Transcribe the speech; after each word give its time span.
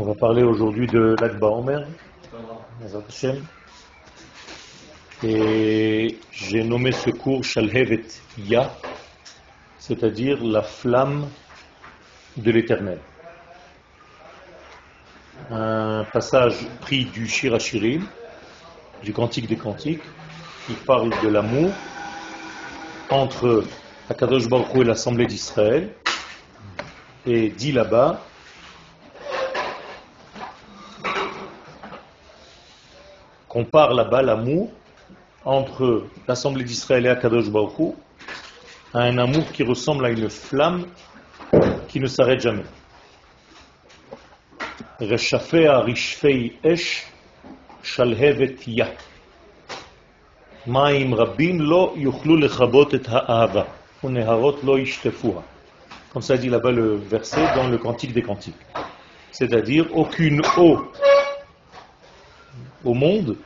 On 0.00 0.04
va 0.04 0.14
parler 0.14 0.44
aujourd'hui 0.44 0.86
de 0.86 1.16
l'Akba 1.20 1.48
Omer, 1.48 1.84
et 5.24 6.20
j'ai 6.30 6.62
nommé 6.62 6.92
ce 6.92 7.10
cours 7.10 7.42
Shalhevet 7.42 8.04
Ya, 8.38 8.70
c'est-à-dire 9.76 10.40
la 10.44 10.62
flamme 10.62 11.26
de 12.36 12.48
l'éternel. 12.52 13.00
Un 15.50 16.04
passage 16.12 16.68
pris 16.80 17.06
du 17.06 17.26
Shirachirim, 17.26 18.06
du 19.02 19.12
Cantique 19.12 19.48
des 19.48 19.56
Cantiques, 19.56 20.04
qui 20.68 20.74
parle 20.74 21.10
de 21.24 21.28
l'amour 21.28 21.72
entre 23.10 23.64
Akadosh 24.08 24.48
Baruch 24.48 24.76
et 24.76 24.84
l'Assemblée 24.84 25.26
d'Israël, 25.26 25.92
et 27.26 27.48
dit 27.48 27.72
là-bas 27.72 28.27
qu'on 33.58 33.64
parle 33.64 33.96
là-bas 33.96 34.22
l'amour 34.22 34.70
entre 35.44 36.04
l'Assemblée 36.28 36.62
d'Israël 36.62 37.06
et 37.06 37.08
Akadosh 37.08 37.50
Baruch 37.50 37.96
à 38.94 39.00
un 39.00 39.18
amour 39.18 39.50
qui 39.50 39.64
ressemble 39.64 40.06
à 40.06 40.10
une 40.10 40.30
flamme 40.30 40.86
qui 41.88 41.98
ne 41.98 42.06
s'arrête 42.06 42.38
jamais. 42.38 42.62
Comme 56.12 56.22
ça 56.22 56.36
dit 56.36 56.48
là-bas 56.48 56.70
le 56.70 56.94
verset 56.94 57.44
dans 57.56 57.66
le 57.66 57.78
Cantique 57.78 58.12
des 58.12 58.22
Cantiques. 58.22 58.54
C'est-à-dire, 59.32 59.86
aucune 59.96 60.42
eau 60.56 60.92
au 62.84 62.94
monde 62.94 63.36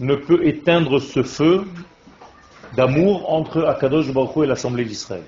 ne 0.00 0.14
peut 0.14 0.46
éteindre 0.46 0.98
ce 0.98 1.22
feu 1.22 1.64
d'amour 2.74 3.30
entre 3.30 3.64
Akadosh 3.64 4.10
Baruch 4.12 4.44
et 4.44 4.46
l'Assemblée 4.46 4.84
d'Israël. 4.84 5.22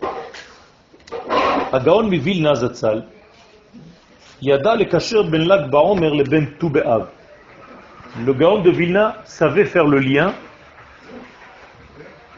Le 1.72 1.78
Gaon 8.34 8.62
de 8.62 8.70
Vilna 8.70 9.16
savait 9.24 9.66
faire 9.66 9.86
le 9.86 9.98
lien, 9.98 10.32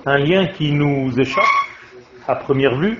un 0.06 0.18
lien 0.18 0.46
qui 0.46 0.72
nous 0.72 1.12
échappe 1.18 1.44
à 2.26 2.34
première 2.34 2.74
vue, 2.76 2.98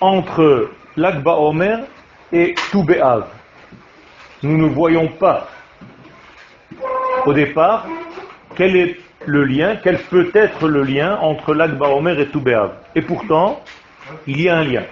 entre 0.00 0.70
l'Akba 0.96 1.36
Omer 1.36 1.80
et 2.32 2.54
Be'av. 2.72 3.26
Nous 4.42 4.56
ne 4.56 4.68
voyons 4.68 5.08
pas 5.08 5.48
au 7.26 7.32
départ 7.32 7.86
quel 8.56 8.76
est 8.76 8.96
le 9.26 9.44
lien, 9.44 9.76
quel 9.82 9.98
peut 9.98 10.30
être 10.34 10.68
le 10.68 10.82
lien 10.82 11.16
entre 11.16 11.54
l'Akba 11.54 11.88
Omer 11.88 12.18
et 12.20 12.26
Be'av. 12.26 12.72
Et 12.94 13.02
pourtant, 13.02 13.62
il 14.26 14.40
y 14.40 14.48
a 14.48 14.58
un 14.58 14.64
lien. 14.64 14.82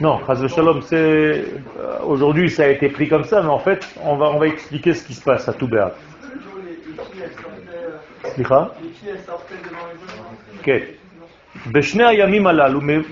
Non, 0.00 0.20
Shalom, 0.48 0.82
c'est 0.82 0.96
euh, 0.96 1.44
aujourd'hui 2.04 2.50
ça 2.50 2.64
a 2.64 2.68
été 2.68 2.88
pris 2.88 3.08
comme 3.08 3.24
ça, 3.24 3.42
mais 3.42 3.48
en 3.48 3.58
fait, 3.58 3.88
on 4.02 4.16
va 4.16 4.26
on 4.30 4.38
va 4.38 4.46
expliquer 4.46 4.94
ce 4.94 5.04
qui 5.04 5.14
se 5.14 5.22
passe 5.22 5.48
à 5.48 5.52
Toubéav. 5.52 5.92
Mais 8.36 8.44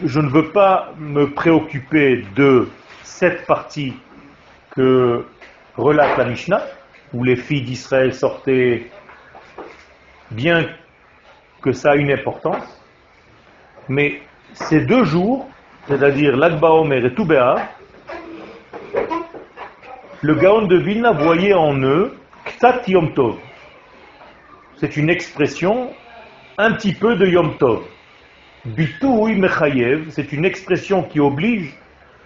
je 0.05 0.21
ne 0.21 0.29
veux 0.29 0.49
pas 0.51 0.93
me 0.99 1.27
préoccuper 1.31 2.25
de 2.37 2.69
cette 3.03 3.47
partie 3.47 3.95
que 4.77 5.25
relate 5.77 6.19
la 6.19 6.25
Mishnah, 6.27 6.63
où 7.13 7.25
les 7.25 7.37
filles 7.37 7.63
d'Israël 7.63 8.13
sortaient, 8.13 8.91
bien 10.31 10.67
que 11.63 11.73
ça 11.73 11.93
a 11.93 11.97
une 11.97 12.13
importance, 12.13 12.83
mais 13.89 14.21
ces 14.53 14.81
deux 14.81 15.05
jours, 15.05 15.49
c'est-à-dire 15.89 16.37
l'Akba 16.37 16.71
Omer 16.71 17.05
et 17.05 17.15
Toubéa, 17.15 17.57
le 20.23 20.35
Gaon 20.35 20.67
de 20.67 20.77
Vilna 20.77 21.13
voyait 21.13 21.55
en 21.55 21.81
eux 21.83 22.17
Ktat 22.45 22.83
Yom 22.89 23.13
Tov, 23.15 23.37
c'est 24.79 24.97
une 24.97 25.09
expression 25.09 25.91
un 26.59 26.73
petit 26.73 26.95
peu 26.95 27.17
de 27.17 27.27
Yom 27.27 27.57
Tov. 27.57 27.83
Bitoui 28.65 29.37
Mechayev, 29.37 30.11
c'est 30.11 30.33
une 30.33 30.45
expression 30.45 31.03
qui 31.03 31.21
oblige 31.21 31.73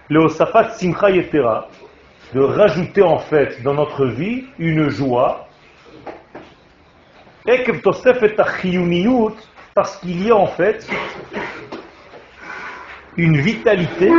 le 0.09 0.21
Osafat 0.21 0.71
Simcha 0.71 1.11
Yetera 1.11 1.69
de 2.33 2.41
rajouter 2.41 3.01
en 3.01 3.19
fait 3.19 3.61
dans 3.63 3.73
notre 3.73 4.05
vie 4.05 4.45
une 4.57 4.89
joie 4.89 5.47
et 7.47 7.63
parce 9.73 9.97
qu'il 9.97 10.27
y 10.27 10.31
a 10.31 10.35
en 10.35 10.47
fait 10.47 10.87
une 13.17 13.37
vitalité 13.37 14.11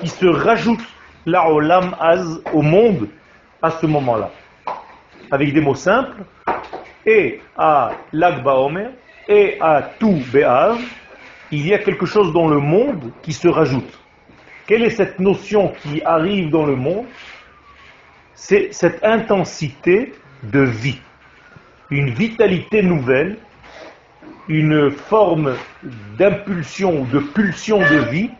qui 0.00 0.08
se 0.08 0.26
rajoute 0.26 0.80
la 1.26 1.50
olam 1.50 1.96
az 2.00 2.42
au 2.52 2.62
monde 2.62 3.08
à 3.60 3.70
ce 3.70 3.86
moment-là. 3.86 4.30
Avec 5.30 5.52
des 5.52 5.60
mots 5.60 5.74
simples, 5.74 6.22
et 7.04 7.40
à 7.56 7.92
l'Akba 8.12 8.54
Omer 8.54 8.90
et 9.28 9.56
à 9.60 9.82
tout 9.98 10.20
Bé'av, 10.32 10.78
il 11.50 11.66
y 11.66 11.74
a 11.74 11.78
quelque 11.78 12.06
chose 12.06 12.32
dans 12.32 12.48
le 12.48 12.58
monde 12.58 13.12
qui 13.22 13.32
se 13.32 13.48
rajoute. 13.48 13.98
Quelle 14.66 14.82
est 14.82 14.90
cette 14.90 15.20
notion 15.20 15.72
qui 15.82 16.02
arrive 16.04 16.50
dans 16.50 16.66
le 16.66 16.74
monde? 16.74 17.06
C'est 18.38 18.68
cette 18.70 19.02
intensité 19.02 20.12
de 20.42 20.60
vie, 20.60 21.00
une 21.90 22.10
vitalité 22.10 22.82
nouvelle, 22.82 23.38
une 24.46 24.90
forme 24.90 25.54
d'impulsion, 26.18 27.04
de 27.04 27.18
pulsion 27.18 27.78
de 27.78 28.10
vie 28.10 28.30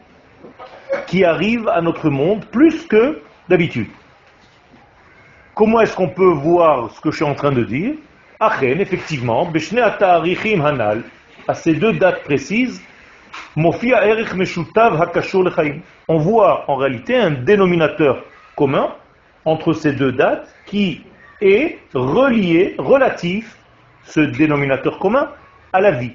qui 1.07 1.25
arrive 1.25 1.67
à 1.69 1.81
notre 1.81 2.11
monde 2.11 2.45
plus 2.45 2.87
que 2.87 3.23
d'habitude. 3.49 3.89
Comment 5.55 5.81
est-ce 5.81 5.97
qu'on 5.97 6.11
peut 6.11 6.35
voir 6.35 6.91
ce 6.91 7.01
que 7.01 7.11
je 7.11 7.17
suis 7.17 7.25
en 7.25 7.35
train 7.35 7.53
de 7.53 7.65
dire? 7.65 7.95
Achen, 8.39 8.79
effectivement, 8.79 9.51
Hanal, 10.63 11.05
à 11.49 11.55
ces 11.55 11.73
deux 11.73 11.95
dates 11.95 12.23
précises, 12.23 12.83
on 13.57 13.71
voit 16.19 16.71
en 16.71 16.77
réalité 16.77 17.17
un 17.17 17.31
dénominateur 17.31 18.23
commun 18.55 18.95
entre 19.47 19.73
ces 19.73 19.93
deux 19.93 20.13
dates 20.13 20.55
qui 20.67 21.03
est 21.41 21.79
relié, 21.95 22.75
relatif, 22.77 23.57
ce 24.05 24.21
dénominateur 24.21 24.99
commun, 24.99 25.31
à 25.73 25.81
la 25.81 25.93
vie, 25.93 26.13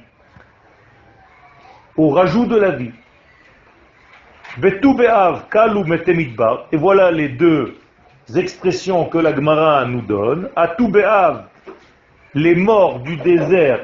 au 1.97 2.09
rajout 2.09 2.45
de 2.45 2.57
la 2.57 2.71
vie. 2.71 2.91
Et 6.71 6.77
voilà 6.77 7.11
les 7.11 7.29
deux 7.29 7.77
expressions 8.35 9.05
que 9.05 9.17
la 9.17 9.33
Gemara 9.33 9.85
nous 9.85 10.01
donne. 10.01 10.49
À 10.55 10.67
Be'av, 10.67 11.45
les 12.33 12.55
morts 12.55 12.99
du 12.99 13.15
désert 13.17 13.79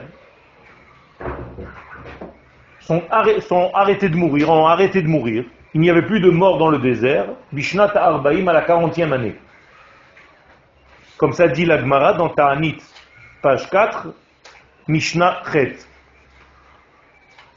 sont, 2.82 3.04
arrêtés 3.74 4.10
de 4.10 4.16
mourir, 4.16 4.50
ont 4.50 4.68
arrêté 4.68 5.02
de 5.02 5.08
mourir. 5.08 5.46
Il 5.74 5.82
n'y 5.82 5.90
avait 5.90 6.06
plus 6.06 6.20
de 6.20 6.30
morts 6.30 6.58
dans 6.58 6.70
le 6.70 6.80
désert. 6.80 7.28
Bishnat 7.52 7.92
Arbaim 7.96 8.48
à 8.48 8.54
la 8.54 8.66
40e 8.66 9.12
année. 9.12 9.36
Comme 11.18 11.34
ça 11.34 11.48
dit 11.48 11.66
la 11.66 11.80
Gemara 11.80 12.14
dans 12.14 12.30
Ta'anit, 12.30 12.78
page 13.42 13.70
4, 13.70 14.08
Mishnah 14.88 15.42
Chet. 15.52 15.76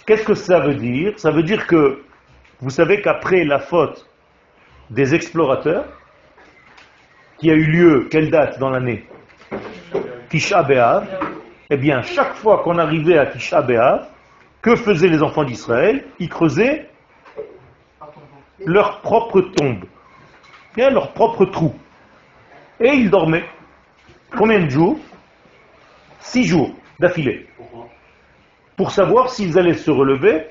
Qu'est-ce 0.07 0.25
que 0.25 0.35
ça 0.35 0.61
veut 0.61 0.75
dire? 0.75 1.19
Ça 1.19 1.31
veut 1.31 1.43
dire 1.45 1.67
que, 1.67 2.03
vous 2.61 2.71
savez 2.71 3.01
qu'après 3.01 3.45
la 3.45 3.61
faute 3.61 4.07
des 4.91 5.15
explorateurs, 5.15 5.85
qui 7.39 7.51
a 7.51 7.55
eu 7.55 7.65
lieu, 7.65 8.09
quelle 8.11 8.31
date 8.31 8.59
dans 8.59 8.71
l'année? 8.71 9.07
Tisha 10.29 10.63
B'Av, 10.63 11.07
eh 11.71 11.77
bien, 11.77 12.03
chaque 12.03 12.35
fois 12.35 12.63
qu'on 12.63 12.77
arrivait 12.79 13.19
à 13.19 13.27
Tisha 13.27 13.65
que 14.61 14.77
faisaient 14.77 15.09
les 15.09 15.23
enfants 15.23 15.45
d'Israël? 15.45 16.05
Ils 16.19 16.29
creusaient 16.29 16.90
leur 18.67 19.01
propre 19.01 19.41
tombe, 19.41 19.85
bien 20.75 20.91
leur 20.91 21.13
propre 21.13 21.45
trou. 21.47 21.75
Et 22.81 22.89
ils 22.89 23.11
dormaient. 23.11 23.45
Combien 24.37 24.61
de 24.61 24.71
jours? 24.71 24.99
Six 26.21 26.45
jours 26.45 26.71
d'affilée. 26.99 27.47
Pour 28.77 28.91
savoir 28.91 29.31
s'ils 29.31 29.59
allaient 29.59 29.75
se 29.75 29.91
relever, 29.91 30.45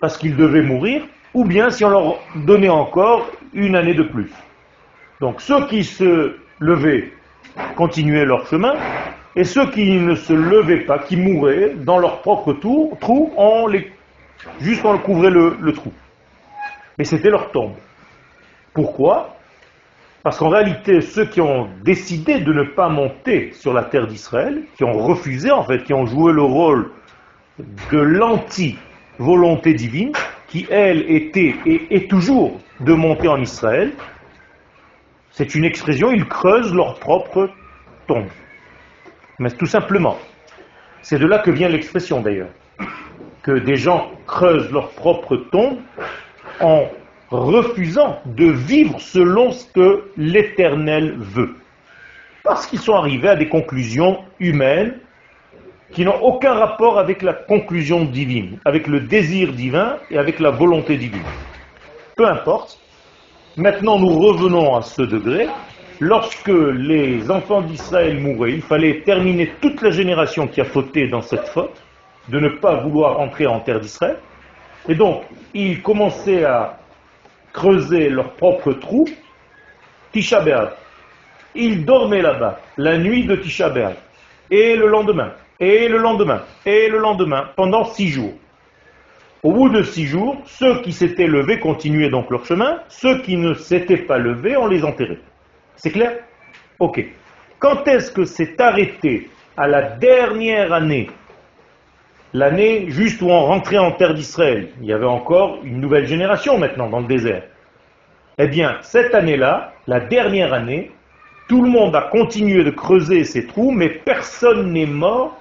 parce 0.00 0.16
qu'ils 0.18 0.36
devaient 0.36 0.62
mourir, 0.62 1.02
ou 1.34 1.44
bien 1.44 1.70
si 1.70 1.84
on 1.84 1.90
leur 1.90 2.18
donnait 2.34 2.68
encore 2.68 3.30
une 3.52 3.76
année 3.76 3.94
de 3.94 4.02
plus. 4.02 4.30
Donc 5.20 5.40
ceux 5.40 5.66
qui 5.66 5.84
se 5.84 6.36
levaient 6.58 7.12
continuaient 7.76 8.24
leur 8.24 8.46
chemin, 8.46 8.74
et 9.36 9.44
ceux 9.44 9.70
qui 9.70 9.92
ne 9.92 10.14
se 10.14 10.32
levaient 10.32 10.84
pas, 10.84 10.98
qui 10.98 11.16
mouraient 11.16 11.74
dans 11.76 11.98
leur 11.98 12.20
propre 12.22 12.52
trou, 12.54 13.32
on 13.36 13.66
les 13.66 13.92
Juste 14.58 14.84
on 14.84 14.96
couvrait 14.98 15.30
le 15.30 15.72
trou. 15.72 15.92
Mais 17.00 17.06
c'était 17.06 17.30
leur 17.30 17.50
tombe. 17.50 17.76
Pourquoi? 18.74 19.34
Parce 20.22 20.36
qu'en 20.36 20.50
réalité, 20.50 21.00
ceux 21.00 21.24
qui 21.24 21.40
ont 21.40 21.66
décidé 21.82 22.40
de 22.40 22.52
ne 22.52 22.62
pas 22.62 22.90
monter 22.90 23.52
sur 23.54 23.72
la 23.72 23.84
terre 23.84 24.06
d'Israël, 24.06 24.64
qui 24.76 24.84
ont 24.84 24.92
refusé 24.92 25.50
en 25.50 25.62
fait, 25.62 25.82
qui 25.84 25.94
ont 25.94 26.04
joué 26.04 26.34
le 26.34 26.42
rôle 26.42 26.90
de 27.58 27.98
l'anti-volonté 27.98 29.72
divine, 29.72 30.12
qui 30.46 30.66
elle 30.68 31.10
était 31.10 31.54
et 31.64 31.86
est 31.88 32.10
toujours 32.10 32.60
de 32.80 32.92
monter 32.92 33.28
en 33.28 33.40
Israël, 33.40 33.94
c'est 35.30 35.54
une 35.54 35.64
expression, 35.64 36.10
ils 36.10 36.26
creusent 36.26 36.74
leur 36.74 36.98
propre 36.98 37.48
tombe. 38.08 38.28
Mais 39.38 39.48
tout 39.48 39.64
simplement. 39.64 40.18
C'est 41.00 41.18
de 41.18 41.26
là 41.26 41.38
que 41.38 41.50
vient 41.50 41.70
l'expression 41.70 42.20
d'ailleurs. 42.20 42.50
Que 43.42 43.52
des 43.52 43.76
gens 43.76 44.10
creusent 44.26 44.70
leur 44.70 44.90
propre 44.90 45.36
tombe 45.50 45.78
en 46.60 46.88
refusant 47.30 48.18
de 48.26 48.46
vivre 48.46 49.00
selon 49.00 49.52
ce 49.52 49.66
que 49.72 50.10
l'Éternel 50.16 51.14
veut. 51.18 51.54
Parce 52.42 52.66
qu'ils 52.66 52.80
sont 52.80 52.94
arrivés 52.94 53.28
à 53.28 53.36
des 53.36 53.48
conclusions 53.48 54.18
humaines 54.40 54.98
qui 55.92 56.04
n'ont 56.04 56.20
aucun 56.22 56.54
rapport 56.54 56.98
avec 56.98 57.22
la 57.22 57.32
conclusion 57.34 58.04
divine, 58.04 58.58
avec 58.64 58.86
le 58.86 59.00
désir 59.00 59.52
divin 59.52 59.96
et 60.10 60.18
avec 60.18 60.40
la 60.40 60.50
volonté 60.50 60.96
divine. 60.96 61.22
Peu 62.16 62.26
importe. 62.26 62.78
Maintenant, 63.56 63.98
nous 63.98 64.18
revenons 64.18 64.76
à 64.76 64.82
ce 64.82 65.02
degré. 65.02 65.48
Lorsque 65.98 66.48
les 66.48 67.30
enfants 67.30 67.60
d'Israël 67.60 68.18
mouraient, 68.20 68.52
il 68.52 68.62
fallait 68.62 69.02
terminer 69.02 69.52
toute 69.60 69.82
la 69.82 69.90
génération 69.90 70.46
qui 70.46 70.60
a 70.60 70.64
fauté 70.64 71.08
dans 71.08 71.20
cette 71.20 71.48
faute, 71.48 71.82
de 72.28 72.38
ne 72.38 72.48
pas 72.48 72.76
vouloir 72.82 73.20
entrer 73.20 73.46
en 73.46 73.60
terre 73.60 73.80
d'Israël. 73.80 74.16
Et 74.88 74.94
donc, 74.94 75.24
ils 75.54 75.82
commençaient 75.82 76.44
à 76.44 76.78
creuser 77.52 78.08
leur 78.08 78.32
propre 78.34 78.72
trou, 78.72 79.06
Tisha. 80.12 80.42
Ils 81.54 81.84
dormaient 81.84 82.22
là-bas, 82.22 82.60
la 82.76 82.98
nuit 82.98 83.24
de 83.26 83.36
Tisha. 83.36 83.72
Et 84.50 84.76
le 84.76 84.88
lendemain, 84.88 85.32
et 85.58 85.88
le 85.88 85.98
lendemain, 85.98 86.42
et 86.64 86.88
le 86.88 86.98
lendemain, 86.98 87.50
pendant 87.56 87.84
six 87.84 88.08
jours. 88.08 88.32
Au 89.42 89.52
bout 89.52 89.68
de 89.70 89.82
six 89.82 90.06
jours, 90.06 90.36
ceux 90.44 90.82
qui 90.82 90.92
s'étaient 90.92 91.26
levés 91.26 91.60
continuaient 91.60 92.10
donc 92.10 92.30
leur 92.30 92.44
chemin, 92.44 92.80
ceux 92.88 93.22
qui 93.22 93.36
ne 93.36 93.54
s'étaient 93.54 94.04
pas 94.04 94.18
levés, 94.18 94.56
on 94.56 94.66
les 94.66 94.84
enterrait. 94.84 95.20
C'est 95.76 95.90
clair? 95.90 96.18
Ok. 96.78 97.04
Quand 97.58 97.86
est-ce 97.88 98.10
que 98.10 98.24
c'est 98.24 98.60
arrêté 98.60 99.30
à 99.56 99.66
la 99.66 99.82
dernière 99.82 100.72
année 100.72 101.08
L'année 102.32 102.90
juste 102.90 103.22
où 103.22 103.28
on 103.28 103.46
rentrait 103.46 103.78
en 103.78 103.92
terre 103.92 104.14
d'Israël. 104.14 104.68
Il 104.80 104.86
y 104.86 104.92
avait 104.92 105.04
encore 105.04 105.58
une 105.64 105.80
nouvelle 105.80 106.06
génération 106.06 106.58
maintenant 106.58 106.88
dans 106.88 107.00
le 107.00 107.06
désert. 107.06 107.42
Eh 108.38 108.46
bien, 108.46 108.78
cette 108.82 109.14
année-là, 109.14 109.72
la 109.86 110.00
dernière 110.00 110.52
année, 110.52 110.92
tout 111.48 111.62
le 111.62 111.68
monde 111.68 111.96
a 111.96 112.02
continué 112.02 112.62
de 112.62 112.70
creuser 112.70 113.24
ces 113.24 113.46
trous, 113.46 113.72
mais 113.72 113.88
personne 113.88 114.72
n'est 114.72 114.86
mort 114.86 115.36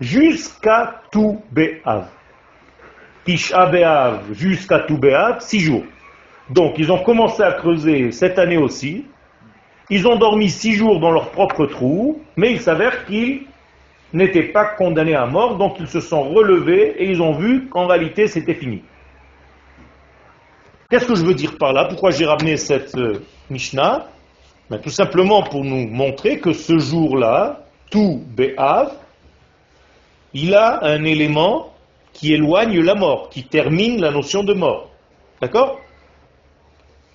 jusqu'à 0.00 1.02
tout 1.12 1.42
Béav. 1.52 2.06
Tisha 3.24 3.70
jusqu'à 4.32 4.78
tout 4.80 4.96
Béav, 4.96 5.40
six 5.40 5.60
jours. 5.60 5.84
Donc 6.48 6.78
ils 6.78 6.90
ont 6.90 7.02
commencé 7.02 7.42
à 7.42 7.52
creuser 7.52 8.10
cette 8.10 8.38
année 8.38 8.56
aussi. 8.56 9.04
Ils 9.90 10.08
ont 10.08 10.16
dormi 10.16 10.48
six 10.48 10.72
jours 10.72 11.00
dans 11.00 11.10
leur 11.10 11.30
propre 11.30 11.66
trou, 11.66 12.22
mais 12.36 12.52
il 12.52 12.60
s'avère 12.60 13.04
qu'ils 13.04 13.42
n'étaient 14.12 14.52
pas 14.52 14.64
condamnés 14.64 15.14
à 15.14 15.26
mort, 15.26 15.56
donc 15.56 15.76
ils 15.80 15.88
se 15.88 16.00
sont 16.00 16.22
relevés 16.22 16.94
et 16.98 17.10
ils 17.10 17.20
ont 17.20 17.32
vu 17.32 17.68
qu'en 17.68 17.86
réalité 17.86 18.26
c'était 18.26 18.54
fini. 18.54 18.82
Qu'est-ce 20.90 21.06
que 21.06 21.14
je 21.14 21.24
veux 21.24 21.34
dire 21.34 21.58
par 21.58 21.74
là? 21.74 21.84
Pourquoi 21.84 22.10
j'ai 22.10 22.24
ramené 22.24 22.56
cette 22.56 22.96
euh, 22.96 23.20
Mishnah? 23.50 24.06
Ben, 24.70 24.78
Tout 24.78 24.90
simplement 24.90 25.42
pour 25.42 25.64
nous 25.64 25.86
montrer 25.86 26.38
que 26.40 26.52
ce 26.52 26.78
jour-là, 26.78 27.60
tout 27.90 28.22
Béav, 28.26 28.92
il 30.32 30.54
a 30.54 30.82
un 30.84 31.04
élément 31.04 31.74
qui 32.14 32.32
éloigne 32.32 32.80
la 32.80 32.94
mort, 32.94 33.28
qui 33.28 33.44
termine 33.44 34.00
la 34.00 34.10
notion 34.10 34.42
de 34.42 34.54
mort. 34.54 34.90
D'accord? 35.42 35.78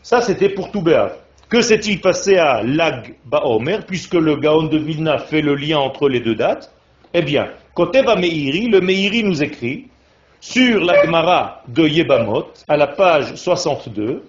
Ça, 0.03 0.21
c'était 0.21 0.49
pour 0.49 0.71
tout 0.71 0.81
Béav. 0.81 1.15
Que 1.49 1.61
s'est-il 1.61 1.99
passé 2.01 2.37
à 2.37 2.63
Lag 2.63 3.15
Baomer, 3.25 3.79
puisque 3.85 4.15
le 4.15 4.35
Gaon 4.35 4.63
de 4.63 4.77
Vilna 4.77 5.17
fait 5.17 5.41
le 5.41 5.55
lien 5.55 5.79
entre 5.79 6.09
les 6.09 6.19
deux 6.19 6.35
dates? 6.35 6.73
Eh 7.15 7.21
bien, 7.21 7.49
Koteva 7.75 8.15
Meiri, 8.15 8.67
le 8.69 8.81
Meiri 8.81 9.23
nous 9.23 9.43
écrit 9.43 9.87
sur 10.41 10.83
la 10.83 11.03
Gemara 11.05 11.61
de 11.67 11.87
Yebamot, 11.87 12.47
à 12.67 12.75
la 12.75 12.87
page 12.87 13.35
62, 13.35 14.23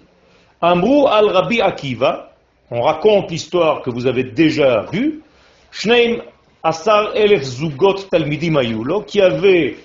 Amrou 0.61 1.07
al 1.07 1.29
Rabbi 1.29 1.61
Akiva, 1.61 2.31
on 2.69 2.81
raconte 2.81 3.31
l'histoire 3.31 3.81
que 3.81 3.89
vous 3.89 4.05
avez 4.05 4.23
déjà 4.23 4.85
vue, 4.91 5.21
Shneim 5.71 6.21
Asar 6.61 7.15
Elef 7.15 7.43
Zugot 7.43 7.95
Talmidim 8.11 8.55
Ayulo, 8.55 9.01
qui 9.01 9.19
avait 9.19 9.77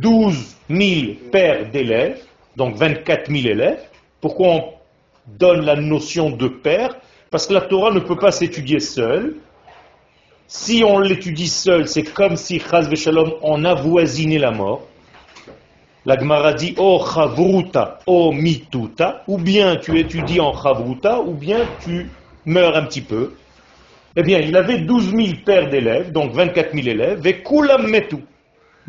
12 0.00 0.56
000 0.70 0.80
pères 1.30 1.70
d'élèves, 1.70 2.22
donc 2.56 2.76
24 2.76 3.30
000 3.30 3.46
élèves. 3.46 3.82
Pourquoi 4.22 4.46
on 4.48 4.64
donne 5.26 5.66
la 5.66 5.76
notion 5.76 6.30
de 6.30 6.48
père 6.48 6.96
Parce 7.30 7.46
que 7.46 7.52
la 7.52 7.60
Torah 7.60 7.90
ne 7.90 8.00
peut 8.00 8.16
pas 8.16 8.32
s'étudier 8.32 8.80
seule. 8.80 9.36
Si 10.52 10.82
on 10.84 10.98
l'étudie 10.98 11.46
seul, 11.46 11.86
c'est 11.86 12.02
comme 12.02 12.34
si, 12.34 12.58
chaz 12.58 12.92
Shalom, 12.96 13.34
on 13.40 13.64
avoisinait 13.64 14.40
la 14.40 14.50
mort. 14.50 14.82
La 16.04 16.18
Gemara 16.18 16.54
dit 16.54 16.74
O 16.76 16.98
oh, 16.98 17.06
chavruta, 17.06 18.00
o 18.04 18.26
oh, 18.26 18.32
mituta, 18.32 19.22
ou 19.28 19.38
bien 19.38 19.76
tu 19.76 19.96
étudies 19.96 20.40
en 20.40 20.52
chavruta, 20.60 21.20
ou 21.20 21.34
bien 21.34 21.60
tu 21.84 22.10
meurs 22.46 22.76
un 22.76 22.82
petit 22.82 23.00
peu. 23.00 23.34
Eh 24.16 24.24
bien, 24.24 24.40
il 24.40 24.56
avait 24.56 24.78
12 24.78 25.14
000 25.14 25.28
pères 25.46 25.70
d'élèves, 25.70 26.10
donc 26.10 26.32
24 26.32 26.74
000 26.74 26.88
élèves, 26.88 27.24
et 27.24 27.44
kulam 27.44 27.88
metu, 27.88 28.16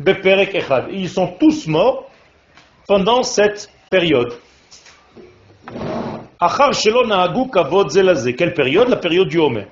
beperek 0.00 0.56
echad. 0.56 0.86
Ils 0.90 1.08
sont 1.08 1.28
tous 1.38 1.68
morts 1.68 2.10
pendant 2.88 3.22
cette 3.22 3.70
période. 3.88 4.34
Achar 6.40 6.74
shelon 6.74 7.48
kavod 7.50 7.88
zelazé. 7.90 8.34
Quelle 8.34 8.52
période? 8.52 8.88
La 8.88 8.96
période 8.96 9.28
du 9.28 9.38
Homer. 9.38 9.68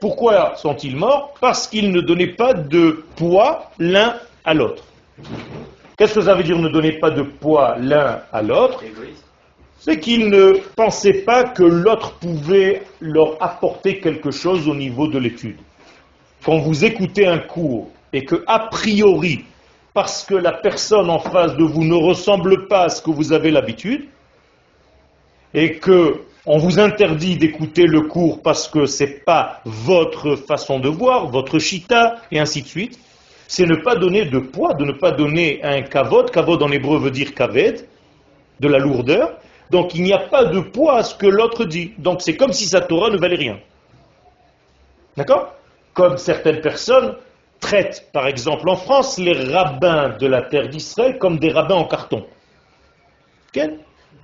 Pourquoi 0.00 0.56
sont-ils 0.56 0.96
morts? 0.96 1.34
Parce 1.40 1.66
qu'ils 1.66 1.92
ne 1.92 2.00
donnaient 2.00 2.34
pas 2.34 2.54
de 2.54 3.04
poids 3.16 3.70
l'un 3.78 4.16
à 4.44 4.54
l'autre. 4.54 4.84
Qu'est-ce 5.96 6.14
que 6.14 6.20
ça 6.22 6.34
veut 6.34 6.42
dire 6.42 6.58
ne 6.58 6.68
donner 6.68 6.92
pas 6.92 7.10
de 7.10 7.22
poids 7.22 7.76
l'un 7.78 8.22
à 8.32 8.42
l'autre? 8.42 8.82
C'est 9.78 10.00
qu'ils 10.00 10.28
ne 10.28 10.58
pensaient 10.74 11.22
pas 11.24 11.44
que 11.44 11.62
l'autre 11.62 12.14
pouvait 12.14 12.82
leur 13.00 13.40
apporter 13.42 14.00
quelque 14.00 14.30
chose 14.30 14.68
au 14.68 14.74
niveau 14.74 15.06
de 15.06 15.18
l'étude. 15.18 15.58
Quand 16.44 16.58
vous 16.58 16.84
écoutez 16.84 17.26
un 17.26 17.38
cours 17.38 17.88
et 18.12 18.24
que, 18.24 18.42
a 18.46 18.68
priori, 18.68 19.44
parce 19.94 20.24
que 20.24 20.34
la 20.34 20.52
personne 20.52 21.10
en 21.10 21.18
face 21.18 21.56
de 21.56 21.64
vous 21.64 21.84
ne 21.84 21.94
ressemble 21.94 22.66
pas 22.66 22.84
à 22.84 22.88
ce 22.88 23.00
que 23.02 23.10
vous 23.10 23.32
avez 23.32 23.50
l'habitude, 23.50 24.08
et 25.54 25.78
que 25.78 26.22
on 26.44 26.58
vous 26.58 26.80
interdit 26.80 27.36
d'écouter 27.36 27.86
le 27.86 28.02
cours 28.02 28.42
parce 28.42 28.66
que 28.68 28.86
ce 28.86 29.04
n'est 29.04 29.10
pas 29.10 29.60
votre 29.64 30.36
façon 30.36 30.80
de 30.80 30.88
voir, 30.88 31.28
votre 31.28 31.58
chita, 31.58 32.16
et 32.30 32.40
ainsi 32.40 32.62
de 32.62 32.66
suite, 32.66 32.98
c'est 33.46 33.66
ne 33.66 33.76
pas 33.76 33.94
donner 33.94 34.24
de 34.24 34.38
poids, 34.38 34.74
de 34.74 34.84
ne 34.84 34.92
pas 34.92 35.12
donner 35.12 35.62
un 35.62 35.82
kavod, 35.82 36.30
kavod 36.30 36.62
en 36.62 36.72
hébreu 36.72 36.98
veut 36.98 37.10
dire 37.10 37.34
kaved, 37.34 37.86
de 38.60 38.68
la 38.68 38.78
lourdeur, 38.78 39.38
donc 39.70 39.94
il 39.94 40.02
n'y 40.02 40.12
a 40.12 40.18
pas 40.18 40.44
de 40.44 40.60
poids 40.60 40.98
à 40.98 41.02
ce 41.02 41.14
que 41.14 41.26
l'autre 41.26 41.64
dit. 41.64 41.92
Donc 41.98 42.22
c'est 42.22 42.36
comme 42.36 42.52
si 42.52 42.66
sa 42.66 42.80
Torah 42.80 43.10
ne 43.10 43.18
valait 43.18 43.36
rien. 43.36 43.58
D'accord? 45.16 45.54
Comme 45.94 46.16
certaines 46.16 46.60
personnes 46.60 47.16
traitent, 47.60 48.08
par 48.12 48.26
exemple 48.26 48.68
en 48.68 48.76
France, 48.76 49.18
les 49.18 49.32
rabbins 49.32 50.16
de 50.18 50.26
la 50.26 50.42
terre 50.42 50.68
d'Israël 50.68 51.18
comme 51.18 51.38
des 51.38 51.50
rabbins 51.50 51.76
en 51.76 51.84
carton. 51.84 52.26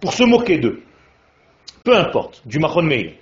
Pour 0.00 0.12
se 0.12 0.24
moquer 0.24 0.58
d'eux. 0.58 0.82
Peu 1.88 1.96
importe, 1.96 2.42
du 2.44 2.58
Mahon 2.58 2.82
Meir. 2.82 3.12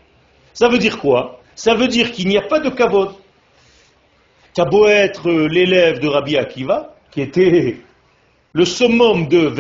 Ça 0.53 0.69
veut 0.69 0.79
dire 0.79 0.99
quoi? 0.99 1.39
Ça 1.55 1.77
veut 1.77 1.87
dire 1.87 2.11
qu'il 2.11 2.27
n'y 2.27 2.37
a 2.37 2.43
pas 2.43 2.59
de 2.59 2.69
kavod. 2.69 3.13
T'as 4.55 4.65
beau 4.65 4.89
être 4.89 5.31
l'élève 5.31 6.01
de 6.01 6.09
Rabbi 6.09 6.37
Akiva, 6.37 6.93
qui 7.13 7.21
était 7.21 7.77
le 8.53 8.65
summum 8.65 9.29
de 9.29 9.55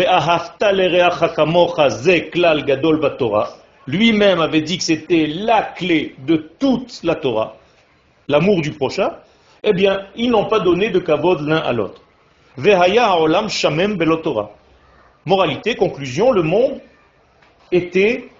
Zeklal 1.88 2.64
Gadol 2.64 3.16
Torah, 3.16 3.50
lui-même 3.86 4.40
avait 4.40 4.62
dit 4.62 4.76
que 4.76 4.82
c'était 4.82 5.28
la 5.28 5.62
clé 5.62 6.16
de 6.26 6.50
toute 6.58 7.04
la 7.04 7.14
Torah, 7.14 7.54
l'amour 8.26 8.60
du 8.60 8.72
prochain, 8.72 9.12
eh 9.62 9.72
bien, 9.72 10.08
ils 10.16 10.32
n'ont 10.32 10.46
pas 10.46 10.58
donné 10.58 10.90
de 10.90 10.98
kavod 10.98 11.42
l'un 11.42 11.58
à 11.58 11.72
l'autre. 11.72 12.02
Vehaya 12.56 13.20
olam 13.20 13.48
shamem 13.48 13.96
belotora. 13.96 14.50
Moralité, 15.24 15.76
conclusion, 15.76 16.32
le 16.32 16.42
monde 16.42 16.80
était 17.70 18.30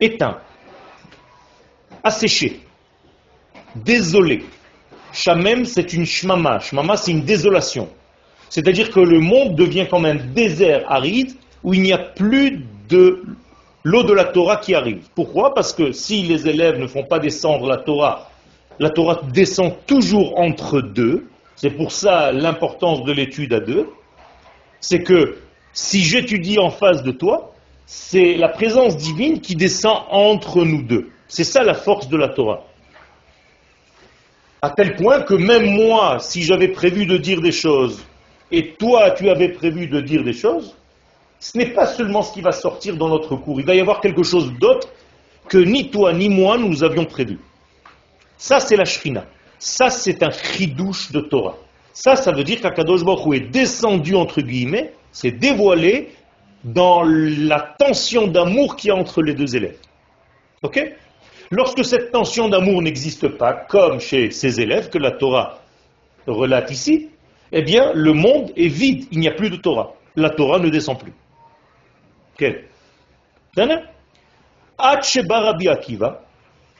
éteint, 0.00 0.38
asséché, 2.02 2.60
désolé. 3.74 4.44
Shamem, 5.12 5.64
c'est 5.64 5.92
une 5.92 6.04
shmama. 6.04 6.60
Shmama, 6.60 6.96
c'est 6.96 7.12
une 7.12 7.22
désolation. 7.22 7.88
C'est-à-dire 8.50 8.90
que 8.90 9.00
le 9.00 9.18
monde 9.18 9.56
devient 9.56 9.86
comme 9.88 10.04
un 10.04 10.14
désert 10.14 10.84
aride 10.90 11.32
où 11.64 11.74
il 11.74 11.82
n'y 11.82 11.92
a 11.92 11.98
plus 11.98 12.64
de 12.88 13.22
l'eau 13.82 14.02
de 14.02 14.12
la 14.12 14.24
Torah 14.24 14.56
qui 14.56 14.74
arrive. 14.74 15.08
Pourquoi? 15.14 15.54
Parce 15.54 15.72
que 15.72 15.92
si 15.92 16.22
les 16.22 16.46
élèves 16.46 16.78
ne 16.78 16.86
font 16.86 17.04
pas 17.04 17.18
descendre 17.18 17.66
la 17.66 17.78
Torah, 17.78 18.30
la 18.78 18.90
Torah 18.90 19.20
descend 19.32 19.74
toujours 19.86 20.38
entre 20.38 20.80
deux. 20.80 21.28
C'est 21.56 21.70
pour 21.70 21.92
ça 21.92 22.30
l'importance 22.32 23.04
de 23.04 23.12
l'étude 23.12 23.54
à 23.54 23.60
deux. 23.60 23.88
C'est 24.80 25.02
que 25.02 25.38
si 25.72 26.02
j'étudie 26.02 26.58
en 26.58 26.70
face 26.70 27.02
de 27.02 27.10
toi, 27.10 27.54
c'est 27.86 28.34
la 28.34 28.48
présence 28.48 28.96
divine 28.96 29.40
qui 29.40 29.54
descend 29.54 30.02
entre 30.10 30.64
nous 30.64 30.82
deux. 30.82 31.10
C'est 31.28 31.44
ça 31.44 31.62
la 31.62 31.74
force 31.74 32.08
de 32.08 32.16
la 32.16 32.28
Torah. 32.28 32.64
À 34.60 34.70
tel 34.70 34.96
point 34.96 35.22
que 35.22 35.34
même 35.34 35.70
moi, 35.70 36.18
si 36.18 36.42
j'avais 36.42 36.68
prévu 36.68 37.06
de 37.06 37.16
dire 37.16 37.40
des 37.40 37.52
choses, 37.52 38.04
et 38.50 38.74
toi 38.74 39.12
tu 39.12 39.30
avais 39.30 39.50
prévu 39.50 39.86
de 39.86 40.00
dire 40.00 40.24
des 40.24 40.32
choses, 40.32 40.76
ce 41.38 41.56
n'est 41.56 41.70
pas 41.70 41.86
seulement 41.86 42.22
ce 42.22 42.32
qui 42.32 42.40
va 42.40 42.52
sortir 42.52 42.96
dans 42.96 43.08
notre 43.08 43.36
cours. 43.36 43.60
Il 43.60 43.66
va 43.66 43.74
y 43.74 43.80
avoir 43.80 44.00
quelque 44.00 44.24
chose 44.24 44.52
d'autre 44.58 44.88
que 45.48 45.58
ni 45.58 45.90
toi 45.90 46.12
ni 46.12 46.28
moi 46.28 46.58
nous 46.58 46.82
avions 46.82 47.04
prévu. 47.04 47.38
Ça, 48.36 48.58
c'est 48.58 48.76
la 48.76 48.84
Shrina. 48.84 49.26
Ça, 49.58 49.90
c'est 49.90 50.22
un 50.22 50.30
chidouche 50.30 51.12
de 51.12 51.20
Torah. 51.20 51.56
Ça, 51.92 52.16
ça 52.16 52.32
veut 52.32 52.44
dire 52.44 52.60
qu'Akadosh 52.60 53.04
Baruch 53.04 53.36
est 53.36 53.50
descendu, 53.50 54.14
entre 54.14 54.42
guillemets, 54.42 54.92
c'est 55.12 55.30
dévoilé 55.30 56.10
dans 56.66 57.04
la 57.04 57.60
tension 57.78 58.26
d'amour 58.26 58.74
qu'il 58.74 58.88
y 58.88 58.90
a 58.90 58.96
entre 58.96 59.22
les 59.22 59.34
deux 59.34 59.54
élèves. 59.54 59.78
Ok? 60.62 60.82
Lorsque 61.52 61.84
cette 61.84 62.10
tension 62.10 62.48
d'amour 62.48 62.82
n'existe 62.82 63.28
pas, 63.28 63.52
comme 63.52 64.00
chez 64.00 64.32
ces 64.32 64.60
élèves 64.60 64.90
que 64.90 64.98
la 64.98 65.12
Torah 65.12 65.60
relate 66.26 66.72
ici, 66.72 67.08
eh 67.52 67.62
bien, 67.62 67.92
le 67.94 68.12
monde 68.12 68.50
est 68.56 68.66
vide, 68.66 69.06
il 69.12 69.20
n'y 69.20 69.28
a 69.28 69.30
plus 69.30 69.48
de 69.48 69.56
Torah. 69.56 69.94
La 70.16 70.30
Torah 70.30 70.58
ne 70.58 70.68
descend 70.68 70.98
plus. 70.98 71.12
Quel 72.36 72.64
Rabbi 74.76 75.68
Akiva, 75.68 76.24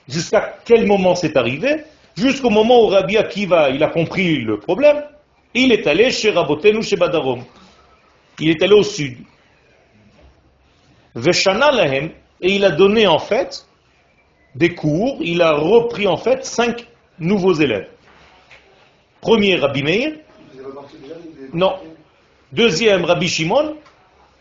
jusqu'à 0.09 0.59
quel 0.65 0.85
moment 0.87 1.15
c'est 1.15 1.37
arrivé? 1.37 1.85
Jusqu'au 2.17 2.51
moment 2.51 2.83
où 2.83 2.89
Rabbi 2.89 3.17
Akiva 3.17 3.71
il 3.71 3.85
a 3.85 3.89
compris 3.89 4.39
le 4.39 4.59
problème, 4.59 5.05
il 5.55 5.71
est 5.71 5.87
allé 5.87 6.11
chez 6.11 6.33
Rabotenu, 6.33 6.83
chez 6.83 6.97
Badarom. 6.97 7.45
Il 8.41 8.51
est 8.51 8.61
allé 8.63 8.75
au 8.75 8.83
sud. 8.83 9.19
Veshana 11.17 11.73
lahem, 11.73 12.11
et 12.43 12.55
il 12.55 12.65
a 12.65 12.71
donné 12.71 13.07
en 13.07 13.19
fait 13.19 13.67
des 14.55 14.75
cours, 14.75 15.17
il 15.21 15.41
a 15.41 15.53
repris 15.53 16.07
en 16.07 16.19
fait 16.19 16.45
cinq 16.45 16.87
nouveaux 17.19 17.55
élèves. 17.55 17.89
Premier 19.23 19.57
Rabbi 19.57 19.83
Meir, 19.83 20.13
non. 21.55 21.77
Deuxième 22.53 23.05
Rabbi 23.05 23.29
Shimon, 23.29 23.77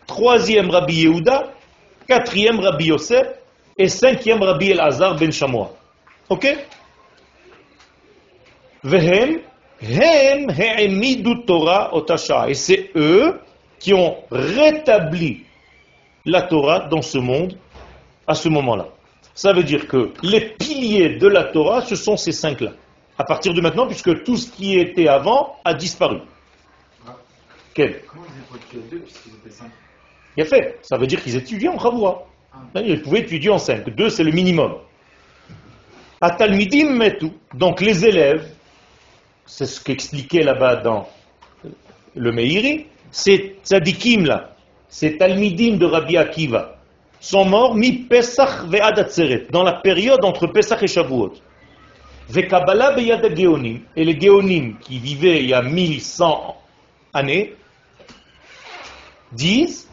troisième 0.06 0.70
Rabbi 0.70 1.04
Yehuda, 1.04 1.54
quatrième 2.06 2.60
Rabbi 2.60 2.86
Yosef 2.86 3.26
et 3.78 3.88
cinquième 3.88 4.42
Rabbi 4.42 4.70
El-Azar 4.70 5.16
ben 5.16 5.32
Shamoa. 5.32 5.72
Ok? 6.28 6.46
Vehem, 8.84 9.40
hem 9.80 10.50
he'emidu 10.50 11.44
Torah 11.46 11.94
otasha. 11.94 12.48
Et 12.48 12.54
c'est 12.54 12.90
eux 12.94 13.40
qui 13.78 13.94
ont 13.94 14.18
rétabli 14.30 15.45
la 16.26 16.42
Torah 16.42 16.88
dans 16.88 17.02
ce 17.02 17.18
monde 17.18 17.56
à 18.26 18.34
ce 18.34 18.48
moment-là. 18.48 18.88
Ça 19.34 19.52
veut 19.52 19.62
dire 19.62 19.86
que 19.86 20.12
les 20.22 20.40
piliers 20.58 21.16
de 21.16 21.28
la 21.28 21.44
Torah, 21.44 21.82
ce 21.82 21.94
sont 21.94 22.16
ces 22.16 22.32
cinq-là. 22.32 22.72
À 23.18 23.24
partir 23.24 23.54
de 23.54 23.60
maintenant, 23.60 23.86
puisque 23.86 24.24
tout 24.24 24.36
ce 24.36 24.50
qui 24.50 24.78
était 24.78 25.08
avant 25.08 25.56
a 25.64 25.72
disparu. 25.72 26.18
Quel? 27.72 28.02
Comment 28.06 28.24
ils 28.72 28.90
deux 28.90 28.98
puisqu'ils 28.98 29.34
étaient 29.34 29.50
cinq? 29.50 29.70
Il 30.36 30.42
a 30.42 30.46
fait. 30.46 30.78
Ça 30.82 30.96
veut 30.96 31.06
dire 31.06 31.22
qu'ils 31.22 31.36
étudiaient 31.36 31.68
en 31.68 31.78
Chavua. 31.78 32.26
Ah. 32.52 32.80
Ils 32.80 33.00
pouvaient 33.02 33.20
étudier 33.20 33.50
en 33.50 33.58
cinq. 33.58 33.88
Deux, 33.90 34.10
c'est 34.10 34.24
le 34.24 34.32
minimum. 34.32 34.76
Atalmidim 36.20 36.90
metu. 36.90 37.30
Donc 37.54 37.80
les 37.80 38.04
élèves, 38.04 38.50
c'est 39.44 39.66
ce 39.66 39.82
qu'expliquait 39.82 40.42
là-bas 40.42 40.76
dans 40.76 41.08
le 42.14 42.32
Meiri, 42.32 42.86
c'est 43.10 43.56
tzadikim 43.64 44.24
là, 44.24 44.55
c'est 44.98 45.18
talmidim 45.18 45.76
de 45.76 45.84
Rabbi 45.84 46.16
Akiva, 46.16 46.78
sont 47.20 47.44
morts 47.44 47.74
mi 47.74 47.92
Pesach 47.92 48.64
ve'ad 48.66 49.06
dans 49.50 49.62
la 49.62 49.74
période 49.74 50.24
entre 50.24 50.46
Pesach 50.46 50.82
et 50.82 50.86
Shavuot. 50.86 51.34
Ve'kabbalah 52.30 52.94
beyad 52.94 53.36
geonim, 53.36 53.80
et 53.94 54.04
les 54.04 54.18
geonim 54.18 54.78
qui 54.80 54.98
vivaient 54.98 55.42
il 55.42 55.50
y 55.50 55.52
a 55.52 55.60
1100 55.60 56.56
années, 57.12 57.54
disent 59.32 59.86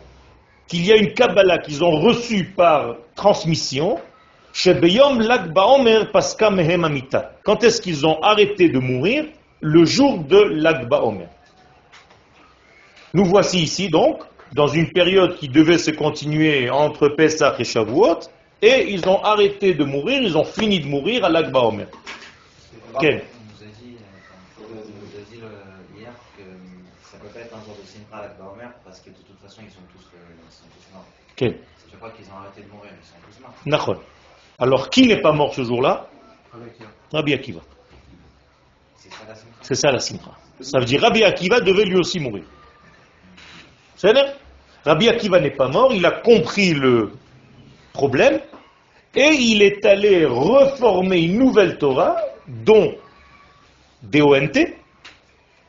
qu'il 0.67 0.85
y 0.85 0.93
a 0.93 0.95
une 0.95 1.13
Kabbalah 1.13 1.57
qu'ils 1.57 1.83
ont 1.83 1.99
reçue 1.99 2.53
par 2.55 2.95
transmission, 3.13 3.99
quand 7.43 7.63
est-ce 7.63 7.81
qu'ils 7.81 8.07
ont 8.07 8.21
arrêté 8.21 8.69
de 8.69 8.79
mourir? 8.79 9.25
Le 9.59 9.83
jour 9.83 10.19
de 10.19 10.37
l'Akba 10.37 11.03
Omer. 11.03 11.27
Nous 13.13 13.25
voici 13.25 13.63
ici 13.63 13.89
donc, 13.89 14.21
dans 14.53 14.67
une 14.67 14.91
période 14.91 15.35
qui 15.37 15.49
devait 15.49 15.77
se 15.77 15.91
continuer 15.91 16.69
entre 16.69 17.09
Pesach 17.09 17.59
et 17.59 17.63
Shavuot, 17.63 18.19
et 18.61 18.91
ils 18.91 19.07
ont 19.09 19.21
arrêté 19.23 19.73
de 19.73 19.83
mourir, 19.83 20.21
ils 20.21 20.37
ont 20.37 20.45
fini 20.45 20.79
de 20.79 20.87
mourir 20.87 21.25
à 21.25 21.29
l'Akba 21.29 21.59
Omer. 21.61 21.87
Quel 22.99 23.23
parce 28.85 28.99
que 29.01 29.09
de 29.09 29.15
toute 29.15 29.39
façon, 29.39 29.61
ils 29.65 29.71
sont 29.71 29.81
tous, 29.91 30.07
euh, 30.13 30.19
ils 30.47 30.53
sont 30.53 30.65
tous 30.65 30.93
morts. 30.93 31.05
Okay. 31.31 31.59
Je 31.91 31.97
crois 31.97 32.11
qu'ils 32.11 32.25
ont 32.27 32.37
arrêté 32.37 32.61
de 32.61 32.69
mourir, 32.69 32.91
ils 32.99 33.05
sont 33.05 33.15
tous 33.25 33.39
morts. 33.41 34.03
Alors, 34.59 34.89
qui 34.89 35.07
n'est 35.07 35.21
pas 35.21 35.31
mort 35.31 35.53
ce 35.53 35.63
jour-là? 35.63 36.07
Rabbi 37.11 37.33
Akiva. 37.33 37.61
C'est 39.61 39.75
ça 39.75 39.91
la 39.91 39.99
simcha. 39.99 40.31
Ça 40.59 40.79
veut 40.79 40.85
dire 40.85 41.01
Rabbi 41.01 41.23
Akiva 41.23 41.59
devait 41.59 41.85
lui 41.85 41.97
aussi 41.97 42.19
mourir. 42.19 42.43
C'est 43.95 44.13
Rabbi 44.85 45.07
Akiva 45.07 45.39
n'est 45.39 45.51
pas 45.51 45.69
mort, 45.69 45.93
il 45.93 46.05
a 46.05 46.11
compris 46.11 46.73
le 46.73 47.11
problème 47.93 48.39
et 49.15 49.29
il 49.29 49.61
est 49.61 49.85
allé 49.85 50.25
reformer 50.25 51.21
une 51.21 51.37
nouvelle 51.37 51.77
Torah 51.77 52.17
dont 52.47 52.95
DONT, 54.01 54.59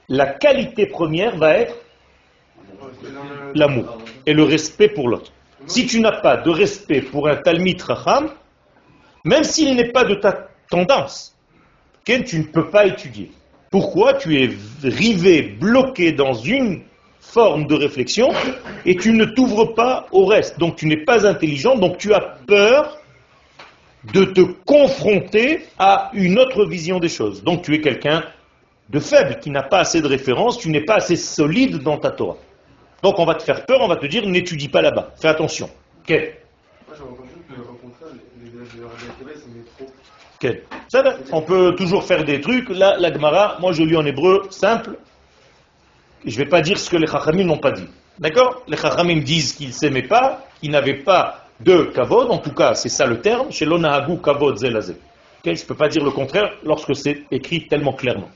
la 0.09 0.27
qualité 0.27 0.87
première 0.87 1.37
va 1.37 1.55
être 1.59 1.77
l'amour 3.55 3.99
et 4.27 4.33
le 4.33 4.43
respect 4.43 4.89
pour 4.89 5.09
l'autre. 5.09 5.33
Si 5.67 5.87
tu 5.87 6.01
n'as 6.01 6.21
pas 6.21 6.37
de 6.37 6.51
respect 6.51 7.01
pour 7.01 7.29
un 7.29 7.37
Talmid 7.37 7.81
Raham, 7.81 8.31
même 9.25 9.45
s'il 9.45 9.77
n'est 9.77 9.93
pas 9.93 10.05
de 10.05 10.17
ta 10.17 10.49
tendance, 10.69 11.37
tu 12.05 12.39
ne 12.39 12.45
peux 12.45 12.69
pas 12.69 12.87
étudier. 12.87 13.31
Pourquoi 13.71 14.15
Tu 14.15 14.43
es 14.43 14.51
rivé, 14.83 15.43
bloqué 15.43 16.13
dans 16.13 16.35
une 16.35 16.83
forme 17.33 17.67
de 17.67 17.75
réflexion 17.75 18.31
et 18.87 18.97
tu 18.97 19.13
ne 19.13 19.25
t'ouvres 19.25 19.75
pas 19.75 20.07
au 20.13 20.25
reste. 20.27 20.59
Donc 20.59 20.77
tu 20.77 20.87
n'es 20.87 21.05
pas 21.05 21.27
intelligent, 21.27 21.77
donc 21.77 21.99
tu 21.99 22.15
as 22.15 22.39
peur 22.47 22.99
de 24.13 24.25
te 24.25 24.41
confronter 24.41 25.65
à 25.79 26.11
une 26.13 26.39
autre 26.39 26.67
vision 26.67 27.01
des 27.01 27.09
choses. 27.09 27.43
Donc 27.43 27.63
tu 27.63 27.75
es 27.75 27.81
quelqu'un 27.81 28.23
de 28.91 29.01
faible, 29.01 29.39
qui 29.41 29.51
n'a 29.51 29.63
pas 29.63 29.79
assez 29.79 30.03
de 30.03 30.07
références, 30.07 30.59
tu 30.59 30.69
n'es 30.69 30.85
pas 30.85 30.97
assez 30.97 31.17
solide 31.17 31.79
dans 31.79 31.97
ta 31.97 32.11
Torah. 32.11 32.37
Donc 33.03 33.19
on 33.19 33.25
va 33.25 33.35
te 33.35 33.43
faire 33.43 33.65
peur, 33.65 33.81
on 33.81 33.89
va 33.89 33.97
te 33.97 34.07
dire 34.07 34.27
n'étudie 34.27 34.69
pas 34.69 34.83
là-bas, 34.83 35.13
fais 35.21 35.29
attention. 35.29 35.71
Quel 36.07 36.37
Quel 40.39 40.63
Ça 40.89 41.03
va, 41.03 41.15
on 41.33 41.43
peut 41.43 41.75
toujours 41.77 42.05
faire 42.05 42.25
des 42.25 42.41
trucs. 42.41 42.69
Là, 42.69 42.97
la 42.99 43.13
Gemara, 43.13 43.57
moi 43.61 43.73
je 43.73 43.83
lis 43.83 43.97
en 43.97 44.05
hébreu, 44.05 44.47
simple. 44.51 44.99
Je 46.27 46.33
ne 46.33 46.45
vais 46.45 46.49
pas 46.49 46.61
dire 46.61 46.79
ce 46.79 46.89
que 46.91 46.97
les 46.97 47.07
Chachamim 47.07 47.45
n'ont 47.45 47.59
pas 47.59 47.73
dit. 47.73 47.89
D'accord? 48.19 48.63
Les 48.69 48.77
Chachamim 48.77 49.21
disent 49.21 49.53
qu'ils 49.53 49.69
ne 49.69 49.73
s'aimaient 49.73 50.03
pas, 50.03 50.47
qu'ils 50.61 50.71
n'avaient 50.71 51.03
pas 51.03 51.47
de 51.61 51.85
kavod, 51.95 52.31
en 52.31 52.39
tout 52.39 52.53
cas 52.53 52.75
c'est 52.75 52.89
ça 52.89 53.07
le 53.07 53.21
terme, 53.21 53.51
chez 53.53 53.65
l'onahagu 53.65 54.19
kavod 54.23 54.57
zelazé. 54.57 54.97
je 55.45 55.51
ne 55.51 55.57
peux 55.57 55.75
pas 55.75 55.89
dire 55.89 56.05
le 56.05 56.11
contraire 56.11 56.51
lorsque 56.65 56.97
c'est 56.97 57.23
écrit 57.31 57.67
tellement 57.69 57.93
clairement 57.93 58.31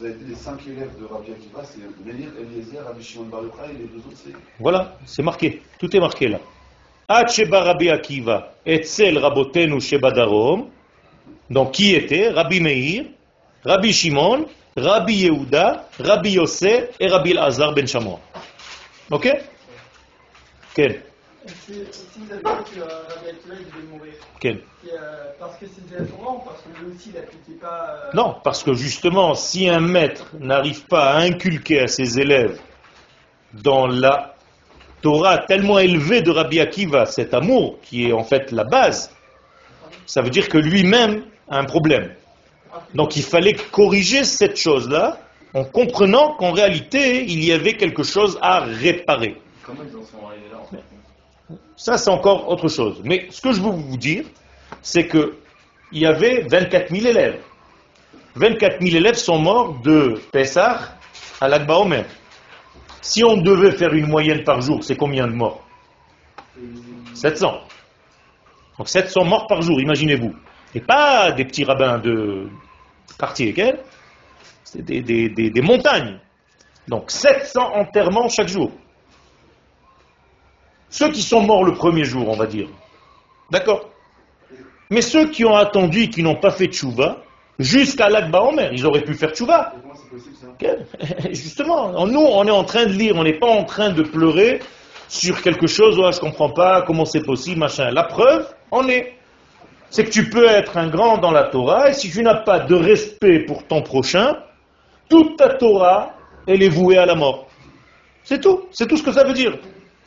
vous 0.00 0.06
avez 0.06 0.14
dit 0.14 0.30
les 0.30 0.34
cinq 0.34 0.66
élèves 0.66 0.98
de 0.98 1.04
Rabbi 1.04 1.30
Akiva, 1.30 1.62
c'est 1.62 1.78
Meir, 2.04 2.30
Eliezer, 2.40 2.82
Rabbi 2.86 3.02
Shimon 3.02 3.26
Bar 3.26 3.42
et 3.42 3.72
les 3.72 3.84
deux 3.84 3.98
autres, 3.98 4.16
c'est... 4.16 4.32
Voilà, 4.58 4.96
c'est 5.04 5.22
marqué. 5.22 5.60
Tout 5.78 5.94
est 5.94 6.00
marqué 6.00 6.28
là. 6.28 6.38
Sheba 7.28 7.62
Rabbi 7.62 7.90
Akiva, 7.90 8.54
Etzel 8.64 9.18
Rabotenu 9.18 9.78
Sheba 9.80 10.10
Darom. 10.10 10.68
Donc 11.50 11.72
qui 11.72 11.94
était 11.94 12.30
Rabbi 12.30 12.60
Meir, 12.60 13.06
Rabbi 13.64 13.92
Shimon, 13.92 14.46
Rabbi 14.76 15.14
Yehuda, 15.24 15.88
Rabbi 15.98 16.30
Yosef 16.32 16.90
et 17.00 17.08
Rabbi 17.08 17.36
Azar 17.36 17.72
ben 17.74 17.86
Shamoa. 17.86 18.20
Ok? 19.10 19.28
Quel 20.74 21.02
Si, 21.46 21.72
si 21.92 22.18
vous 22.18 22.32
avez 22.32 22.42
dit 22.42 22.70
que 22.74 22.80
euh, 22.80 22.84
Rabbi 23.08 23.28
Akiva 23.30 23.54
il 23.58 23.66
devait 23.66 23.86
mourir, 23.92 24.12
Quel 24.40 24.62
euh, 24.92 25.24
parce 25.38 25.56
que 25.58 25.66
c'était 25.66 26.04
Torah 26.04 26.32
ou 26.34 26.38
parce 26.38 26.62
que 26.62 26.68
lui 26.84 26.92
aussi 26.94 27.10
il 27.12 27.18
appliquait 27.18 27.58
pas. 27.60 27.96
euh, 28.06 28.10
Non, 28.14 28.36
parce 28.44 28.62
que 28.62 28.72
justement, 28.74 29.34
si 29.34 29.68
un 29.68 29.80
maître 29.80 30.26
n'arrive 30.38 30.86
pas 30.86 31.10
à 31.12 31.18
inculquer 31.20 31.80
à 31.80 31.86
ses 31.88 32.20
élèves 32.20 32.60
dans 33.52 33.86
la 33.88 34.34
Torah 35.02 35.38
tellement 35.38 35.78
élevée 35.78 36.22
de 36.22 36.30
Rabbi 36.30 36.60
Akiva 36.60 37.06
cet 37.06 37.34
amour, 37.34 37.78
qui 37.82 38.08
est 38.08 38.12
en 38.12 38.22
fait 38.22 38.52
la 38.52 38.64
base, 38.64 39.10
ça 40.06 40.22
veut 40.22 40.30
dire 40.30 40.48
que 40.48 40.58
lui-même 40.58 41.24
a 41.48 41.58
un 41.58 41.64
problème. 41.64 42.14
Donc 42.94 43.16
il 43.16 43.22
fallait 43.22 43.54
corriger 43.54 44.24
cette 44.24 44.56
chose-là 44.56 45.18
en 45.54 45.64
comprenant 45.64 46.34
qu'en 46.36 46.52
réalité, 46.52 47.24
il 47.24 47.44
y 47.44 47.52
avait 47.52 47.74
quelque 47.74 48.02
chose 48.02 48.38
à 48.40 48.60
réparer. 48.60 49.36
Comment 49.64 49.80
ils 49.82 49.96
en 49.96 50.04
sont 50.04 50.26
arrivés 50.26 50.48
là 50.52 50.58
en 50.60 50.66
fait 50.66 50.82
Ça, 51.76 51.98
c'est 51.98 52.10
encore 52.10 52.48
autre 52.48 52.68
chose. 52.68 53.00
Mais 53.04 53.26
ce 53.30 53.40
que 53.40 53.52
je 53.52 53.60
veux 53.60 53.70
vous 53.70 53.96
dire, 53.96 54.24
c'est 54.82 55.06
que 55.06 55.38
il 55.92 56.02
y 56.02 56.06
avait 56.06 56.46
24 56.48 56.94
000 56.94 57.06
élèves. 57.06 57.40
24 58.36 58.80
000 58.80 58.96
élèves 58.96 59.16
sont 59.16 59.38
morts 59.38 59.80
de 59.82 60.20
Pessah 60.30 60.96
à 61.40 61.48
l'Akba 61.48 61.78
Omer. 61.78 62.04
Si 63.02 63.24
on 63.24 63.38
devait 63.38 63.72
faire 63.72 63.92
une 63.92 64.06
moyenne 64.06 64.44
par 64.44 64.60
jour, 64.60 64.84
c'est 64.84 64.96
combien 64.96 65.26
de 65.26 65.32
morts? 65.32 65.64
700. 67.14 67.60
Donc 68.78 68.88
700 68.88 69.24
morts 69.24 69.46
par 69.48 69.62
jour, 69.62 69.80
imaginez-vous. 69.80 70.34
Et 70.74 70.80
pas 70.80 71.32
des 71.32 71.44
petits 71.44 71.64
rabbins 71.64 71.98
de 71.98 72.48
quartier, 73.18 73.54
ok 73.56 73.74
c'est 74.64 74.84
des, 74.84 75.00
des- 75.28 75.62
montagnes. 75.62 76.18
Donc 76.86 77.10
700 77.10 77.74
enterrements 77.74 78.28
chaque 78.28 78.48
jour. 78.48 78.70
Ceux 80.88 81.10
qui 81.10 81.22
sont 81.22 81.40
morts 81.40 81.64
le 81.64 81.72
premier 81.74 82.04
jour, 82.04 82.28
on 82.28 82.36
va 82.36 82.46
dire. 82.46 82.68
D'accord? 83.50 83.88
Mais 84.90 85.02
ceux 85.02 85.28
qui 85.30 85.44
ont 85.44 85.54
attendu 85.56 86.08
qui 86.08 86.22
n'ont 86.22 86.36
pas 86.36 86.50
fait 86.50 86.66
tchouva, 86.66 87.18
jusqu'à 87.58 88.08
l'Akba 88.08 88.42
Omer, 88.42 88.70
ils 88.72 88.86
auraient 88.86 89.02
pu 89.02 89.14
faire 89.14 89.30
tchouva. 89.32 89.74
Justement, 91.30 92.06
nous, 92.06 92.20
on 92.20 92.44
est 92.46 92.50
en 92.50 92.64
train 92.64 92.86
de 92.86 92.92
lire, 92.92 93.14
on 93.16 93.24
n'est 93.24 93.38
pas 93.38 93.46
en 93.48 93.64
train 93.64 93.90
de 93.90 94.02
pleurer 94.02 94.60
sur 95.08 95.42
quelque 95.42 95.66
chose, 95.66 95.98
ouais, 95.98 96.12
je 96.12 96.20
comprends 96.20 96.50
pas, 96.50 96.82
comment 96.82 97.04
c'est 97.04 97.24
possible, 97.24 97.58
machin. 97.58 97.90
La 97.90 98.04
preuve, 98.04 98.52
on 98.70 98.88
est. 98.88 99.14
C'est 99.90 100.04
que 100.04 100.10
tu 100.10 100.30
peux 100.30 100.46
être 100.46 100.76
un 100.76 100.88
grand 100.88 101.18
dans 101.18 101.32
la 101.32 101.44
Torah, 101.44 101.90
et 101.90 101.92
si 101.92 102.10
tu 102.10 102.22
n'as 102.22 102.36
pas 102.36 102.60
de 102.60 102.74
respect 102.76 103.40
pour 103.40 103.66
ton 103.66 103.82
prochain, 103.82 104.36
toute 105.08 105.36
ta 105.36 105.54
Torah, 105.54 106.14
elle 106.46 106.62
est 106.62 106.68
vouée 106.68 106.96
à 106.96 107.06
la 107.06 107.16
mort. 107.16 107.48
C'est 108.22 108.40
tout, 108.40 108.66
c'est 108.70 108.86
tout 108.86 108.96
ce 108.96 109.02
que 109.02 109.12
ça 109.12 109.24
veut 109.24 109.32
dire. 109.32 109.58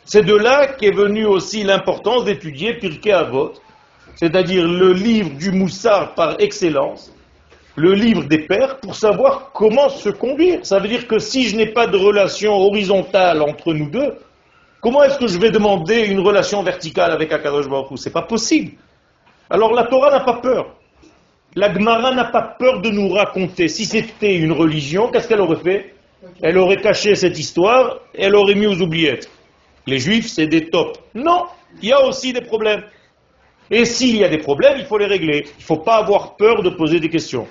C'est 0.06 0.24
de 0.24 0.36
là 0.36 0.68
qu'est 0.68 0.96
venue 0.96 1.26
aussi 1.26 1.64
l'importance 1.64 2.24
d'étudier 2.24 2.76
Pirkei 2.76 3.12
Avot, 3.12 3.54
c'est-à-dire 4.16 4.66
le 4.66 4.94
livre 4.94 5.32
du 5.32 5.52
Moussard 5.52 6.14
par 6.14 6.40
excellence, 6.40 7.14
le 7.76 7.94
livre 7.94 8.24
des 8.26 8.40
pères, 8.40 8.80
pour 8.80 8.96
savoir 8.96 9.52
comment 9.54 9.90
se 9.90 10.10
conduire. 10.10 10.66
Ça 10.66 10.80
veut 10.80 10.88
dire 10.88 11.08
que 11.08 11.20
si 11.20 11.50
je 11.50 11.58
n'ai 11.58 11.68
pas 11.68 11.88
de 11.88 11.98
relation 11.98 12.54
horizontale 12.54 13.42
entre 13.42 13.74
nous 13.74 13.90
deux, 13.90 14.16
comment 14.80 15.04
est-ce 15.04 15.18
que 15.18 15.28
je 15.28 15.40
vais 15.40 15.52
demander 15.52 16.06
une 16.06 16.20
relation 16.20 16.64
verticale 16.64 17.12
avec 17.12 17.34
Akadosh 17.34 17.68
Baruch 17.68 17.92
Hu? 17.92 17.98
C'est 17.98 18.14
pas 18.14 18.22
possible. 18.22 18.74
Alors 19.50 19.74
la 19.74 19.84
Torah 19.86 20.10
n'a 20.12 20.22
pas 20.22 20.40
peur. 20.42 20.76
La 21.56 21.72
Gemara 21.74 22.14
n'a 22.16 22.26
pas 22.26 22.42
peur 22.58 22.82
de 22.82 22.90
nous 22.90 23.10
raconter. 23.10 23.68
Si 23.68 23.86
c'était 23.86 24.36
une 24.36 24.52
religion, 24.52 25.10
qu'est-ce 25.12 25.28
qu'elle 25.28 25.42
aurait 25.42 25.62
fait? 25.62 25.94
Elle 26.42 26.58
aurait 26.58 26.82
caché 26.82 27.16
cette 27.16 27.38
histoire, 27.38 28.00
elle 28.14 28.36
aurait 28.36 28.56
mis 28.56 28.66
aux 28.66 28.82
oubliettes. 28.82 29.30
Les 29.86 30.00
juifs, 30.00 30.28
c'est 30.30 30.48
des 30.48 30.70
tops. 30.70 31.00
Non, 31.14 31.44
il 31.82 31.90
y 31.90 31.92
a 31.92 32.04
aussi 32.06 32.34
des 32.34 32.42
problèmes. 32.42 32.84
Et 33.70 33.86
s'il 33.86 34.16
y 34.18 34.24
a 34.24 34.30
des 34.30 34.38
problèmes, 34.38 34.78
il 34.80 34.86
faut 34.86 34.98
les 34.98 35.06
régler. 35.06 35.44
Il 35.46 35.60
ne 35.60 35.64
faut 35.64 35.78
pas 35.78 35.98
avoir 35.98 36.36
peur 36.38 36.64
de 36.64 36.70
poser 36.70 37.00
des 37.00 37.10
questions. 37.10 37.46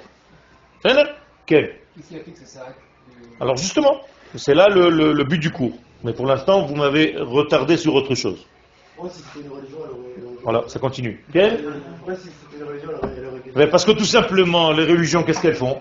Alors 3.40 3.56
justement, 3.56 4.00
c'est 4.34 4.54
là 4.54 4.68
le, 4.68 4.88
le- 4.90 5.12
le 5.12 5.24
but 5.24 5.38
du 5.38 5.50
cours. 5.50 5.76
Mais 6.02 6.12
pour 6.12 6.26
l'instant, 6.26 6.62
vous 6.66 6.74
m'avez 6.74 7.14
retardé 7.18 7.76
sur 7.76 7.94
autre 7.94 8.14
chose. 8.14 8.44
Voilà, 10.42 10.64
ça 10.66 10.78
continue. 10.78 11.24
Parce 13.70 13.84
que 13.84 13.92
tout 13.92 14.04
simplement, 14.04 14.72
les 14.72 14.84
religions, 14.84 15.22
qu'est-ce 15.22 15.40
qu'elles 15.40 15.54
font? 15.54 15.80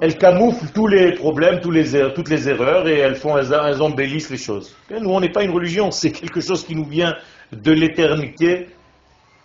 Elles 0.00 0.18
camouflent 0.18 0.72
tous 0.72 0.86
les 0.88 1.12
problèmes, 1.12 1.60
les 1.70 1.96
er- 1.96 2.12
toutes 2.14 2.28
les 2.28 2.48
erreurs, 2.48 2.88
et 2.88 2.98
elles 2.98 3.14
font, 3.14 3.36
elles, 3.38 3.80
embellissent 3.82 4.30
les 4.30 4.36
choses. 4.36 4.76
Nous, 4.90 5.08
on 5.10 5.20
n'est 5.20 5.30
pas 5.32 5.44
une 5.44 5.52
religion, 5.52 5.90
c'est 5.90 6.10
quelque 6.10 6.40
chose 6.40 6.64
qui 6.64 6.74
nous 6.74 6.84
vient 6.84 7.14
de 7.52 7.72
l'éternité, 7.72 8.68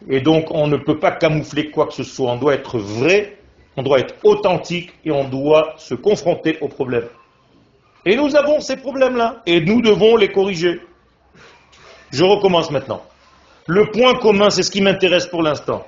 et 0.10 0.22
donc 0.22 0.46
on 0.52 0.68
ne 0.68 0.78
peut 0.78 0.98
pas 1.00 1.12
camoufler 1.12 1.70
quoi 1.70 1.86
que 1.88 1.94
ce 1.94 2.04
soit. 2.04 2.32
On 2.32 2.38
doit 2.38 2.56
être 2.56 2.80
vrai, 2.80 3.38
on 3.78 3.84
doit 3.84 4.00
être 4.00 4.16
authentique, 4.24 4.92
et 5.06 5.12
on 5.12 5.24
doit 5.28 5.74
se 5.78 5.94
confronter 5.94 6.58
aux 6.62 6.68
problèmes. 6.68 7.08
Et 8.06 8.16
nous 8.16 8.36
avons 8.36 8.60
ces 8.60 8.78
problèmes-là, 8.78 9.44
et 9.46 9.62
nous 9.62 9.82
devons 9.82 10.16
les 10.18 10.32
corriger. 10.32 10.82
Je 12.12 12.24
recommence 12.24 12.72
maintenant. 12.72 13.04
Le 13.72 13.86
point 13.92 14.16
commun, 14.16 14.50
c'est 14.50 14.64
ce 14.64 14.72
qui 14.72 14.82
m'intéresse 14.82 15.28
pour 15.28 15.44
l'instant 15.44 15.86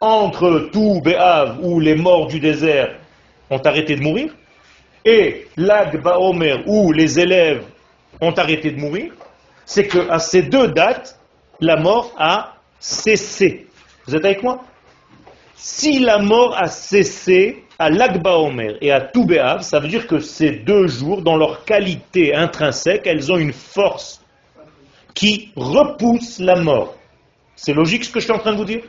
entre 0.00 0.70
tout 0.72 1.00
où 1.62 1.78
les 1.78 1.94
morts 1.94 2.26
du 2.26 2.40
désert 2.40 2.96
ont 3.48 3.58
arrêté 3.58 3.94
de 3.94 4.02
mourir, 4.02 4.34
et 5.04 5.46
Lag 5.56 6.02
Baomer, 6.02 6.64
où 6.66 6.90
les 6.90 7.20
élèves 7.20 7.62
ont 8.20 8.32
arrêté 8.32 8.72
de 8.72 8.80
mourir, 8.80 9.12
c'est 9.66 9.86
qu'à 9.86 10.18
ces 10.18 10.42
deux 10.42 10.68
dates, 10.68 11.16
la 11.60 11.76
mort 11.76 12.12
a 12.18 12.54
cessé. 12.80 13.68
Vous 14.08 14.16
êtes 14.16 14.24
avec 14.24 14.42
moi? 14.42 14.64
Si 15.54 16.00
la 16.00 16.18
mort 16.18 16.56
a 16.58 16.66
cessé 16.66 17.62
à 17.78 17.88
Lag 17.88 18.20
Baomer 18.20 18.78
et 18.80 18.90
à 18.90 19.00
tout 19.00 19.26
Béhav, 19.26 19.60
ça 19.60 19.78
veut 19.78 19.88
dire 19.88 20.08
que 20.08 20.18
ces 20.18 20.50
deux 20.50 20.88
jours, 20.88 21.22
dans 21.22 21.36
leur 21.36 21.64
qualité 21.64 22.34
intrinsèque, 22.34 23.06
elles 23.06 23.30
ont 23.30 23.38
une 23.38 23.52
force 23.52 24.20
qui 25.14 25.52
repousse 25.56 26.38
la 26.38 26.56
mort. 26.56 26.94
C'est 27.56 27.74
logique 27.74 28.04
ce 28.04 28.10
que 28.10 28.20
je 28.20 28.24
suis 28.24 28.32
en 28.32 28.38
train 28.38 28.52
de 28.52 28.56
vous 28.56 28.64
dire? 28.64 28.82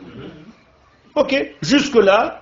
Ok, 1.16 1.36
jusque-là, 1.62 2.42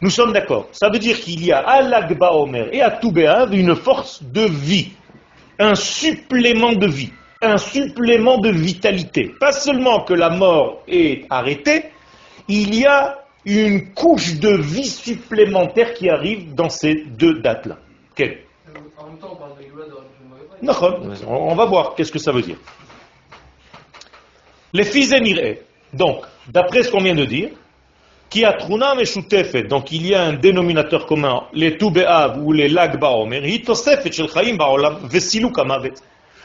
nous 0.00 0.10
sommes 0.10 0.32
d'accord. 0.32 0.68
Ça 0.72 0.88
veut 0.88 0.98
dire 0.98 1.20
qu'il 1.20 1.44
y 1.44 1.52
a 1.52 1.58
à 1.58 1.82
l'Agba 1.82 2.32
Omer 2.32 2.68
et 2.72 2.80
à 2.80 2.90
Toubéav 2.90 3.52
une 3.54 3.74
force 3.74 4.22
de 4.22 4.42
vie, 4.42 4.92
un 5.58 5.74
supplément 5.74 6.72
de 6.72 6.86
vie, 6.86 7.12
un 7.42 7.58
supplément 7.58 8.38
de 8.38 8.50
vitalité. 8.50 9.34
Pas 9.38 9.52
seulement 9.52 10.00
que 10.00 10.14
la 10.14 10.30
mort 10.30 10.82
est 10.88 11.26
arrêtée, 11.28 11.90
il 12.48 12.74
y 12.74 12.86
a 12.86 13.18
une 13.44 13.92
couche 13.92 14.34
de 14.40 14.56
vie 14.56 14.88
supplémentaire 14.88 15.94
qui 15.94 16.08
arrive 16.08 16.54
dans 16.54 16.68
ces 16.68 17.04
deux 17.06 17.40
dates-là. 17.40 17.76
Ok. 18.12 18.38
En 18.98 19.06
même 19.08 19.18
temps, 19.18 19.30
on 19.32 19.36
parle 19.36 19.56
de 19.58 19.62
Géoula 19.62 19.84
de 19.84 19.92
religion 19.92 20.24
mauvais. 20.28 20.44
D'accord. 20.62 21.00
On 21.28 21.54
va 21.54 21.64
voir 21.66 21.94
qu'est-ce 21.94 22.12
que 22.12 22.18
ça 22.18 22.32
veut 22.32 22.42
dire? 22.42 22.56
Les 24.73 24.83
fils 24.83 25.09
d'Eniré. 25.09 25.61
Donc, 25.93 26.23
d'après 26.47 26.83
ce 26.83 26.91
qu'on 26.91 27.01
vient 27.01 27.15
de 27.15 27.25
dire, 27.25 27.49
qui 28.29 28.45
a 28.45 28.53
Truna 28.53 28.95
Meshutefet, 28.95 29.63
donc 29.63 29.91
il 29.91 30.07
y 30.07 30.15
a 30.15 30.23
un 30.23 30.33
dénominateur 30.33 31.05
commun, 31.05 31.43
les 31.53 31.77
Toubéav 31.77 32.41
ou 32.41 32.53
les 32.53 32.69
Lag 32.69 32.97
Baomer, 32.97 33.41
Hitosefet 33.45 34.11
Shel 34.11 34.29
Chaim 34.29 34.55
Baolam 34.55 34.99
Vesilu 35.03 35.51
Kamavet. 35.51 35.95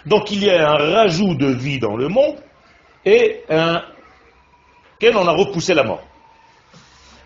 Donc 0.05 0.33
il 0.33 0.45
y 0.45 0.51
a 0.51 0.69
un 0.69 0.77
rajout 0.77 1.35
de 1.37 1.47
vie 1.47 1.79
dans 1.79 1.97
le 1.97 2.09
monde 2.09 2.37
et 3.05 3.43
un. 3.49 3.83
Quel 4.99 5.17
on 5.17 5.27
a 5.29 5.33
repoussé 5.33 5.75
la 5.75 5.85
mort. 5.85 6.03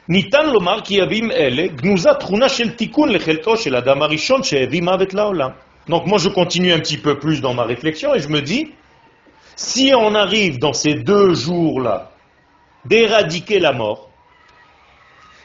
ניתן 0.09 0.47
לומר 0.47 0.81
כי 0.81 0.95
ימים 0.95 1.31
אלה 1.31 1.67
גנוזה 1.67 2.11
תכונה 2.21 2.49
של 2.49 2.71
תיקון 2.71 3.09
לחלקו 3.09 3.57
של 3.57 3.77
אדם 3.77 4.03
הראשון 4.03 4.43
שהביא 4.43 4.83
מוות 4.83 5.15
לעולם. 5.15 5.51
Donc 5.89 6.07
moi 6.07 6.19
je 6.19 6.29
continue 6.29 6.73
un 6.73 6.81
petit 6.81 6.99
peu 6.99 7.19
plus 7.19 7.41
dans 7.41 7.55
ma 7.55 7.65
réflexion 7.65 8.15
et 8.15 8.21
je 8.21 8.29
me 8.29 8.41
dis, 8.41 8.73
si 9.56 9.94
on 9.96 10.16
arrive 10.16 10.60
dans 10.60 10.74
ces 10.74 10.96
deux 10.96 11.34
jours-là 11.34 12.12
d'éradiquer 12.86 13.60
la 13.60 13.72
mort, 13.72 14.10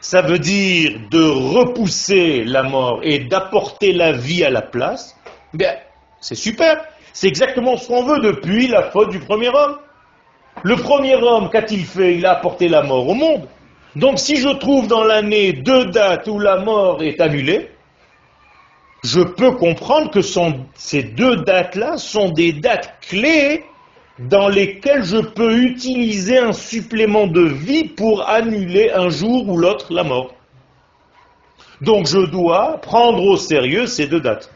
ça 0.01 0.21
veut 0.21 0.39
dire 0.39 0.99
de 1.09 1.23
repousser 1.23 2.43
la 2.43 2.63
mort 2.63 2.99
et 3.03 3.19
d'apporter 3.19 3.93
la 3.93 4.11
vie 4.11 4.43
à 4.43 4.49
la 4.49 4.61
place, 4.61 5.15
bien, 5.53 5.73
c'est 6.19 6.35
super. 6.35 6.83
C'est 7.13 7.27
exactement 7.27 7.77
ce 7.77 7.87
qu'on 7.87 8.03
veut 8.03 8.19
depuis 8.19 8.67
la 8.67 8.83
faute 8.83 9.09
du 9.09 9.19
premier 9.19 9.49
homme. 9.49 9.77
Le 10.63 10.75
premier 10.75 11.15
homme, 11.15 11.49
qu'a-t-il 11.49 11.85
fait? 11.85 12.15
Il 12.15 12.25
a 12.25 12.31
apporté 12.31 12.67
la 12.67 12.83
mort 12.83 13.07
au 13.07 13.13
monde. 13.13 13.47
Donc 13.95 14.19
si 14.19 14.37
je 14.37 14.49
trouve 14.49 14.87
dans 14.87 15.03
l'année 15.03 15.53
deux 15.53 15.85
dates 15.85 16.27
où 16.27 16.39
la 16.39 16.57
mort 16.57 17.01
est 17.01 17.19
annulée, 17.19 17.69
je 19.03 19.21
peux 19.21 19.51
comprendre 19.53 20.11
que 20.11 20.21
ces 20.21 21.03
deux 21.03 21.37
dates-là 21.37 21.97
sont 21.97 22.29
des 22.29 22.53
dates 22.53 22.95
clés 23.01 23.65
dans 24.29 24.49
lesquelles 24.49 25.03
je 25.03 25.17
peux 25.17 25.57
utiliser 25.57 26.37
un 26.37 26.53
supplément 26.53 27.27
de 27.27 27.41
vie 27.41 27.85
pour 27.85 28.27
annuler 28.27 28.91
un 28.91 29.09
jour 29.09 29.47
ou 29.49 29.57
l'autre 29.57 29.93
la 29.93 30.03
mort. 30.03 30.33
Donc 31.81 32.05
je 32.05 32.19
dois 32.19 32.77
prendre 32.81 33.23
au 33.23 33.37
sérieux 33.37 33.87
ces 33.87 34.07
deux 34.07 34.19
dates. 34.19 34.51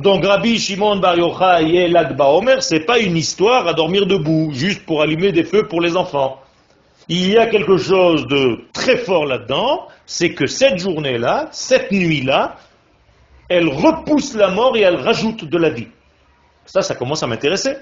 Donc 0.00 0.24
Rabbi 0.24 0.58
Shimon 0.58 0.96
Bar 0.96 1.16
Yochai 1.16 1.74
et 1.74 1.88
l'Akba 1.88 2.26
Omer, 2.26 2.62
c'est 2.62 2.80
pas 2.80 2.98
une 2.98 3.16
histoire 3.16 3.66
à 3.66 3.72
dormir 3.72 4.06
debout, 4.06 4.50
juste 4.52 4.84
pour 4.84 5.00
allumer 5.00 5.32
des 5.32 5.44
feux 5.44 5.66
pour 5.66 5.80
les 5.80 5.96
enfants. 5.96 6.40
Il 7.08 7.30
y 7.30 7.38
a 7.38 7.46
quelque 7.46 7.76
chose 7.78 8.26
de 8.26 8.64
très 8.72 8.96
fort 8.96 9.24
là-dedans, 9.24 9.86
c'est 10.04 10.34
que 10.34 10.46
cette 10.46 10.78
journée-là, 10.78 11.48
cette 11.52 11.92
nuit-là, 11.92 12.56
elle 13.48 13.68
repousse 13.68 14.34
la 14.34 14.48
mort 14.48 14.76
et 14.76 14.80
elle 14.80 14.96
rajoute 14.96 15.44
de 15.44 15.58
la 15.58 15.70
vie. 15.70 15.88
Ça, 16.66 16.82
ça 16.82 16.94
commence 16.94 17.22
à 17.22 17.26
m'intéresser. 17.26 17.76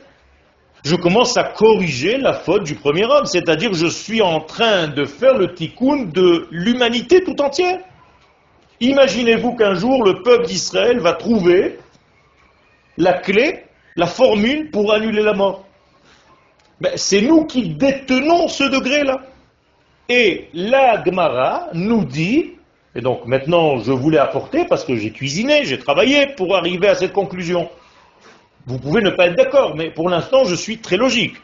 Je 0.84 0.96
commence 0.96 1.36
à 1.36 1.44
corriger 1.44 2.18
la 2.18 2.32
faute 2.32 2.64
du 2.64 2.74
premier 2.74 3.04
homme, 3.04 3.26
c'est-à-dire 3.26 3.72
je 3.72 3.86
suis 3.86 4.20
en 4.20 4.40
train 4.40 4.88
de 4.88 5.04
faire 5.04 5.34
le 5.34 5.54
tikkun 5.54 6.06
de 6.12 6.48
l'humanité 6.50 7.22
tout 7.22 7.40
entière. 7.40 7.78
Imaginez-vous 8.80 9.54
qu'un 9.54 9.74
jour 9.74 10.02
le 10.02 10.22
peuple 10.22 10.46
d'Israël 10.46 10.98
va 10.98 11.12
trouver 11.12 11.78
la 12.98 13.12
clé, 13.12 13.64
la 13.94 14.06
formule 14.06 14.70
pour 14.72 14.92
annuler 14.92 15.22
la 15.22 15.34
mort. 15.34 15.64
Ben, 16.80 16.92
c'est 16.96 17.20
nous 17.20 17.44
qui 17.44 17.68
détenons 17.74 18.48
ce 18.48 18.64
degré-là. 18.64 19.20
Et 20.08 20.48
la 20.52 21.02
Gemara 21.04 21.68
nous 21.74 22.04
dit, 22.04 22.54
et 22.96 23.00
donc 23.00 23.24
maintenant 23.26 23.78
je 23.78 23.92
voulais 23.92 24.18
apporter 24.18 24.64
parce 24.64 24.84
que 24.84 24.96
j'ai 24.96 25.12
cuisiné, 25.12 25.64
j'ai 25.64 25.78
travaillé 25.78 26.26
pour 26.36 26.56
arriver 26.56 26.88
à 26.88 26.96
cette 26.96 27.12
conclusion. 27.12 27.70
Vous 28.66 28.78
pouvez 28.78 29.02
ne 29.02 29.10
pas 29.10 29.26
être 29.26 29.36
d'accord, 29.36 29.74
mais 29.76 29.90
pour 29.90 30.08
l'instant 30.08 30.44
je 30.44 30.54
suis 30.54 30.78
très 30.78 30.96
logique. 30.96 31.36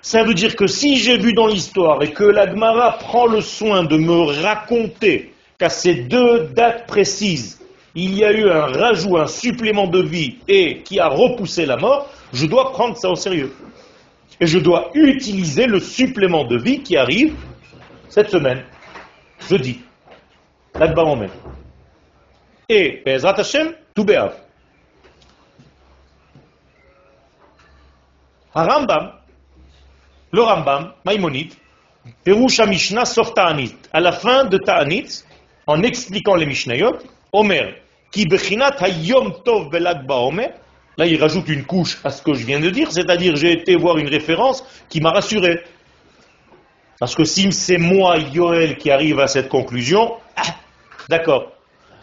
Ça 0.00 0.24
veut 0.24 0.34
dire 0.34 0.56
que 0.56 0.66
si 0.66 0.96
j'ai 0.96 1.16
vu 1.16 1.32
dans 1.32 1.46
l'histoire 1.46 2.02
et 2.02 2.12
que 2.12 2.24
la 2.24 2.50
Gemara 2.50 2.98
prend 2.98 3.26
le 3.26 3.40
soin 3.40 3.84
de 3.84 3.96
me 3.96 4.42
raconter 4.42 5.32
qu'à 5.58 5.68
ces 5.68 5.94
deux 5.94 6.48
dates 6.54 6.86
précises, 6.86 7.60
il 7.94 8.14
y 8.14 8.24
a 8.24 8.32
eu 8.32 8.50
un 8.50 8.66
rajout, 8.66 9.18
un 9.18 9.26
supplément 9.26 9.86
de 9.86 10.02
vie 10.02 10.38
et 10.48 10.82
qui 10.82 10.98
a 10.98 11.08
repoussé 11.08 11.66
la 11.66 11.76
mort, 11.76 12.10
je 12.32 12.46
dois 12.46 12.72
prendre 12.72 12.96
ça 12.96 13.10
au 13.10 13.14
sérieux. 13.14 13.52
Et 14.40 14.46
je 14.46 14.58
dois 14.58 14.90
utiliser 14.94 15.66
le 15.66 15.78
supplément 15.78 16.44
de 16.44 16.56
vie 16.56 16.82
qui 16.82 16.96
arrive 16.96 17.34
cette 18.08 18.30
semaine, 18.30 18.64
jeudi, 19.48 19.82
l'Akbar 20.74 21.06
Omer. 21.06 21.30
Et, 22.68 23.02
Bezrat 23.04 23.38
Hashem, 23.38 23.72
tout 23.94 24.04
béav. 24.04 24.41
Rambam, 28.60 29.12
le 30.32 30.42
Rambam, 30.42 30.92
Maïmonide, 31.04 31.54
Perusha 32.24 32.66
Mishnah 32.66 33.04
sauf 33.04 33.34
Ta'anit. 33.34 33.74
À 33.92 34.00
la 34.00 34.12
fin 34.12 34.44
de 34.44 34.58
Ta'anit, 34.58 35.24
en 35.66 35.82
expliquant 35.82 36.34
les 36.34 36.46
Mishnayot, 36.46 36.98
Omer, 37.32 37.74
qui 38.10 38.26
bechinat 38.26 38.76
hayom 38.80 39.42
tov 39.44 39.70
belag 39.70 40.04
Omer, 40.10 40.50
là 40.98 41.06
il 41.06 41.20
rajoute 41.20 41.48
une 41.48 41.64
couche 41.64 41.98
à 42.04 42.10
ce 42.10 42.22
que 42.22 42.34
je 42.34 42.44
viens 42.44 42.60
de 42.60 42.70
dire, 42.70 42.92
c'est-à-dire 42.92 43.36
j'ai 43.36 43.52
été 43.52 43.76
voir 43.76 43.96
une 43.98 44.08
référence 44.08 44.64
qui 44.88 45.00
m'a 45.00 45.10
rassuré. 45.10 45.62
Parce 46.98 47.14
que 47.14 47.24
si 47.24 47.50
c'est 47.52 47.78
moi, 47.78 48.18
Yoel, 48.18 48.76
qui 48.76 48.90
arrive 48.90 49.18
à 49.18 49.26
cette 49.26 49.48
conclusion, 49.48 50.14
ah, 50.36 50.54
d'accord. 51.08 51.52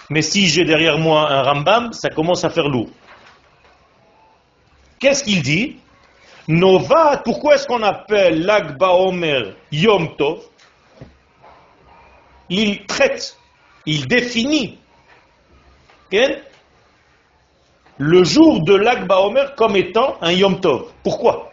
Mais 0.09 0.21
si 0.21 0.47
j'ai 0.47 0.65
derrière 0.65 0.97
moi 0.97 1.31
un 1.31 1.43
Rambam, 1.43 1.93
ça 1.93 2.09
commence 2.09 2.43
à 2.43 2.49
faire 2.49 2.67
lourd. 2.67 2.89
Qu'est-ce 4.99 5.23
qu'il 5.23 5.41
dit? 5.41 5.77
Nova, 6.49 7.21
pourquoi 7.23 7.53
est-ce 7.55 7.67
qu'on 7.67 7.83
appelle 7.83 8.43
l'Agba 8.43 8.89
Omer 8.89 9.53
Yom 9.71 10.15
Tov? 10.17 10.39
Il 12.49 12.87
traite, 12.87 13.37
il 13.85 14.07
définit 14.07 14.79
le 17.99 18.23
jour 18.23 18.63
de 18.63 18.73
l'Agba 18.73 19.19
Omer 19.19 19.53
comme 19.55 19.75
étant 19.75 20.17
un 20.21 20.31
Yom 20.31 20.59
Tov. 20.59 20.91
Pourquoi? 21.03 21.51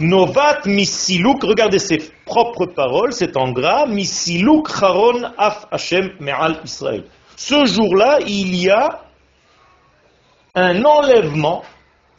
Novat 0.00 0.62
misiluk, 0.66 1.44
regardez 1.44 1.78
ses 1.78 1.98
propres 2.24 2.66
paroles, 2.66 3.12
c'est 3.12 3.36
en 3.36 3.52
gras, 3.52 3.86
misiluk 3.86 4.68
haron 4.82 5.22
af 5.38 5.66
Hashem 5.70 6.16
me'al 6.18 6.58
Israël. 6.64 7.04
Ce 7.36 7.64
jour-là, 7.64 8.18
il 8.26 8.56
y 8.56 8.70
a 8.70 9.02
un 10.56 10.84
enlèvement 10.84 11.62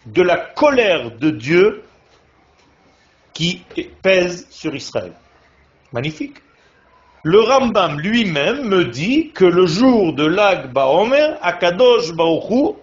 de 0.06 0.22
la 0.22 0.38
colère 0.38 1.12
de 1.12 1.30
Dieu 1.30 1.84
qui 3.34 3.64
pèse 4.02 4.48
sur 4.50 4.76
Israël. 4.76 5.14
Magnifique. 5.92 6.38
Le 7.24 7.40
Rambam 7.40 8.00
lui-même 8.00 8.68
me 8.68 8.86
dit 8.86 9.32
que 9.32 9.46
le 9.46 9.68
jour 9.68 10.14
de 10.14 10.26
l'Ag 10.26 10.72
Baomer, 10.72 11.36
Akadosh 11.42 12.14
Baoru 12.14 12.76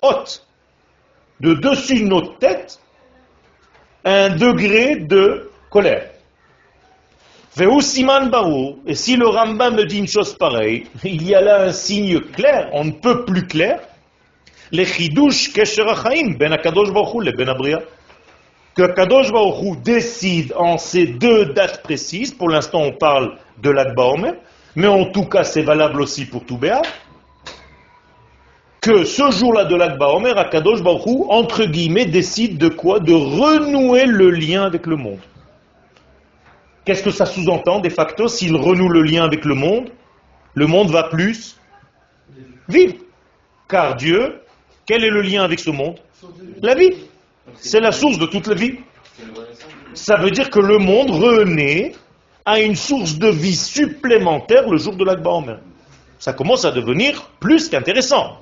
ôte 0.00 0.46
de 1.40 1.54
dessus 1.54 2.04
nos 2.04 2.22
têtes 2.22 2.80
un 4.04 4.30
degré 4.30 4.96
de 4.96 5.50
colère. 5.70 6.08
Siman 7.80 8.30
et 8.86 8.94
si 8.94 9.16
le 9.16 9.28
Rambam 9.28 9.76
me 9.76 9.84
dit 9.84 9.98
une 9.98 10.08
chose 10.08 10.34
pareille, 10.34 10.86
il 11.04 11.28
y 11.28 11.34
a 11.34 11.40
là 11.42 11.62
un 11.64 11.72
signe 11.72 12.20
clair, 12.20 12.70
on 12.72 12.84
ne 12.84 12.92
peut 12.92 13.24
plus 13.24 13.46
clair, 13.46 13.80
les 14.72 14.86
chidush 14.86 15.52
kesher 15.52 15.84
ben 16.38 16.52
Akadosh 16.52 16.90
Baruch 16.90 17.24
le 17.24 17.32
ben 17.32 17.48
Abria, 17.48 17.80
que 18.74 18.86
Kadosh 18.86 19.30
Baruch 19.30 19.82
décide 19.82 20.52
en 20.56 20.78
ces 20.78 21.06
deux 21.06 21.46
dates 21.46 21.82
précises, 21.82 22.32
pour 22.32 22.48
l'instant 22.48 22.80
on 22.80 22.92
parle 22.92 23.36
de 23.58 23.70
l'Akba 23.70 24.04
Omer, 24.04 24.34
mais 24.74 24.88
en 24.88 25.04
tout 25.04 25.26
cas 25.26 25.44
c'est 25.44 25.62
valable 25.62 26.00
aussi 26.00 26.24
pour 26.24 26.44
Toubéa, 26.46 26.80
que 28.80 29.04
ce 29.04 29.30
jour-là 29.30 29.66
de 29.66 29.76
l'Akba 29.76 30.08
Omer, 30.08 30.36
Akadosh 30.38 30.82
Baruch 30.82 31.26
entre 31.28 31.66
guillemets, 31.66 32.06
décide 32.06 32.56
de 32.56 32.68
quoi? 32.68 32.98
De 32.98 33.12
renouer 33.12 34.06
le 34.06 34.30
lien 34.30 34.64
avec 34.64 34.86
le 34.86 34.96
monde. 34.96 35.20
Qu'est-ce 36.84 37.04
que 37.04 37.10
ça 37.10 37.26
sous-entend 37.26 37.78
de 37.78 37.88
facto 37.90 38.26
S'il 38.26 38.56
renoue 38.56 38.88
le 38.88 39.02
lien 39.02 39.22
avec 39.22 39.44
le 39.44 39.54
monde, 39.54 39.90
le 40.54 40.66
monde 40.66 40.90
va 40.90 41.04
plus 41.04 41.56
vivre. 42.68 42.94
Car 43.68 43.94
Dieu, 43.94 44.41
quel 44.86 45.04
est 45.04 45.10
le 45.10 45.22
lien 45.22 45.42
avec 45.44 45.60
ce 45.60 45.70
monde? 45.70 45.98
La 46.60 46.74
vie. 46.74 46.92
C'est 47.56 47.80
la 47.80 47.92
source 47.92 48.18
de 48.18 48.26
toute 48.26 48.46
la 48.46 48.54
vie. 48.54 48.78
Ça 49.94 50.16
veut 50.16 50.30
dire 50.30 50.50
que 50.50 50.60
le 50.60 50.78
monde 50.78 51.10
renaît 51.10 51.92
à 52.44 52.60
une 52.60 52.76
source 52.76 53.18
de 53.18 53.28
vie 53.28 53.56
supplémentaire 53.56 54.68
le 54.68 54.78
jour 54.78 54.96
de 54.96 55.04
l'Akba. 55.04 55.40
Ça 56.18 56.32
commence 56.32 56.64
à 56.64 56.70
devenir 56.70 57.30
plus 57.40 57.68
qu'intéressant. 57.68 58.38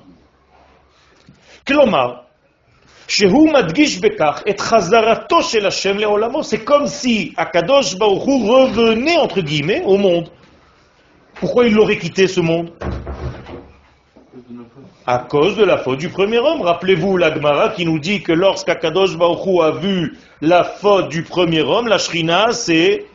C'est 6.43 6.63
comme 6.63 6.87
si 6.87 7.33
Akadosh 7.37 7.97
Baruch 7.97 8.23
revenait, 8.23 9.17
entre 9.17 9.41
guillemets, 9.41 9.83
au 9.85 9.97
monde. 9.97 10.29
Pourquoi 11.35 11.65
il 11.65 11.77
aurait 11.79 11.97
quitté 11.97 12.27
ce 12.27 12.39
monde? 12.39 12.71
À 15.07 15.17
cause 15.17 15.57
de 15.57 15.63
la 15.63 15.77
faute 15.79 15.97
du 15.97 16.09
premier 16.09 16.37
homme. 16.37 16.61
Rappelez-vous 16.61 17.17
l'Agmara 17.17 17.69
qui 17.69 17.85
nous 17.85 17.97
dit 17.97 18.21
que 18.21 18.31
lorsqu'Akadosh 18.31 19.17
Baruch 19.17 19.61
a 19.61 19.71
vu 19.71 20.17
la 20.41 20.63
faute 20.63 21.09
du 21.09 21.23
premier 21.23 21.61
homme, 21.61 21.87
la 21.87 21.97
Shrina 21.97 22.51
s'est 22.51 23.05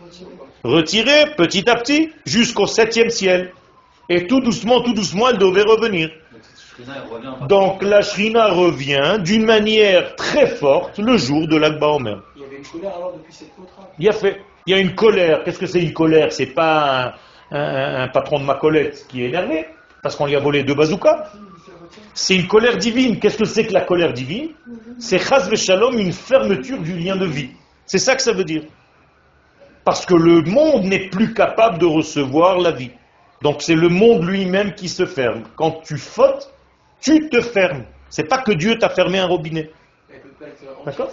retirée 0.65 1.35
petit 1.37 1.69
à 1.71 1.77
petit 1.77 2.11
jusqu'au 2.25 2.67
septième 2.67 3.11
ciel. 3.11 3.53
Et 4.09 4.27
tout 4.27 4.41
doucement, 4.41 4.81
tout 4.81 4.95
doucement, 4.95 5.29
elle 5.29 5.39
devait 5.39 5.63
revenir. 5.63 6.11
Donc 7.49 7.83
la 7.83 8.03
Shrina 8.03 8.49
revient 8.49 9.19
d'une 9.21 9.45
manière 9.45 10.17
très 10.17 10.47
forte 10.47 10.99
le 10.99 11.17
jour 11.17 11.47
de 11.47 11.57
l'Akba 11.57 11.87
Omer. 11.87 12.21
Il 12.35 12.43
y 12.43 12.45
avait 12.45 12.57
une 12.57 12.65
colère 12.65 12.97
alors 12.97 13.13
depuis 13.17 13.33
cette 13.33 13.49
Il 13.99 14.05
y 14.05 14.09
a 14.09 14.13
fait. 14.13 14.41
Il 14.67 14.73
y 14.73 14.75
a 14.75 14.81
une 14.81 14.95
colère. 14.95 15.45
Qu'est-ce 15.45 15.61
que 15.61 15.67
c'est 15.67 15.81
une 15.81 15.93
colère? 15.93 16.33
C'est 16.33 16.47
pas 16.47 17.15
un, 17.53 18.09
patron 18.09 18.41
de 18.41 18.45
ma 18.45 18.55
colette 18.55 19.07
qui 19.09 19.23
est 19.23 19.29
énervé 19.29 19.67
parce 20.03 20.17
qu'on 20.17 20.27
lui 20.27 20.37
a 20.37 20.41
volé 20.41 20.65
deux 20.65 20.75
bazookas. 20.75 21.31
C'est 22.17 22.35
une 22.35 22.49
colère 22.49 22.79
divine. 22.79 23.21
Qu'est-ce 23.21 23.37
que 23.37 23.45
c'est 23.45 23.67
que 23.67 23.75
la 23.75 23.83
colère 23.83 24.15
divine 24.15 24.49
C'est 24.99 25.19
chas 25.19 25.55
shalom, 25.55 25.99
une 25.99 26.13
fermeture 26.13 26.81
du 26.81 26.99
lien 26.99 27.15
de 27.15 27.27
vie. 27.27 27.51
C'est 27.85 27.99
ça 27.99 28.17
que 28.17 28.23
ça 28.23 28.33
veut 28.33 28.45
dire. 28.45 28.63
Parce 29.85 30.07
que 30.07 30.15
le 30.15 30.41
monde 30.41 30.85
n'est 30.85 31.11
plus 31.11 31.35
capable 31.35 31.77
de 31.77 31.85
recevoir 31.85 32.59
la 32.59 32.71
vie. 32.71 32.91
Donc 33.43 33.61
c'est 33.61 33.75
le 33.75 33.91
monde 33.91 34.25
lui-même 34.25 34.75
qui 34.75 34.89
se 34.89 35.05
ferme. 35.05 35.43
Quand 35.57 35.83
tu 35.85 35.99
fautes, 35.99 36.51
tu 37.03 37.29
te 37.29 37.43
fermes. 37.43 37.85
C'est 38.09 38.27
pas 38.27 38.39
que 38.39 38.53
Dieu 38.53 38.79
t'a 38.79 38.89
fermé 38.89 39.19
un 39.19 39.27
robinet. 39.27 39.71
D'accord 40.87 41.13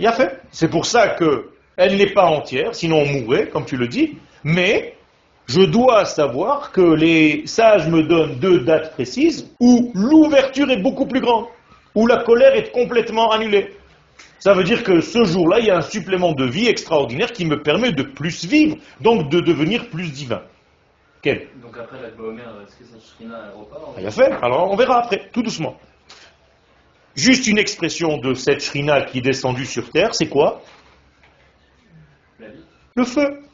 Il 0.00 0.06
a 0.08 0.12
fait. 0.12 0.40
C'est 0.50 0.68
pour 0.68 0.86
ça 0.86 1.10
que 1.10 1.50
elle 1.76 1.96
n'est 1.96 2.12
pas 2.12 2.24
entière, 2.24 2.74
sinon 2.74 3.02
on 3.02 3.06
mourrait, 3.06 3.48
comme 3.48 3.64
tu 3.64 3.76
le 3.76 3.86
dis. 3.86 4.18
Mais 4.42 4.97
je 5.48 5.62
dois 5.62 6.04
savoir 6.04 6.72
que 6.72 6.82
les 6.82 7.46
sages 7.46 7.88
me 7.88 8.02
donnent 8.02 8.38
deux 8.38 8.60
dates 8.60 8.92
précises 8.92 9.50
où 9.58 9.90
l'ouverture 9.94 10.70
est 10.70 10.82
beaucoup 10.82 11.06
plus 11.06 11.20
grande, 11.20 11.46
où 11.94 12.06
la 12.06 12.22
colère 12.22 12.54
est 12.54 12.70
complètement 12.70 13.30
annulée. 13.30 13.74
Ça 14.40 14.52
veut 14.52 14.62
dire 14.62 14.84
que 14.84 15.00
ce 15.00 15.24
jour-là, 15.24 15.58
il 15.58 15.66
y 15.66 15.70
a 15.70 15.78
un 15.78 15.82
supplément 15.82 16.32
de 16.32 16.44
vie 16.44 16.68
extraordinaire 16.68 17.32
qui 17.32 17.46
me 17.46 17.62
permet 17.62 17.92
de 17.92 18.02
plus 18.02 18.44
vivre, 18.44 18.76
donc 19.00 19.30
de 19.30 19.40
devenir 19.40 19.88
plus 19.88 20.12
divin. 20.12 20.42
Quel? 21.22 21.48
Donc 21.62 21.76
après 21.78 22.00
la 22.00 22.08
est-ce 22.08 22.76
que 22.76 22.84
cette 22.84 23.02
shrina 23.02 23.50
repart 23.56 23.94
Il 23.98 24.06
a 24.06 24.10
fait. 24.10 24.30
Alors 24.42 24.70
on 24.70 24.76
verra 24.76 24.98
après, 24.98 25.30
tout 25.32 25.42
doucement. 25.42 25.76
Juste 27.16 27.48
une 27.48 27.58
expression 27.58 28.18
de 28.18 28.34
cette 28.34 28.62
shrina 28.62 29.00
qui 29.02 29.18
est 29.18 29.22
descendue 29.22 29.66
sur 29.66 29.90
terre, 29.90 30.14
c'est 30.14 30.28
quoi? 30.28 30.62
La 32.38 32.48
vie 32.48 32.60
Le 32.94 33.04
feu. 33.04 33.47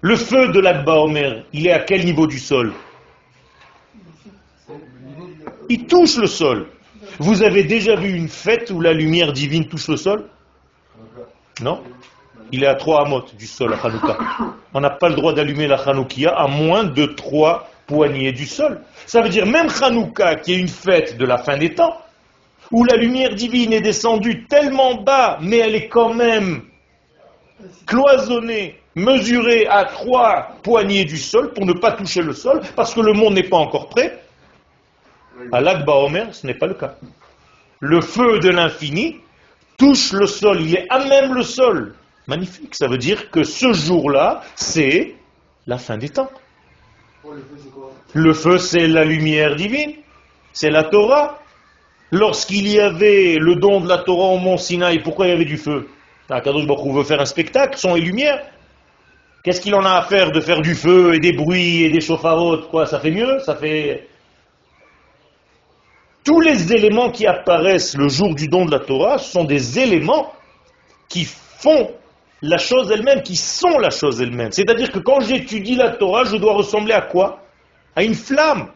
Le 0.00 0.14
feu 0.14 0.48
de 0.52 0.60
l'Akba 0.60 0.94
Omer, 0.94 1.44
il 1.52 1.66
est 1.66 1.72
à 1.72 1.80
quel 1.80 2.04
niveau 2.04 2.26
du 2.26 2.38
sol? 2.38 2.72
Il 5.68 5.86
touche 5.86 6.16
le 6.18 6.28
sol. 6.28 6.68
Vous 7.18 7.42
avez 7.42 7.64
déjà 7.64 7.96
vu 7.96 8.10
une 8.10 8.28
fête 8.28 8.70
où 8.70 8.80
la 8.80 8.92
lumière 8.92 9.32
divine 9.32 9.66
touche 9.66 9.88
le 9.88 9.96
sol? 9.96 10.28
Non? 11.60 11.82
Il 12.52 12.62
est 12.62 12.68
à 12.68 12.76
trois 12.76 13.04
amotes 13.04 13.34
du 13.34 13.46
sol 13.46 13.74
à 13.74 13.84
Hanouka. 13.84 14.16
On 14.72 14.80
n'a 14.80 14.90
pas 14.90 15.08
le 15.08 15.16
droit 15.16 15.34
d'allumer 15.34 15.66
la 15.66 15.76
Hanoukia 15.76 16.30
à 16.30 16.46
moins 16.46 16.84
de 16.84 17.06
trois 17.06 17.68
poignées 17.86 18.32
du 18.32 18.46
sol. 18.46 18.80
Ça 19.04 19.20
veut 19.20 19.28
dire 19.28 19.46
même 19.46 19.68
Hanouka, 19.82 20.36
qui 20.36 20.52
est 20.52 20.58
une 20.58 20.68
fête 20.68 21.18
de 21.18 21.26
la 21.26 21.38
fin 21.38 21.58
des 21.58 21.74
temps, 21.74 21.96
où 22.70 22.84
la 22.84 22.96
lumière 22.96 23.34
divine 23.34 23.72
est 23.72 23.80
descendue 23.80 24.46
tellement 24.46 25.02
bas, 25.02 25.38
mais 25.42 25.58
elle 25.58 25.74
est 25.74 25.88
quand 25.88 26.14
même 26.14 26.62
cloisonnée, 27.84 28.78
mesurée 28.98 29.66
à 29.66 29.84
trois 29.84 30.56
poignées 30.62 31.04
du 31.04 31.16
sol 31.16 31.52
pour 31.54 31.64
ne 31.64 31.72
pas 31.72 31.92
toucher 31.92 32.22
le 32.22 32.34
sol, 32.34 32.60
parce 32.76 32.94
que 32.94 33.00
le 33.00 33.12
monde 33.12 33.34
n'est 33.34 33.48
pas 33.48 33.56
encore 33.56 33.88
prêt. 33.88 34.22
À 35.52 35.60
l'Akba 35.60 35.94
Omer, 35.94 36.34
ce 36.34 36.46
n'est 36.46 36.54
pas 36.54 36.66
le 36.66 36.74
cas. 36.74 36.96
Le 37.80 38.00
feu 38.00 38.40
de 38.40 38.50
l'infini 38.50 39.16
touche 39.76 40.12
le 40.12 40.26
sol, 40.26 40.60
il 40.60 40.74
est 40.74 40.86
à 40.90 41.04
même 41.04 41.32
le 41.32 41.42
sol. 41.42 41.94
Magnifique, 42.26 42.74
ça 42.74 42.88
veut 42.88 42.98
dire 42.98 43.30
que 43.30 43.44
ce 43.44 43.72
jour-là, 43.72 44.42
c'est 44.56 45.14
la 45.66 45.78
fin 45.78 45.96
des 45.96 46.08
temps. 46.10 46.30
Oh, 47.24 47.32
le 48.14 48.32
feu, 48.32 48.58
c'est 48.58 48.86
la 48.88 49.04
lumière 49.04 49.54
divine, 49.56 49.94
c'est 50.52 50.70
la 50.70 50.84
Torah. 50.84 51.38
Lorsqu'il 52.10 52.66
y 52.68 52.80
avait 52.80 53.36
le 53.38 53.56
don 53.56 53.80
de 53.80 53.88
la 53.88 53.98
Torah 53.98 54.34
au 54.34 54.38
mont 54.38 54.56
Sinaï, 54.56 55.00
pourquoi 55.00 55.26
il 55.26 55.30
y 55.30 55.32
avait 55.32 55.44
du 55.44 55.58
feu? 55.58 55.88
Ah, 56.30 56.40
Kadosh 56.40 56.66
Baruch 56.66 56.94
veut 56.94 57.04
faire 57.04 57.20
un 57.20 57.26
spectacle, 57.26 57.78
son 57.78 57.96
et 57.96 58.00
lumière. 58.00 58.44
Qu'est-ce 59.48 59.62
qu'il 59.62 59.74
en 59.74 59.86
a 59.86 59.92
à 59.92 60.02
faire 60.02 60.30
de 60.30 60.42
faire 60.42 60.60
du 60.60 60.74
feu 60.74 61.14
et 61.14 61.20
des 61.20 61.32
bruits 61.32 61.84
et 61.84 61.88
des 61.88 62.02
chauffarots 62.02 62.58
Quoi, 62.70 62.84
ça 62.84 63.00
fait 63.00 63.10
mieux 63.10 63.38
Ça 63.38 63.56
fait... 63.56 64.06
Tous 66.22 66.38
les 66.42 66.70
éléments 66.74 67.10
qui 67.10 67.26
apparaissent 67.26 67.96
le 67.96 68.10
jour 68.10 68.34
du 68.34 68.48
don 68.48 68.66
de 68.66 68.70
la 68.70 68.80
Torah 68.80 69.16
sont 69.16 69.44
des 69.44 69.78
éléments 69.78 70.34
qui 71.08 71.24
font 71.24 71.90
la 72.42 72.58
chose 72.58 72.90
elle-même, 72.90 73.22
qui 73.22 73.36
sont 73.36 73.78
la 73.78 73.88
chose 73.88 74.20
elle-même. 74.20 74.52
C'est-à-dire 74.52 74.92
que 74.92 74.98
quand 74.98 75.20
j'étudie 75.20 75.76
la 75.76 75.92
Torah, 75.92 76.24
je 76.24 76.36
dois 76.36 76.52
ressembler 76.52 76.92
à 76.92 77.00
quoi? 77.00 77.42
À 77.96 78.04
une 78.04 78.14
flamme. 78.14 78.68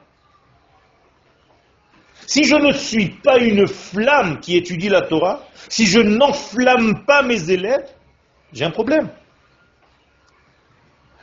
Si 2.27 2.45
je 2.45 2.57
ne 2.57 2.73
suis 2.73 3.11
pas 3.11 3.37
une 3.37 3.67
flamme 3.67 4.41
qui 4.41 4.57
étudie 4.57 4.89
la 4.89 5.03
Torah, 5.03 5.45
si 5.69 5.85
je 5.85 6.01
n'enflamme 6.01 7.05
pas 7.05 7.21
mes 7.21 7.51
élèves, 7.51 7.91
j'ai 8.55 8.65
un 8.65 8.71
problème. 8.71 9.11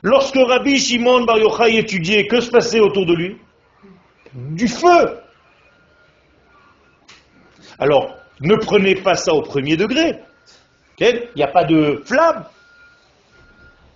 Lorsque 0.01 0.37
Rabbi 0.37 0.77
Shimon 0.77 1.25
Bar 1.25 1.39
Yochai 1.39 1.77
étudiait, 1.77 2.27
que 2.27 2.39
se 2.41 2.49
passait 2.49 2.79
autour 2.79 3.05
de 3.05 3.13
lui? 3.13 3.37
Du 4.33 4.67
feu. 4.67 5.19
Alors, 7.79 8.15
ne 8.41 8.55
prenez 8.55 8.95
pas 8.95 9.15
ça 9.15 9.33
au 9.33 9.41
premier 9.41 9.75
degré. 9.75 10.19
Il 10.99 11.29
n'y 11.35 11.43
a 11.43 11.47
pas 11.47 11.63
de 11.63 12.01
flamme. 12.05 12.45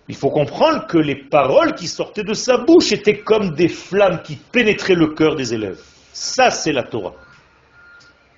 Il 0.07 0.15
faut 0.15 0.31
comprendre 0.31 0.87
que 0.87 0.97
les 0.97 1.15
paroles 1.15 1.75
qui 1.75 1.87
sortaient 1.87 2.23
de 2.23 2.33
sa 2.33 2.57
bouche 2.57 2.91
étaient 2.91 3.19
comme 3.19 3.51
des 3.51 3.69
flammes 3.69 4.21
qui 4.21 4.35
pénétraient 4.35 4.95
le 4.95 5.07
cœur 5.07 5.35
des 5.35 5.53
élèves. 5.53 5.81
Ça, 6.11 6.49
c'est 6.49 6.73
la 6.73 6.83
Torah. 6.83 7.13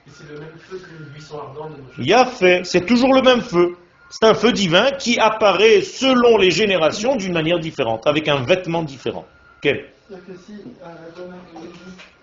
Et 0.08 0.12
c'est 0.12 0.30
le 0.32 0.40
même 0.40 0.58
feu 0.60 0.78
que 0.78 1.04
le 1.04 1.06
buisson 1.10 1.40
ardent 1.40 1.70
de 1.70 1.78
nos 1.78 1.84
Il 1.98 2.08
y 2.08 2.14
a 2.14 2.26
fait, 2.26 2.64
c'est 2.64 2.86
toujours 2.86 3.14
le 3.14 3.22
même 3.22 3.42
feu. 3.42 3.76
C'est 4.10 4.26
un 4.26 4.34
feu 4.34 4.52
divin 4.52 4.92
qui 4.92 5.20
apparaît 5.20 5.82
selon 5.82 6.38
les 6.38 6.52
générations 6.52 7.16
d'une 7.16 7.34
manière 7.34 7.60
différente, 7.60 8.06
avec 8.08 8.28
un 8.28 8.44
vêtement 8.44 8.84
différent. 8.84 9.26
Quel? 9.62 9.92
C'est-à-dire 10.08 10.26
que 10.28 10.34
si 10.46 10.54
euh, 10.54 10.86
la 10.86 11.24
bonne 11.24 11.36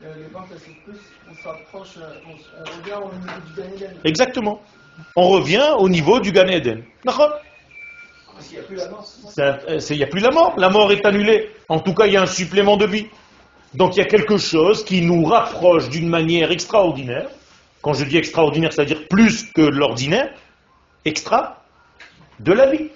les 0.01 0.29
banques 0.33 0.47
elles 0.53 0.59
sont 0.59 0.77
plus, 0.85 0.99
on 1.31 1.35
se 1.35 1.49
rapproche, 1.49 1.89
on, 2.27 2.35
s- 2.37 2.51
on 2.59 2.65
revient 2.79 2.99
au 3.05 3.13
niveau 3.15 3.41
du 3.47 3.61
Gan 3.61 3.77
Eden. 3.77 3.97
Exactement. 4.05 4.63
On 5.17 5.29
revient 5.29 5.69
au 5.79 5.89
niveau 5.89 6.21
du 6.21 6.31
Gan 6.33 6.47
Eden. 6.47 6.85
D'accord? 7.05 7.33
Il 8.51 8.55
n'y 8.55 8.59
a 10.03 10.07
plus 10.07 10.21
la 10.21 10.31
mort. 10.31 10.55
La 10.57 10.71
mort 10.71 10.93
est 10.93 11.05
annulée. 11.05 11.51
En 11.69 11.81
tout 11.81 11.95
cas, 11.95 12.07
il 12.07 12.13
y 12.13 12.17
a 12.17 12.23
un 12.23 12.27
supplément 12.27 12.77
de 12.77 12.87
vie. 12.87 13.07
Donc 13.75 13.97
il 13.97 13.99
y 13.99 14.03
a 14.03 14.07
quelque 14.07 14.37
chose 14.37 14.85
qui 14.85 15.01
nous 15.03 15.25
rapproche 15.25 15.89
d'une 15.89 16.09
manière 16.09 16.51
extraordinaire. 16.51 17.29
Quand 17.83 17.95
je 17.95 18.05
dis 18.05 18.17
extraordinaire, 18.17 18.73
c'est-à-dire 18.73 19.09
plus 19.09 19.51
que 19.53 19.63
l'ordinaire, 19.63 20.33
extra, 21.05 21.62
de 22.43 22.53
la 22.53 22.71
vie. 22.71 22.91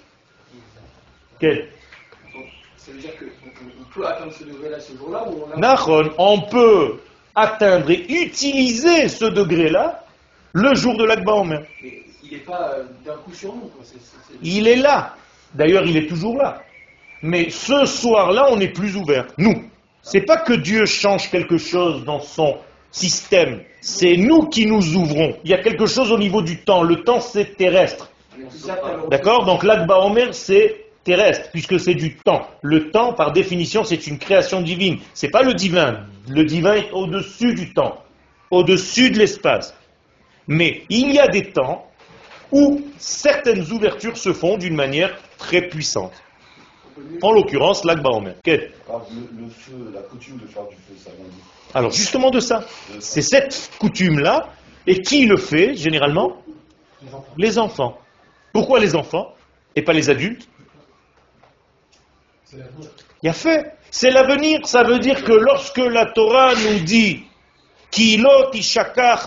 Quel 1.39 1.69
Ça 2.77 2.91
veut 2.91 2.99
dire 2.99 3.11
qu'on 3.17 3.25
on 3.27 4.41
peut 5.85 6.11
on 6.17 6.41
peut 6.41 6.99
atteindre 7.35 7.89
et 7.91 8.05
utiliser 8.09 9.07
ce 9.07 9.25
degré-là 9.25 10.03
le 10.53 10.73
jour 10.75 10.97
de 10.97 11.05
l'Akba. 11.05 11.43
Mais 11.45 12.03
il 12.23 12.31
n'est 12.31 12.37
pas 12.39 12.75
d'un 13.05 13.15
coup 13.17 13.33
sur 13.33 13.53
nous. 13.53 13.71
Il 14.41 14.67
est 14.67 14.75
là. 14.75 15.15
D'ailleurs, 15.53 15.85
il 15.85 15.95
est 15.97 16.07
toujours 16.07 16.37
là. 16.37 16.61
Mais 17.21 17.49
ce 17.49 17.85
soir-là, 17.85 18.47
on 18.51 18.59
est 18.59 18.69
plus 18.69 18.95
ouvert. 18.95 19.27
Nous. 19.37 19.63
C'est 20.01 20.21
pas 20.21 20.37
que 20.37 20.53
Dieu 20.53 20.85
change 20.85 21.29
quelque 21.29 21.57
chose 21.57 22.05
dans 22.05 22.19
son 22.19 22.57
système. 22.91 23.61
C'est 23.81 24.15
nous 24.17 24.47
qui 24.47 24.65
nous 24.65 24.95
ouvrons. 24.95 25.37
Il 25.43 25.49
y 25.49 25.53
a 25.53 25.57
quelque 25.57 25.85
chose 25.85 26.11
au 26.11 26.17
niveau 26.17 26.41
du 26.41 26.59
temps. 26.59 26.81
Le 26.83 27.03
temps, 27.03 27.19
c'est 27.19 27.57
terrestre. 27.57 28.09
D'accord 29.09 29.45
Donc 29.45 29.63
l'Akba 29.63 29.99
Omer, 29.99 30.33
c'est 30.33 30.85
terrestre, 31.03 31.49
puisque 31.51 31.79
c'est 31.79 31.95
du 31.95 32.17
temps. 32.17 32.47
Le 32.61 32.91
temps, 32.91 33.13
par 33.13 33.31
définition, 33.31 33.83
c'est 33.83 34.07
une 34.07 34.17
création 34.19 34.61
divine. 34.61 34.99
C'est 35.13 35.29
pas 35.29 35.41
le 35.41 35.53
divin. 35.53 36.05
Le 36.29 36.43
divin 36.43 36.73
est 36.73 36.91
au-dessus 36.91 37.53
du 37.53 37.73
temps, 37.73 38.03
au-dessus 38.51 39.09
de 39.11 39.17
l'espace. 39.19 39.73
Mais 40.47 40.83
il 40.89 41.13
y 41.13 41.19
a 41.19 41.27
des 41.27 41.51
temps 41.51 41.87
où 42.51 42.81
certaines 42.97 43.71
ouvertures 43.71 44.17
se 44.17 44.33
font 44.33 44.57
d'une 44.57 44.75
manière 44.75 45.17
très 45.37 45.67
puissante. 45.67 46.13
En 47.21 47.31
l'occurrence, 47.31 47.85
l'Akba 47.85 48.09
Omer. 48.09 48.35
Quel 48.43 48.71
le, 48.89 49.43
le 49.43 49.49
feu, 49.49 49.91
la 49.93 50.01
coutume 50.01 50.37
de 50.37 50.47
faire 50.47 50.65
du 50.67 50.75
feu, 50.75 50.93
ça 50.97 51.11
vient 51.11 51.25
d'où 51.25 51.77
Alors 51.77 51.91
justement 51.91 52.31
de 52.31 52.39
ça. 52.39 52.65
C'est 52.99 53.21
cette 53.21 53.71
coutume-là. 53.79 54.49
Et 54.89 55.01
qui 55.01 55.25
le 55.25 55.37
fait 55.37 55.75
généralement? 55.75 56.37
Les 57.37 57.59
enfants. 57.59 57.97
Pourquoi 58.53 58.79
les 58.79 58.95
enfants 58.95 59.33
et 59.75 59.81
pas 59.81 59.93
les 59.93 60.09
adultes 60.09 60.47
Il 62.53 62.59
y 63.23 63.29
a 63.29 63.33
fait. 63.33 63.73
C'est 63.91 64.11
l'avenir. 64.11 64.65
Ça 64.65 64.83
veut 64.83 64.99
dire 64.99 65.23
que 65.23 65.33
lorsque 65.33 65.77
la 65.77 66.05
Torah 66.05 66.53
nous 66.55 66.79
dit 66.79 67.23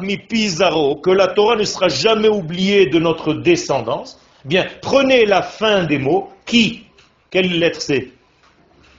mi 0.01 0.19
pizaro, 0.19 0.97
que 0.97 1.11
la 1.11 1.29
Torah 1.29 1.57
ne 1.57 1.65
sera 1.65 1.89
jamais 1.89 2.29
oubliée 2.29 2.87
de 2.87 2.99
notre 2.99 3.35
descendance, 3.35 4.21
bien, 4.45 4.67
prenez 4.83 5.25
la 5.25 5.43
fin 5.43 5.85
des 5.85 5.99
mots. 5.99 6.31
Qui? 6.47 6.87
Quelle 7.31 7.59
lettre 7.59 7.81
c'est? 7.81 8.09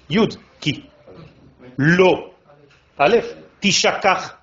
Yud. 0.09 0.35
Qui? 0.59 0.83
Lo. 1.77 2.33
Aleph. 2.97 3.35
Tishakach. 3.59 4.37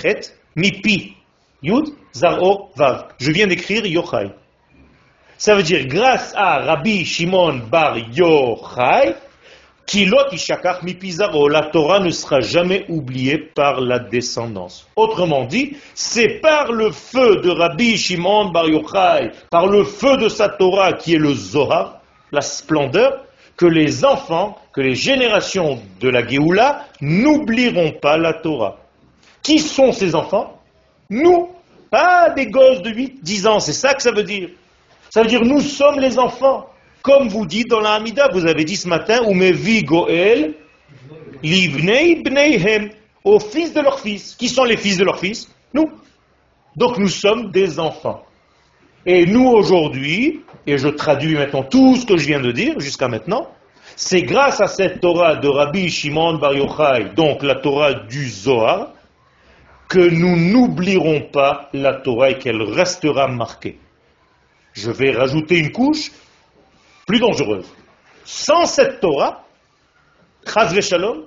Chet. 0.00 0.34
Mipi. 0.56 1.16
Yud. 1.62 1.94
Zaro. 2.14 2.70
Vav. 2.76 3.08
Je 3.18 3.30
viens 3.32 3.46
d'écrire 3.46 3.84
Yochai. 3.86 4.32
Ça 5.44 5.56
veut 5.56 5.64
dire 5.64 5.86
grâce 5.86 6.32
à 6.36 6.60
Rabbi 6.60 7.04
Shimon 7.04 7.62
Bar 7.68 7.98
Yochai, 7.98 9.16
Kilot 9.86 10.30
Ishakach 10.30 10.84
mi 10.84 10.94
Pizarro, 10.94 11.48
la 11.48 11.62
Torah 11.62 11.98
ne 11.98 12.10
sera 12.10 12.40
jamais 12.40 12.84
oubliée 12.88 13.38
par 13.38 13.80
la 13.80 13.98
descendance. 13.98 14.86
Autrement 14.94 15.44
dit, 15.44 15.76
c'est 15.94 16.38
par 16.40 16.70
le 16.70 16.92
feu 16.92 17.40
de 17.40 17.50
Rabbi 17.50 17.96
Shimon 17.96 18.52
Bar 18.52 18.68
Yochai, 18.68 19.32
par 19.50 19.66
le 19.66 19.82
feu 19.82 20.16
de 20.18 20.28
sa 20.28 20.48
Torah 20.48 20.92
qui 20.92 21.14
est 21.14 21.18
le 21.18 21.34
Zohar, 21.34 22.00
la 22.30 22.40
splendeur, 22.40 23.24
que 23.56 23.66
les 23.66 24.04
enfants, 24.04 24.56
que 24.72 24.80
les 24.80 24.94
générations 24.94 25.80
de 25.98 26.08
la 26.08 26.24
Géoula 26.24 26.84
n'oublieront 27.00 27.94
pas 28.00 28.16
la 28.16 28.34
Torah. 28.34 28.76
Qui 29.42 29.58
sont 29.58 29.90
ces 29.90 30.14
enfants? 30.14 30.60
Nous, 31.10 31.50
pas 31.90 32.30
des 32.30 32.46
gosses 32.46 32.82
de 32.82 32.90
8, 32.90 33.24
10 33.24 33.46
ans, 33.48 33.58
c'est 33.58 33.72
ça 33.72 33.92
que 33.92 34.02
ça 34.02 34.12
veut 34.12 34.22
dire. 34.22 34.48
Ça 35.12 35.20
veut 35.20 35.28
dire 35.28 35.42
nous 35.42 35.60
sommes 35.60 36.00
les 36.00 36.18
enfants. 36.18 36.70
Comme 37.02 37.28
vous 37.28 37.44
dites 37.44 37.68
dans 37.68 37.80
la 37.80 37.96
Hamida, 37.96 38.30
vous 38.32 38.46
avez 38.46 38.64
dit 38.64 38.76
ce 38.76 38.88
matin, 38.88 39.20
Umevi 39.28 39.82
Goel, 39.82 40.54
Livnei 41.42 42.22
Bneihem, 42.22 42.88
aux 43.22 43.38
fils 43.38 43.74
de 43.74 43.82
leurs 43.82 44.00
fils. 44.00 44.34
Qui 44.36 44.48
sont 44.48 44.64
les 44.64 44.78
fils 44.78 44.96
de 44.96 45.04
leurs 45.04 45.18
fils? 45.18 45.50
Nous. 45.74 45.90
Donc 46.76 46.96
nous 46.96 47.10
sommes 47.10 47.50
des 47.50 47.78
enfants. 47.78 48.22
Et 49.04 49.26
nous 49.26 49.46
aujourd'hui, 49.46 50.40
et 50.66 50.78
je 50.78 50.88
traduis 50.88 51.34
maintenant 51.34 51.64
tout 51.64 51.96
ce 51.96 52.06
que 52.06 52.16
je 52.16 52.26
viens 52.26 52.40
de 52.40 52.50
dire 52.50 52.80
jusqu'à 52.80 53.08
maintenant, 53.08 53.48
C'est 53.96 54.22
grâce 54.22 54.62
à 54.62 54.66
cette 54.66 55.02
Torah 55.02 55.36
de 55.36 55.46
Rabbi 55.46 55.90
Shimon 55.90 56.38
Bar 56.38 56.54
Yochai, 56.54 57.10
donc 57.14 57.42
la 57.42 57.56
Torah 57.56 57.92
du 57.92 58.30
Zohar, 58.30 58.92
que 59.90 60.08
nous 60.08 60.38
n'oublierons 60.38 61.28
pas 61.30 61.68
la 61.74 61.96
Torah 61.96 62.30
et 62.30 62.38
qu'elle 62.38 62.62
restera 62.62 63.28
marquée. 63.28 63.76
Je 64.72 64.90
vais 64.90 65.12
rajouter 65.12 65.58
une 65.58 65.72
couche 65.72 66.10
plus 67.06 67.18
dangereuse. 67.18 67.66
Sans 68.24 68.66
cette 68.66 69.00
Torah, 69.00 69.44
Chaz 70.46 70.80
Shalom, 70.80 71.24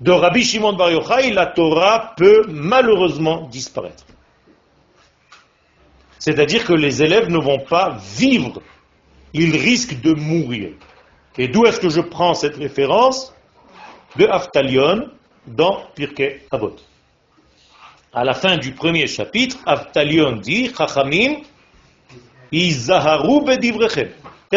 de 0.00 0.10
Rabbi 0.10 0.42
Shimon 0.42 0.72
Bar 0.72 0.90
Yochai, 0.90 1.30
la 1.30 1.46
Torah 1.46 2.14
peut 2.16 2.44
malheureusement 2.48 3.48
disparaître. 3.48 4.04
C'est-à-dire 6.18 6.64
que 6.64 6.72
les 6.72 7.02
élèves 7.02 7.28
ne 7.28 7.38
vont 7.38 7.60
pas 7.60 7.98
vivre, 8.16 8.62
ils 9.32 9.56
risquent 9.56 10.00
de 10.00 10.12
mourir. 10.12 10.72
Et 11.38 11.48
d'où 11.48 11.64
est-ce 11.66 11.80
que 11.80 11.88
je 11.88 12.00
prends 12.00 12.34
cette 12.34 12.56
référence 12.56 13.32
De 14.16 14.26
Aftalion 14.26 15.08
dans 15.46 15.82
Pirkei 15.94 16.46
Avot. 16.50 16.76
À 18.12 18.24
la 18.24 18.34
fin 18.34 18.58
du 18.58 18.72
premier 18.72 19.06
chapitre, 19.06 19.56
Aftalion 19.66 20.36
dit 20.36 20.70
Chachamim. 20.76 21.36
Qu'est-ce 22.52 22.86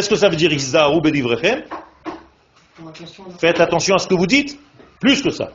que 0.09 0.17
ça 0.17 0.27
veut 0.27 0.35
dire 0.35 0.51
Izaharu 0.51 0.99
bedivrechem? 0.99 1.63
Faites 3.39 3.61
attention 3.61 3.95
à 3.95 3.99
ce 3.99 4.07
que 4.07 4.15
vous 4.15 4.27
dites, 4.27 4.59
plus 4.99 5.21
que 5.21 5.29
ça. 5.29 5.53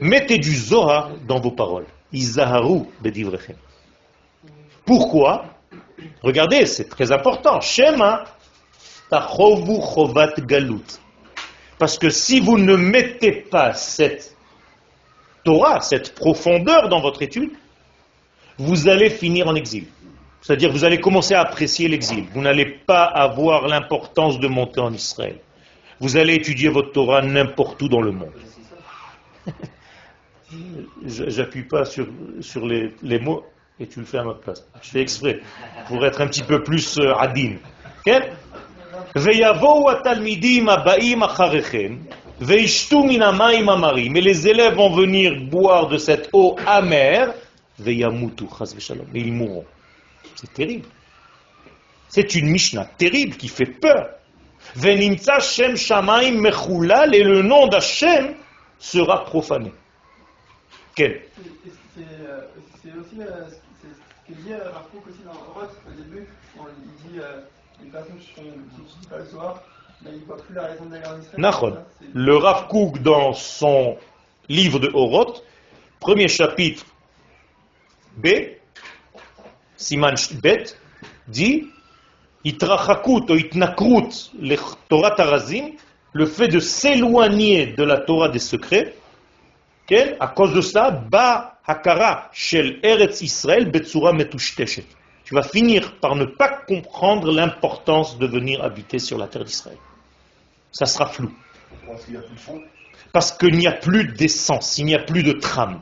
Mettez 0.00 0.38
du 0.38 0.52
Zohar 0.52 1.10
dans 1.26 1.40
vos 1.40 1.52
paroles. 1.52 1.86
Pourquoi? 4.84 5.44
Regardez, 6.22 6.66
c'est 6.66 6.88
très 6.88 7.12
important. 7.12 7.60
Shema 7.60 8.24
galut. 10.46 10.98
Parce 11.78 11.98
que 11.98 12.10
si 12.10 12.40
vous 12.40 12.58
ne 12.58 12.74
mettez 12.74 13.32
pas 13.32 13.74
cette 13.74 14.36
Torah, 15.44 15.80
cette 15.80 16.14
profondeur 16.14 16.88
dans 16.88 17.00
votre 17.00 17.22
étude, 17.22 17.52
vous 18.58 18.88
allez 18.88 19.10
finir 19.10 19.48
en 19.48 19.54
exil. 19.54 19.86
C'est-à-dire 20.42 20.70
vous 20.72 20.84
allez 20.84 21.00
commencer 21.00 21.34
à 21.34 21.40
apprécier 21.40 21.88
l'exil. 21.88 22.26
Vous 22.34 22.42
n'allez 22.42 22.66
pas 22.66 23.04
avoir 23.04 23.68
l'importance 23.68 24.40
de 24.40 24.48
monter 24.48 24.80
en 24.80 24.92
Israël. 24.92 25.38
Vous 26.00 26.16
allez 26.16 26.34
étudier 26.34 26.68
votre 26.68 26.90
Torah 26.90 27.22
n'importe 27.22 27.80
où 27.80 27.88
dans 27.88 28.00
le 28.00 28.10
monde. 28.10 28.32
J'appuie 31.06 31.62
pas 31.62 31.84
sur, 31.84 32.08
sur 32.40 32.66
les, 32.66 32.92
les, 33.02 33.20
mots 33.20 33.44
et 33.78 33.86
tu 33.86 34.00
le 34.00 34.04
fais 34.04 34.18
à 34.18 34.24
ma 34.24 34.34
place. 34.34 34.66
Je 34.82 34.90
fais 34.90 35.00
exprès 35.00 35.40
pour 35.86 36.04
être 36.04 36.20
un 36.20 36.26
petit 36.26 36.42
peu 36.42 36.62
plus 36.62 36.98
euh, 36.98 37.14
adine. 37.14 37.58
Mais 44.10 44.20
les 44.20 44.48
élèves 44.48 44.74
vont 44.74 44.90
venir 44.90 45.40
boire 45.40 45.86
de 45.86 45.98
cette 45.98 46.28
eau 46.32 46.56
amère. 46.66 47.32
Et 49.14 49.20
ils 49.20 49.32
mourront. 49.32 49.64
C'est 50.36 50.52
terrible. 50.52 50.86
C'est 52.08 52.34
une 52.34 52.48
Mishnah 52.50 52.84
terrible 52.84 53.36
qui 53.36 53.48
fait 53.48 53.66
peur. 53.66 54.10
Venimtsa 54.76 55.40
Shem 55.40 55.76
Shamaim 55.76 56.40
Mechulal, 56.40 57.14
et 57.14 57.22
le 57.22 57.42
nom 57.42 57.66
d'Hachem 57.66 58.34
sera 58.78 59.24
profané. 59.24 59.72
Quel? 60.94 61.22
C'est 61.36 62.90
aussi 62.98 63.16
ce 63.16 64.32
que 64.32 64.32
dit 64.40 64.50
Kook 64.92 65.06
aussi 65.08 65.22
dans 65.24 65.32
Roth 65.32 65.74
au 65.86 65.90
début, 66.02 66.26
quand 66.56 66.66
il 66.68 67.10
dit 67.10 67.18
les 67.82 67.90
personnes 67.90 68.18
qui 68.18 68.40
ne 68.42 69.08
pas 69.08 69.18
le 69.18 69.26
soir, 69.26 69.62
mais 70.02 70.10
ils 70.12 70.20
ne 70.20 70.24
voient 70.24 70.36
plus 70.36 70.54
la 70.54 70.66
raison 70.66 70.84
d'aller 70.86 71.06
en 71.06 71.20
Israël. 71.20 71.84
Le 72.14 72.36
Rav 72.36 72.68
Kook, 72.68 72.98
dans 73.02 73.32
son 73.32 73.96
livre 74.48 74.78
de 74.78 74.90
Horoth, 74.92 75.42
premier 76.00 76.28
chapitre 76.28 76.84
B, 78.16 78.28
Siman 79.82 80.14
Bet, 80.42 80.76
dit 81.28 81.68
Itrachakut 82.44 83.30
ou 83.30 83.36
Itnakrut 83.36 84.32
le 84.40 84.56
Torah 84.88 85.12
Tarazim, 85.12 85.72
le 86.12 86.26
fait 86.26 86.48
de 86.48 86.58
s'éloigner 86.58 87.66
de 87.68 87.82
la 87.82 87.98
Torah 87.98 88.28
des 88.28 88.38
secrets, 88.38 88.94
à 90.20 90.28
cause 90.28 90.54
de 90.54 90.60
ça, 90.60 90.90
Ba 90.90 91.58
Hakara 91.66 92.30
Shel 92.32 92.78
Eretz 92.82 93.20
Israël 93.20 93.70
Betsura 93.70 94.12
Metushteshet. 94.12 94.84
Tu 95.24 95.34
vas 95.34 95.42
finir 95.42 95.98
par 96.00 96.16
ne 96.16 96.24
pas 96.24 96.48
comprendre 96.66 97.32
l'importance 97.32 98.18
de 98.18 98.26
venir 98.26 98.62
habiter 98.62 98.98
sur 98.98 99.18
la 99.18 99.28
terre 99.28 99.44
d'Israël. 99.44 99.78
Ça 100.72 100.86
sera 100.86 101.06
flou. 101.06 101.30
Parce 101.86 102.04
qu'il 102.04 102.14
n'y 102.14 102.18
a 102.18 102.22
plus 102.22 102.34
de 102.34 102.40
fond. 102.40 102.62
Parce 103.12 103.32
qu'il 103.32 103.56
n'y 103.56 103.66
a 103.66 103.72
plus 103.72 104.08
d'essence, 104.08 104.78
il 104.78 104.86
n'y 104.86 104.94
a 104.94 105.02
plus 105.02 105.22
de 105.22 105.32
trame. 105.32 105.80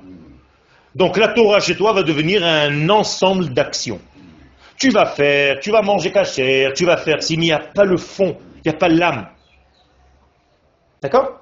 Donc 0.94 1.16
la 1.16 1.29
Torah 1.29 1.61
chez 1.61 1.76
toi 1.76 1.92
va 1.92 2.03
devenir 2.03 2.44
un 2.44 2.88
ensemble 2.88 3.50
d'actions. 3.55 4.00
Tu 4.79 4.90
vas 4.90 5.07
faire, 5.07 5.61
tu 5.61 5.70
vas 5.70 5.83
manger 5.83 6.11
cachère, 6.11 6.72
tu 6.72 6.85
vas 6.85 6.96
faire, 6.96 7.22
s'il 7.22 7.38
n'y 7.38 7.53
a 7.53 7.59
pas 7.59 7.85
le 7.85 7.96
fond, 7.96 8.37
il 8.57 8.62
n'y 8.70 8.74
a 8.74 8.79
pas 8.79 8.88
l'âme. 8.88 9.29
D'accord? 11.03 11.40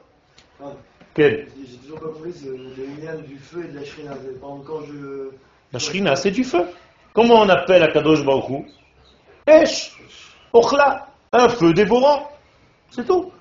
Quel 1.15 1.49
J'ai 1.69 1.77
toujours 1.79 2.01
pas 2.01 2.07
compris 2.09 2.33
ce- 2.33 2.49
le 2.49 3.03
lien 3.05 3.17
du 3.17 3.39
feu 3.39 3.65
et 3.65 3.73
de 3.73 3.79
la 3.79 3.85
shrina. 3.85 4.13
Quand 4.41 4.81
je. 4.87 5.31
La 5.73 5.79
shrina, 5.79 6.15
c'est 6.17 6.31
du 6.31 6.45
feu. 6.45 6.65
Comment 7.13 7.41
on 7.43 7.49
appelle 7.49 7.83
Akadosh 7.83 8.25
Baruch 8.25 8.49
Hu? 8.51 8.65
Esh, 9.47 9.93
Ochla, 10.53 11.09
un 11.33 11.49
feu 11.49 11.73
dévorant. 11.73 12.31
C'est 12.91 13.07
tout. 13.07 13.33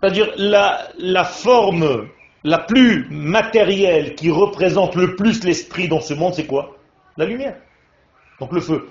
C'est-à-dire 0.00 0.32
la, 0.36 0.88
la 0.98 1.24
forme 1.24 2.08
la 2.44 2.58
plus 2.58 3.08
matérielle 3.10 4.14
qui 4.14 4.30
représente 4.30 4.94
le 4.94 5.16
plus 5.16 5.42
l'esprit 5.44 5.88
dans 5.88 6.00
ce 6.00 6.12
monde, 6.12 6.34
c'est 6.34 6.46
quoi? 6.46 6.76
La 7.16 7.24
lumière. 7.24 7.56
Donc 8.38 8.52
le 8.52 8.60
feu. 8.60 8.88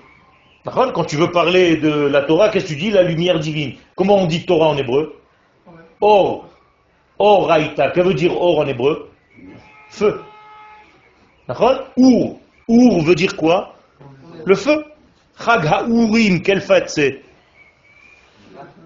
Quand 0.64 1.04
tu 1.04 1.16
veux 1.16 1.30
parler 1.30 1.76
de 1.76 1.90
la 1.90 2.22
Torah, 2.22 2.48
qu'est-ce 2.48 2.64
que 2.64 2.70
tu 2.70 2.76
dis? 2.76 2.90
La 2.90 3.02
lumière 3.02 3.38
divine. 3.38 3.74
Comment 3.94 4.16
on 4.16 4.26
dit 4.26 4.44
Torah 4.44 4.68
en 4.68 4.76
hébreu? 4.76 5.20
Or. 6.00 6.48
Or 7.18 7.48
Raïta. 7.48 7.90
Que 7.90 8.00
veut 8.00 8.14
dire 8.14 8.34
or 8.34 8.60
en 8.60 8.66
hébreu? 8.66 9.10
Feu. 9.88 10.20
D'accord 11.46 11.84
Our. 11.96 12.38
Our 12.68 13.02
veut 13.02 13.14
dire 13.14 13.36
quoi? 13.36 13.76
Le 14.44 14.54
feu. 14.54 14.84
Chag 15.38 15.66
ha'urim, 15.66 16.42
quelle 16.42 16.60
fête 16.60 16.88
c'est? 16.88 17.20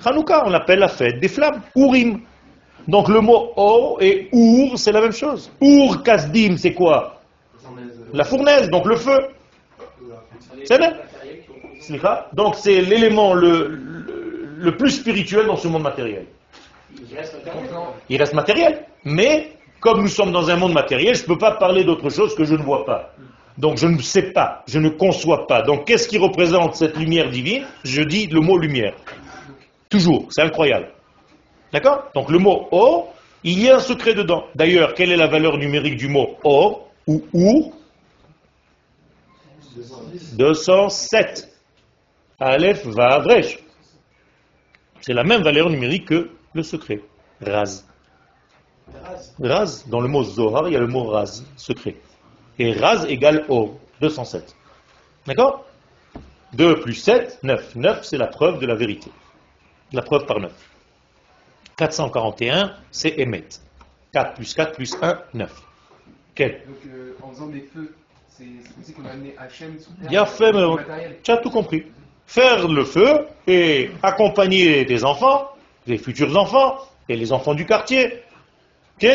Hanouka, 0.04 0.44
on 0.46 0.50
l'appelle 0.50 0.80
la 0.80 0.88
fête 0.88 1.20
des 1.20 1.28
flammes. 1.28 1.60
Urim. 1.76 2.20
Donc 2.86 3.08
le 3.08 3.20
mot 3.20 3.52
or 3.56 3.98
et 4.00 4.28
our, 4.32 4.78
c'est 4.78 4.92
la 4.92 5.00
même 5.00 5.12
chose. 5.12 5.50
Ur 5.60 6.02
kasdim, 6.02 6.56
c'est 6.56 6.72
quoi? 6.72 7.20
La 8.12 8.24
fournaise, 8.24 8.70
donc 8.70 8.86
le 8.86 8.96
feu. 8.96 9.18
C'est 10.64 10.78
Slicha. 11.80 12.28
Donc 12.32 12.54
c'est 12.54 12.80
l'élément 12.80 13.34
le, 13.34 13.68
le, 13.68 14.54
le 14.58 14.76
plus 14.76 14.90
spirituel 14.90 15.46
dans 15.46 15.56
ce 15.56 15.68
monde 15.68 15.82
matériel. 15.82 16.26
Il 18.08 18.16
reste 18.18 18.34
matériel. 18.34 18.84
Mais 19.04 19.52
comme 19.80 20.00
nous 20.00 20.08
sommes 20.08 20.32
dans 20.32 20.50
un 20.50 20.56
monde 20.56 20.72
matériel, 20.72 21.14
je 21.14 21.22
ne 21.22 21.26
peux 21.26 21.38
pas 21.38 21.52
parler 21.52 21.84
d'autre 21.84 22.10
chose 22.10 22.34
que 22.34 22.44
je 22.44 22.54
ne 22.54 22.62
vois 22.62 22.84
pas. 22.84 23.14
Donc 23.56 23.76
je 23.76 23.86
ne 23.86 23.98
sais 23.98 24.32
pas, 24.32 24.62
je 24.66 24.78
ne 24.78 24.88
conçois 24.88 25.46
pas. 25.46 25.62
Donc 25.62 25.84
qu'est-ce 25.86 26.08
qui 26.08 26.18
représente 26.18 26.76
cette 26.76 26.96
lumière 26.96 27.30
divine? 27.30 27.66
Je 27.84 28.02
dis 28.02 28.26
le 28.26 28.40
mot 28.40 28.58
lumière. 28.58 28.94
Toujours, 29.88 30.26
c'est 30.30 30.42
incroyable. 30.42 30.88
D'accord 31.72 32.10
Donc 32.14 32.30
le 32.30 32.38
mot 32.38 32.68
or, 32.70 33.14
il 33.44 33.62
y 33.62 33.70
a 33.70 33.76
un 33.76 33.80
secret 33.80 34.14
dedans. 34.14 34.44
D'ailleurs, 34.54 34.94
quelle 34.94 35.12
est 35.12 35.16
la 35.16 35.26
valeur 35.26 35.58
numérique 35.58 35.96
du 35.96 36.08
mot 36.08 36.36
or 36.44 36.88
ou 37.06 37.22
our 37.32 37.72
207. 40.36 41.48
Aleph 42.40 42.86
va 42.86 43.18
Vresh. 43.18 43.58
C'est 45.00 45.12
la 45.12 45.24
même 45.24 45.42
valeur 45.42 45.70
numérique 45.70 46.06
que 46.06 46.30
le 46.54 46.62
secret. 46.62 47.00
Raz. 47.40 47.84
Raz, 49.40 49.84
dans 49.88 50.00
le 50.00 50.08
mot 50.08 50.24
Zohar, 50.24 50.68
il 50.68 50.74
y 50.74 50.76
a 50.76 50.80
le 50.80 50.86
mot 50.86 51.04
Raz, 51.04 51.42
secret. 51.56 51.96
Et 52.58 52.72
Raz 52.72 53.06
égale 53.08 53.44
Or, 53.48 53.74
207. 54.00 54.54
D'accord 55.26 55.64
2 56.54 56.80
plus 56.80 56.94
7, 56.94 57.40
9. 57.42 57.76
9, 57.76 58.04
c'est 58.04 58.16
la 58.16 58.26
preuve 58.26 58.58
de 58.58 58.66
la 58.66 58.74
vérité. 58.74 59.10
La 59.92 60.02
preuve 60.02 60.26
par 60.26 60.40
9. 60.40 60.52
441, 61.78 62.72
c'est 62.90 63.18
Emet. 63.18 63.44
4 64.12 64.34
plus 64.34 64.52
4 64.52 64.72
plus 64.72 64.96
1, 65.00 65.18
9. 65.34 65.62
Quel? 66.34 66.62
Donc, 66.66 66.76
euh, 66.86 67.16
en 67.22 67.30
faisant 67.30 67.46
des 67.46 67.60
feux, 67.72 67.94
c'est 68.28 68.44
comme 68.44 69.04
si 69.04 69.08
a 69.08 69.12
amené 69.12 69.34
Hachem 69.38 69.78
sous 69.78 69.92
terre. 69.92 70.10
Bien 70.10 70.26
fait, 70.26 70.52
mais 70.52 70.60
du 70.60 70.74
matériel. 70.74 71.16
tu 71.22 71.30
as 71.30 71.36
tout 71.38 71.50
compris. 71.50 71.84
Faire 72.26 72.68
le 72.68 72.84
feu 72.84 73.26
et 73.46 73.90
accompagner 74.02 74.84
tes 74.86 75.04
enfants, 75.04 75.48
les 75.86 75.98
futurs 75.98 76.36
enfants 76.36 76.78
et 77.08 77.16
les 77.16 77.32
enfants 77.32 77.54
du 77.54 77.64
quartier. 77.64 78.22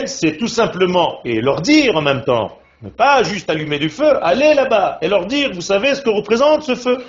C'est 0.05 0.38
tout 0.38 0.47
simplement, 0.47 1.20
et 1.26 1.41
leur 1.41 1.61
dire 1.61 1.97
en 1.97 2.01
même 2.01 2.24
temps, 2.24 2.57
ne 2.82 2.89
pas 2.89 3.24
juste 3.24 3.49
allumer 3.49 3.80
du 3.80 3.89
feu, 3.89 4.24
aller 4.24 4.53
là-bas 4.53 4.97
et 5.01 5.09
leur 5.09 5.26
dire, 5.26 5.51
vous 5.53 5.61
savez 5.61 5.93
ce 5.93 6.01
que 6.01 6.09
représente 6.09 6.64
ce 6.64 6.76
feu? 6.76 7.03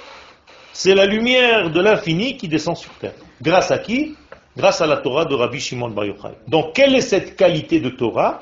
C'est 0.72 0.94
la 0.94 1.06
lumière 1.06 1.70
de 1.70 1.80
l'infini 1.80 2.36
qui 2.36 2.48
descend 2.48 2.76
sur 2.76 2.92
terre. 2.94 3.14
Grâce 3.40 3.70
à 3.70 3.78
qui? 3.78 4.16
Grâce 4.56 4.80
à 4.80 4.86
la 4.86 4.98
Torah 4.98 5.24
de 5.24 5.34
Rabbi 5.34 5.60
Shimon 5.60 5.90
Bar 5.90 6.06
Yochai. 6.06 6.34
Donc, 6.48 6.74
quelle 6.74 6.94
est 6.94 7.00
cette 7.00 7.36
qualité 7.36 7.80
de 7.80 7.90
Torah? 7.90 8.40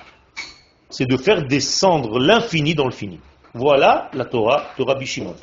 C'est 0.91 1.07
de 1.07 1.17
faire 1.17 1.47
descendre 1.47 2.19
l'infini 2.19 2.75
dans 2.75 2.85
le 2.85 2.91
fini. 2.91 3.19
Voilà 3.55 4.11
la 4.13 4.25
Torah 4.25 4.67
de 4.79 4.85
Rabbi 4.85 5.07
Shimon. 5.07 5.35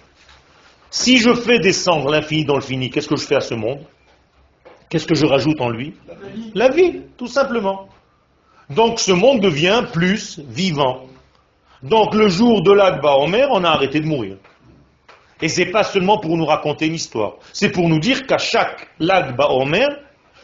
Si 0.92 1.18
je 1.18 1.34
fais 1.34 1.60
descendre 1.60 2.10
l'infini 2.12 2.46
dans 2.46 2.56
le 2.56 2.62
fini, 2.62 2.90
qu'est-ce 2.90 3.08
que 3.08 3.16
je 3.16 3.26
fais 3.26 3.36
à 3.36 3.42
ce 3.42 3.56
monde? 3.56 3.80
Qu'est-ce 4.90 5.06
que 5.06 5.16
je 5.16 5.26
rajoute 5.26 5.62
en 5.62 5.70
lui? 5.70 5.96
La 6.56 6.70
vie, 6.70 7.02
tout 7.18 7.28
simplement. 7.28 7.90
Donc 8.70 9.00
ce 9.00 9.12
monde 9.12 9.40
devient 9.40 9.84
plus 9.92 10.40
vivant. 10.40 11.06
Donc 11.84 12.14
le 12.14 12.28
jour 12.30 12.62
de 12.64 12.72
l'Akba 12.72 13.16
Omer, 13.18 13.48
on 13.52 13.64
a 13.64 13.70
arrêté 13.70 14.00
de 14.00 14.06
mourir. 14.06 14.38
Et 15.42 15.48
c'est 15.48 15.68
pas 15.68 15.84
seulement 15.84 16.20
pour 16.20 16.36
nous 16.38 16.46
raconter 16.46 16.88
une 16.88 16.96
histoire, 16.96 17.36
c'est 17.54 17.70
pour 17.72 17.88
nous 17.88 18.00
dire 18.00 18.28
qu'à 18.28 18.38
chaque 18.38 18.90
Lag 19.00 19.36
Omer, 19.40 19.88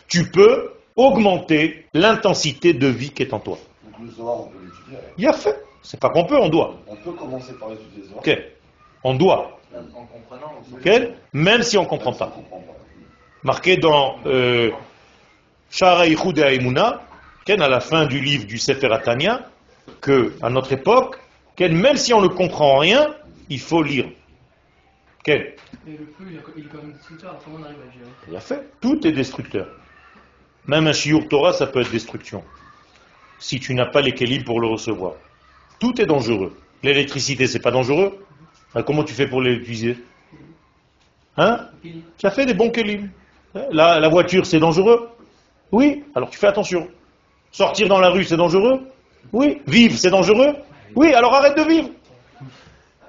tu 0.07 0.29
peux 0.29 0.71
augmenter 0.95 1.85
l'intensité 1.93 2.73
de 2.73 2.87
vie 2.87 3.11
qui 3.11 3.23
est 3.23 3.33
en 3.33 3.39
toi. 3.39 3.57
Donc 3.83 4.07
le 4.07 4.11
Zohar, 4.11 4.41
on 4.41 4.47
peut 4.47 4.57
l'étudier. 4.63 4.97
Il 5.17 5.23
y 5.23 5.27
a 5.27 5.33
fait. 5.33 5.63
C'est 5.81 5.99
pas 5.99 6.09
qu'on 6.09 6.25
peut, 6.25 6.37
on 6.37 6.49
doit. 6.49 6.75
On 6.87 6.95
peut 6.95 7.11
commencer 7.11 7.53
par 7.53 7.71
étudier 7.71 8.03
le 8.03 8.07
Zohar. 8.07 8.19
Ok. 8.19 8.37
On 9.03 9.13
doit. 9.15 9.59
En 9.75 10.05
comprenant 10.05 10.53
Même 11.33 11.63
si 11.63 11.77
on 11.77 11.83
ne 11.83 11.87
comprend 11.87 12.13
pas. 12.13 12.33
On 12.37 12.41
comprend 12.41 12.59
pas. 12.59 12.73
Marqué 13.43 13.77
dans 13.77 14.17
euh, 14.25 14.71
Shara 15.69 16.07
Yichud 16.07 16.39
et 16.39 17.51
à 17.51 17.67
la 17.67 17.79
fin 17.79 18.05
du 18.05 18.19
livre 18.19 18.45
du 18.45 18.57
Sefer 18.57 18.91
Atania, 18.91 19.49
que 20.01 20.33
à 20.41 20.49
notre 20.49 20.73
époque, 20.73 21.19
même 21.59 21.97
si 21.97 22.13
on 22.13 22.21
ne 22.21 22.27
comprend 22.27 22.77
rien, 22.77 23.13
il 23.49 23.59
faut 23.59 23.83
lire. 23.83 24.09
Ken, 25.23 25.41
Et 25.41 25.91
le 25.91 25.97
feu, 25.97 26.25
il 26.27 26.37
est 26.37 26.41
il 26.57 26.65
est 26.65 26.69
quand 26.69 26.77
même 26.77 26.93
destructeur, 26.93 27.29
alors 27.31 27.43
comment 27.43 27.57
on 27.59 27.63
arrive 27.63 27.81
à 27.81 27.85
le 27.85 27.91
gérer? 27.91 28.11
Il 28.29 28.35
a 28.35 28.39
fait. 28.39 28.63
Tout 28.81 29.05
est 29.05 29.11
destructeur. 29.11 29.67
Même 30.67 30.87
un 30.87 30.93
shiur 30.93 31.27
Torah, 31.27 31.53
ça 31.53 31.67
peut 31.67 31.81
être 31.81 31.91
destruction. 31.91 32.43
Si 33.39 33.59
tu 33.59 33.73
n'as 33.75 33.85
pas 33.85 34.01
les 34.01 34.13
pour 34.43 34.59
le 34.59 34.67
recevoir. 34.67 35.13
Tout 35.79 35.99
est 36.01 36.05
dangereux. 36.05 36.55
L'électricité, 36.83 37.47
c'est 37.47 37.59
pas 37.59 37.71
dangereux 37.71 38.17
Ah, 38.73 38.83
Comment 38.83 39.03
tu 39.03 39.13
fais 39.13 39.27
pour 39.27 39.41
l'utiliser 39.41 39.97
Hein? 41.37 41.67
Tu 42.17 42.25
as 42.25 42.31
fait 42.31 42.45
des 42.45 42.53
bons. 42.53 42.71
Hein, 43.55 43.61
La, 43.71 43.99
la 43.99 44.09
voiture, 44.09 44.45
c'est 44.45 44.59
dangereux? 44.59 45.09
Oui, 45.71 46.03
alors 46.15 46.29
tu 46.29 46.37
fais 46.37 46.47
attention. 46.47 46.87
Sortir 47.51 47.87
dans 47.87 47.99
la 47.99 48.09
rue, 48.09 48.23
c'est 48.23 48.37
dangereux? 48.37 48.81
Oui. 49.33 49.61
Vivre, 49.67 49.97
c'est 49.97 50.09
dangereux? 50.09 50.55
Oui, 50.95 51.13
alors 51.13 51.33
arrête 51.33 51.57
de 51.57 51.63
vivre. 51.63 51.89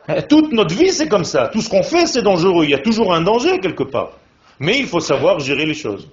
Eh, 0.09 0.22
Toute 0.22 0.52
notre 0.52 0.74
vie, 0.74 0.90
c'est 0.92 1.09
comme 1.09 1.24
ça. 1.24 1.48
Tout 1.48 1.61
ce 1.61 1.68
qu'on 1.68 1.82
fait, 1.82 2.07
c'est 2.07 2.22
dangereux. 2.22 2.64
Il 2.64 2.70
y 2.70 2.74
a 2.74 2.78
toujours 2.78 3.14
un 3.14 3.20
danger 3.20 3.61
quelque 3.61 3.82
part. 3.84 4.12
Mais 4.59 4.78
il 4.78 4.86
faut 4.86 5.00
savoir 5.00 5.38
gérer 5.40 5.66
les 5.66 5.74
choses. 5.74 6.09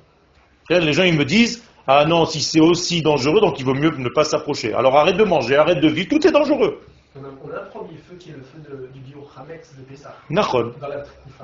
Les 0.69 0.93
gens, 0.93 1.03
ils 1.03 1.17
me 1.17 1.25
disent, 1.25 1.63
ah 1.87 2.05
non, 2.05 2.25
si 2.25 2.41
c'est 2.41 2.59
aussi 2.61 3.01
dangereux, 3.01 3.41
donc 3.41 3.59
il 3.59 3.65
vaut 3.65 3.73
mieux 3.73 3.91
ne 3.97 4.09
pas 4.09 4.23
s'approcher. 4.23 4.73
Alors 4.73 4.95
arrête 4.97 5.17
de 5.17 5.23
manger, 5.23 5.55
arrête 5.57 5.79
de 5.79 5.87
vivre, 5.89 6.09
tout 6.09 6.25
est 6.25 6.31
dangereux. 6.31 6.81
On 7.15 7.23
a, 7.23 7.27
on 7.43 7.49
a 7.55 7.61
un 7.61 7.65
premier 7.65 7.97
feu 7.97 8.15
qui 8.17 8.29
est 8.29 8.33
le 8.33 8.41
feu 8.43 8.59
de- 8.69 8.87
du 8.93 8.99
bio 9.01 9.27
Hamex 9.37 9.75
de 9.77 9.83
Pessah. 9.83 10.15
Nachon. 10.29 10.71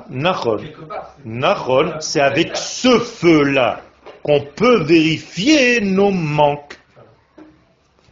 Nachon. 0.10 1.94
C'est- 2.00 2.22
avec 2.22 2.56
ce 2.56 2.98
feu-là 3.00 3.82
qu'on 4.24 4.42
peut 4.42 4.82
vérifier 4.84 5.82
nos 5.82 6.12
manques. 6.12 6.80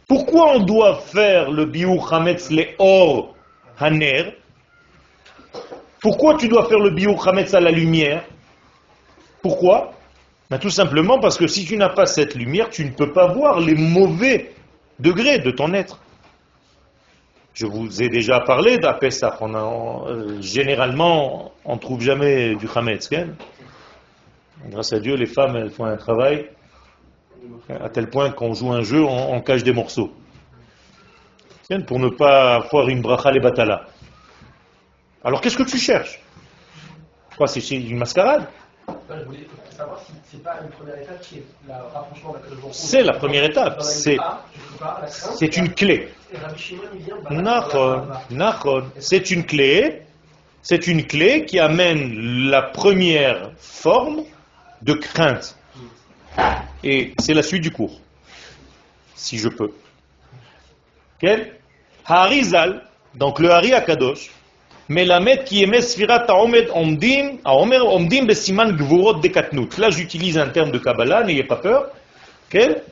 Pourquoi 0.06 0.52
on 0.56 0.60
doit 0.60 0.96
faire 1.00 1.50
le 1.50 1.64
biur 1.66 2.12
hametz 2.12 2.50
le 2.50 2.64
or 2.78 3.34
haner? 3.78 4.36
Pourquoi 6.00 6.36
tu 6.36 6.48
dois 6.48 6.66
faire 6.68 6.78
le 6.78 6.90
biur 6.90 7.26
hametz 7.26 7.52
à 7.54 7.60
la 7.60 7.70
lumière? 7.70 8.24
Pourquoi? 9.42 9.92
Ben, 10.50 10.58
Tout 10.58 10.70
simplement 10.70 11.18
parce 11.18 11.36
que 11.36 11.46
si 11.46 11.64
tu 11.64 11.76
n'as 11.76 11.90
pas 11.90 12.06
cette 12.06 12.34
lumière, 12.34 12.70
tu 12.70 12.84
ne 12.84 12.90
peux 12.90 13.12
pas 13.12 13.32
voir 13.32 13.60
les 13.60 13.74
mauvais 13.74 14.52
degrés 14.98 15.38
de 15.38 15.50
ton 15.50 15.74
être. 15.74 16.00
Je 17.52 17.66
vous 17.66 18.02
ai 18.02 18.08
déjà 18.08 18.40
parlé 18.40 18.78
d'Apessah. 18.78 19.36
Euh, 19.42 20.40
généralement, 20.40 21.52
on 21.64 21.74
ne 21.74 21.80
trouve 21.80 22.00
jamais 22.00 22.54
du 22.54 22.66
Hametz. 22.72 23.10
Grâce 24.66 24.92
à 24.92 25.00
Dieu, 25.00 25.16
les 25.16 25.26
femmes, 25.26 25.56
elles 25.56 25.70
font 25.70 25.84
un 25.84 25.96
travail 25.96 26.48
à 27.68 27.88
tel 27.88 28.08
point 28.08 28.30
qu'on 28.30 28.54
joue 28.54 28.72
un 28.72 28.82
jeu, 28.82 29.04
on, 29.04 29.40
cache 29.40 29.62
des 29.62 29.72
morceaux. 29.72 30.12
Pour 31.86 31.98
ne 31.98 32.08
pas 32.08 32.56
avoir 32.56 32.88
une 32.88 33.02
bracha 33.02 33.30
les 33.30 33.40
batala. 33.40 33.86
Alors 35.22 35.40
qu'est-ce 35.40 35.56
que 35.56 35.64
tu 35.64 35.78
cherches? 35.78 36.20
Quoi, 37.36 37.46
c'est 37.46 37.60
une 37.70 37.98
mascarade 37.98 38.48
savoir 39.78 40.00
si 40.04 40.12
c'est 40.28 40.42
pas 40.42 40.58
une 40.62 40.70
première 40.70 41.00
étape 41.00 41.20
qui 41.20 41.36
est 41.36 41.44
le 41.68 41.72
rapprochement 41.94 42.34
avec 42.34 42.50
le 42.50 42.56
jour. 42.60 42.74
C'est 42.74 43.02
la 43.02 43.12
première 43.12 43.44
étape, 43.44 43.80
c'est- 43.82 45.56
une 45.56 45.72
clé. 45.72 46.08
Bah, 46.32 48.04
Nachon. 48.30 48.84
C'est 48.98 49.30
une 49.30 49.44
clé, 49.46 50.02
c'est 50.62 50.88
une 50.88 51.06
clé 51.06 51.44
qui 51.44 51.60
amène 51.60 52.50
la 52.50 52.62
première 52.62 53.52
forme 53.56 54.24
de 54.82 54.94
crainte. 54.94 55.56
Et 56.82 57.14
c'est 57.20 57.34
la 57.34 57.42
suite 57.42 57.62
du 57.62 57.70
cours, 57.70 58.00
si 59.14 59.38
je 59.38 59.48
peux. 59.48 59.72
Quel 61.20 61.54
Harizal, 62.04 62.82
donc 63.14 63.38
le 63.38 63.50
Hari 63.50 63.74
Akadosh, 63.74 64.30
Melamed 64.88 65.44
qui 65.44 65.62
émet 65.62 65.82
Sfirat 65.82 66.24
Haomed 66.28 66.68
Omdim, 66.72 67.38
Haomer 67.44 67.80
Omdim 67.80 68.24
Besiman 68.24 68.72
Gvurot 68.74 69.20
Dekatnut. 69.20 69.76
Là, 69.76 69.90
j'utilise 69.90 70.38
un 70.38 70.48
terme 70.48 70.70
de 70.70 70.78
Kabbalah, 70.78 71.24
n'ayez 71.24 71.44
pas 71.44 71.56
peur. 71.56 71.90
Quel? 72.48 72.82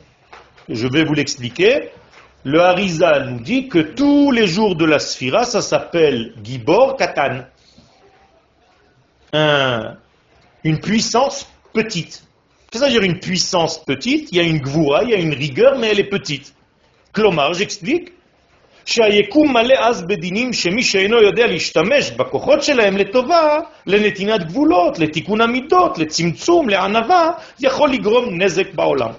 Je 0.69 0.87
vais 0.89 1.05
vous 1.05 1.15
l'expliquer. 1.15 1.91
Le 2.45 2.61
Harizal 2.61 3.31
nous 3.31 3.41
dit 3.41 3.69
que 3.69 3.79
tous 3.79 4.31
les 4.31 4.47
jours 4.47 4.77
de 4.77 4.85
la 4.85 4.99
Sphira, 4.99 5.45
ça 5.45 5.63
s'appelle 5.63 6.35
Gibor 6.45 6.97
Katan. 6.97 7.45
Un- 9.33 9.97
une 10.65 10.81
puissance 10.81 11.47
petite. 11.73 12.23
Qu'est-ce 12.71 12.85
que 12.85 13.05
une 13.05 13.21
puissance 13.21 13.83
petite 13.85 14.29
Il 14.33 14.39
y 14.39 14.41
a 14.41 14.45
une 14.45 14.59
gvoura, 14.59 15.05
il 15.05 15.11
y 15.11 15.15
a 15.15 15.19
une 15.19 15.35
rigueur, 15.35 15.79
mais 15.79 15.89
elle 15.89 16.01
est 16.01 16.05
petite. 16.11 16.55
Klomar, 17.13 17.55
j'explique. 17.55 18.13
שהיקום 18.86 19.54
מלא 19.54 19.76
אז 19.80 20.02
בדינים 20.02 20.54
שמי 20.54 20.84
שאינו 20.84 21.22
יודע 21.22 21.48
להשתמש 21.48 22.12
בכוחות 22.12 22.64
שלהם 22.64 22.98
לטובה, 22.98 23.60
לנתינת 23.88 24.44
גבולות, 24.48 25.00
לתיקון 25.00 25.42
המידות, 25.42 25.98
לצמצום, 25.98 26.70
לענווה, 26.70 27.32
יכול 27.60 27.92
לגרום 27.92 28.42
נזק 28.42 28.74
בעולם. 28.74 29.12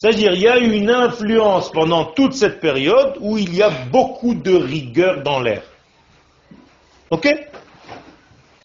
C'est-à-dire, 0.00 0.32
il 0.32 0.42
y 0.42 0.48
a 0.48 0.56
une 0.58 0.90
influence 0.90 1.72
pendant 1.72 2.04
toute 2.04 2.32
cette 2.32 2.60
période 2.60 3.16
où 3.20 3.36
il 3.36 3.52
y 3.52 3.62
a 3.62 3.70
beaucoup 3.90 4.34
de 4.34 4.54
rigueur 4.54 5.24
dans 5.24 5.40
l'air. 5.40 5.62
Ok 7.10 7.26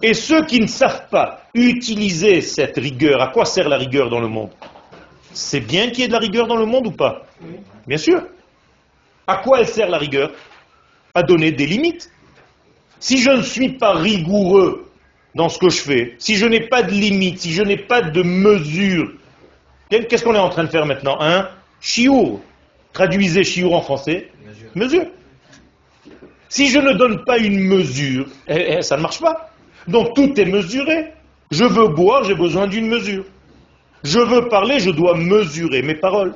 Et 0.03 0.13
ceux 0.13 0.45
qui 0.45 0.59
ne 0.59 0.67
savent 0.67 1.09
pas 1.09 1.41
utiliser 1.55 2.41
cette 2.41 2.77
rigueur, 2.77 3.19
à 3.19 3.29
quoi 3.29 3.45
sert 3.45 3.67
la 3.67 3.77
rigueur 3.77 4.11
dans 4.11 4.19
le 4.19 4.27
monde 4.27 4.51
C'est 5.33 5.61
bien 5.61 5.89
qu'il 5.89 6.01
y 6.01 6.03
ait 6.03 6.07
de 6.07 6.13
la 6.13 6.19
rigueur 6.19 6.45
dans 6.45 6.57
le 6.57 6.67
monde 6.67 6.85
ou 6.85 6.91
pas 6.91 7.23
Bien 7.87 7.97
sûr. 7.97 8.21
À 9.28 9.36
quoi 9.36 9.60
elle 9.60 9.68
sert 9.68 9.90
la 9.90 9.98
rigueur? 9.98 10.32
À 11.14 11.22
donner 11.22 11.52
des 11.52 11.66
limites. 11.66 12.10
Si 12.98 13.18
je 13.18 13.30
ne 13.30 13.42
suis 13.42 13.74
pas 13.74 13.92
rigoureux 13.92 14.90
dans 15.34 15.50
ce 15.50 15.58
que 15.58 15.68
je 15.68 15.80
fais, 15.80 16.14
si 16.18 16.36
je 16.36 16.46
n'ai 16.46 16.66
pas 16.66 16.82
de 16.82 16.90
limites, 16.90 17.40
si 17.40 17.52
je 17.52 17.62
n'ai 17.62 17.76
pas 17.76 18.00
de 18.00 18.22
mesure, 18.22 19.12
qu'est-ce 19.90 20.24
qu'on 20.24 20.34
est 20.34 20.38
en 20.38 20.48
train 20.48 20.64
de 20.64 20.70
faire 20.70 20.86
maintenant 20.86 21.18
Un 21.20 21.48
chiour. 21.80 22.40
Traduisez 22.94 23.44
chiour 23.44 23.74
en 23.74 23.82
français. 23.82 24.30
Mesure. 24.46 24.70
Mesure. 24.74 25.06
Si 26.48 26.68
je 26.68 26.78
ne 26.78 26.94
donne 26.94 27.22
pas 27.24 27.36
une 27.36 27.60
mesure, 27.60 28.26
eh, 28.48 28.78
eh, 28.78 28.82
ça 28.82 28.96
ne 28.96 29.02
marche 29.02 29.20
pas. 29.20 29.50
Donc 29.86 30.14
tout 30.14 30.40
est 30.40 30.46
mesuré. 30.46 31.12
Je 31.50 31.64
veux 31.64 31.88
boire, 31.88 32.24
j'ai 32.24 32.34
besoin 32.34 32.66
d'une 32.66 32.88
mesure. 32.88 33.24
Je 34.04 34.18
veux 34.18 34.48
parler, 34.48 34.80
je 34.80 34.90
dois 34.90 35.14
mesurer 35.16 35.82
mes 35.82 35.94
paroles. 35.94 36.34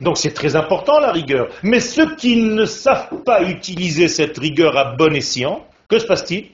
Donc 0.00 0.18
c'est 0.18 0.32
très 0.32 0.56
important 0.56 1.00
la 1.00 1.12
rigueur. 1.12 1.48
Mais 1.62 1.80
ceux 1.80 2.14
qui 2.16 2.36
ne 2.36 2.64
savent 2.64 3.22
pas 3.24 3.42
utiliser 3.42 4.08
cette 4.08 4.38
rigueur 4.38 4.76
à 4.76 4.94
bon 4.96 5.14
escient, 5.14 5.66
que 5.88 5.98
se 5.98 6.06
passe-t-il? 6.06 6.50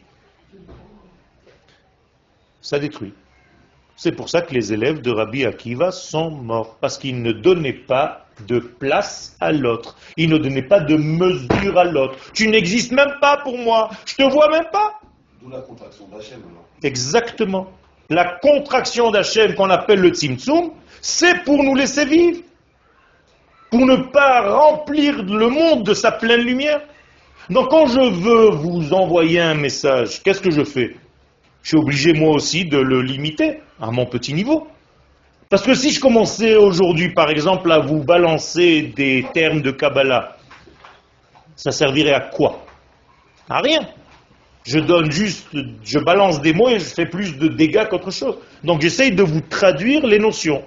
Ça 2.62 2.78
détruit. 2.78 3.12
C'est 3.96 4.12
pour 4.12 4.28
ça 4.28 4.40
que 4.40 4.54
les 4.54 4.72
élèves 4.72 5.02
de 5.02 5.10
Rabbi 5.10 5.44
Akiva 5.44 5.92
sont 5.92 6.30
morts, 6.30 6.76
parce 6.80 6.98
qu'ils 6.98 7.22
ne 7.22 7.32
donnaient 7.32 7.72
pas 7.72 8.26
de 8.48 8.58
place 8.58 9.36
à 9.40 9.52
l'autre. 9.52 9.96
Ils 10.16 10.28
ne 10.28 10.38
donnaient 10.38 10.66
pas 10.66 10.80
de 10.80 10.96
mesure 10.96 11.78
à 11.78 11.84
l'autre. 11.84 12.18
Tu 12.32 12.48
n'existes 12.48 12.92
même 12.92 13.14
pas 13.20 13.36
pour 13.36 13.56
moi. 13.56 13.90
Je 14.06 14.16
te 14.16 14.22
vois 14.22 14.50
même 14.50 14.66
pas. 14.72 14.98
D'où 15.40 15.50
la 15.50 15.60
contraction 15.60 16.08
d'Hachem. 16.08 16.40
Exactement. 16.82 17.68
La 18.10 18.38
contraction 18.42 19.10
d'Hachem 19.10 19.54
qu'on 19.54 19.70
appelle 19.70 20.00
le 20.00 20.08
Tzimtzum, 20.08 20.72
c'est 21.00 21.44
pour 21.44 21.62
nous 21.62 21.74
laisser 21.74 22.04
vivre. 22.04 22.40
Pour 23.74 23.86
ne 23.86 23.96
pas 23.96 24.54
remplir 24.54 25.24
le 25.24 25.48
monde 25.48 25.82
de 25.82 25.94
sa 25.94 26.12
pleine 26.12 26.42
lumière. 26.42 26.80
Donc 27.50 27.70
quand 27.70 27.86
je 27.86 27.98
veux 27.98 28.50
vous 28.50 28.94
envoyer 28.94 29.40
un 29.40 29.54
message, 29.54 30.22
qu'est-ce 30.22 30.40
que 30.40 30.52
je 30.52 30.62
fais? 30.62 30.94
Je 31.64 31.70
suis 31.70 31.76
obligé 31.76 32.12
moi 32.12 32.36
aussi 32.36 32.66
de 32.66 32.78
le 32.78 33.02
limiter 33.02 33.62
à 33.80 33.90
mon 33.90 34.06
petit 34.06 34.32
niveau. 34.32 34.68
Parce 35.50 35.64
que 35.64 35.74
si 35.74 35.90
je 35.90 35.98
commençais 35.98 36.54
aujourd'hui, 36.54 37.14
par 37.14 37.30
exemple, 37.30 37.72
à 37.72 37.80
vous 37.80 38.04
balancer 38.04 38.92
des 38.94 39.26
termes 39.34 39.60
de 39.60 39.72
Kabbalah, 39.72 40.36
ça 41.56 41.72
servirait 41.72 42.14
à 42.14 42.20
quoi? 42.20 42.64
À 43.50 43.58
rien. 43.58 43.80
Je 44.64 44.78
donne 44.78 45.10
juste, 45.10 45.48
je 45.82 45.98
balance 45.98 46.40
des 46.40 46.52
mots 46.52 46.68
et 46.68 46.78
je 46.78 46.84
fais 46.84 47.06
plus 47.06 47.36
de 47.38 47.48
dégâts 47.48 47.88
qu'autre 47.90 48.12
chose. 48.12 48.38
Donc 48.62 48.82
j'essaye 48.82 49.10
de 49.10 49.24
vous 49.24 49.40
traduire 49.40 50.06
les 50.06 50.20
notions. 50.20 50.62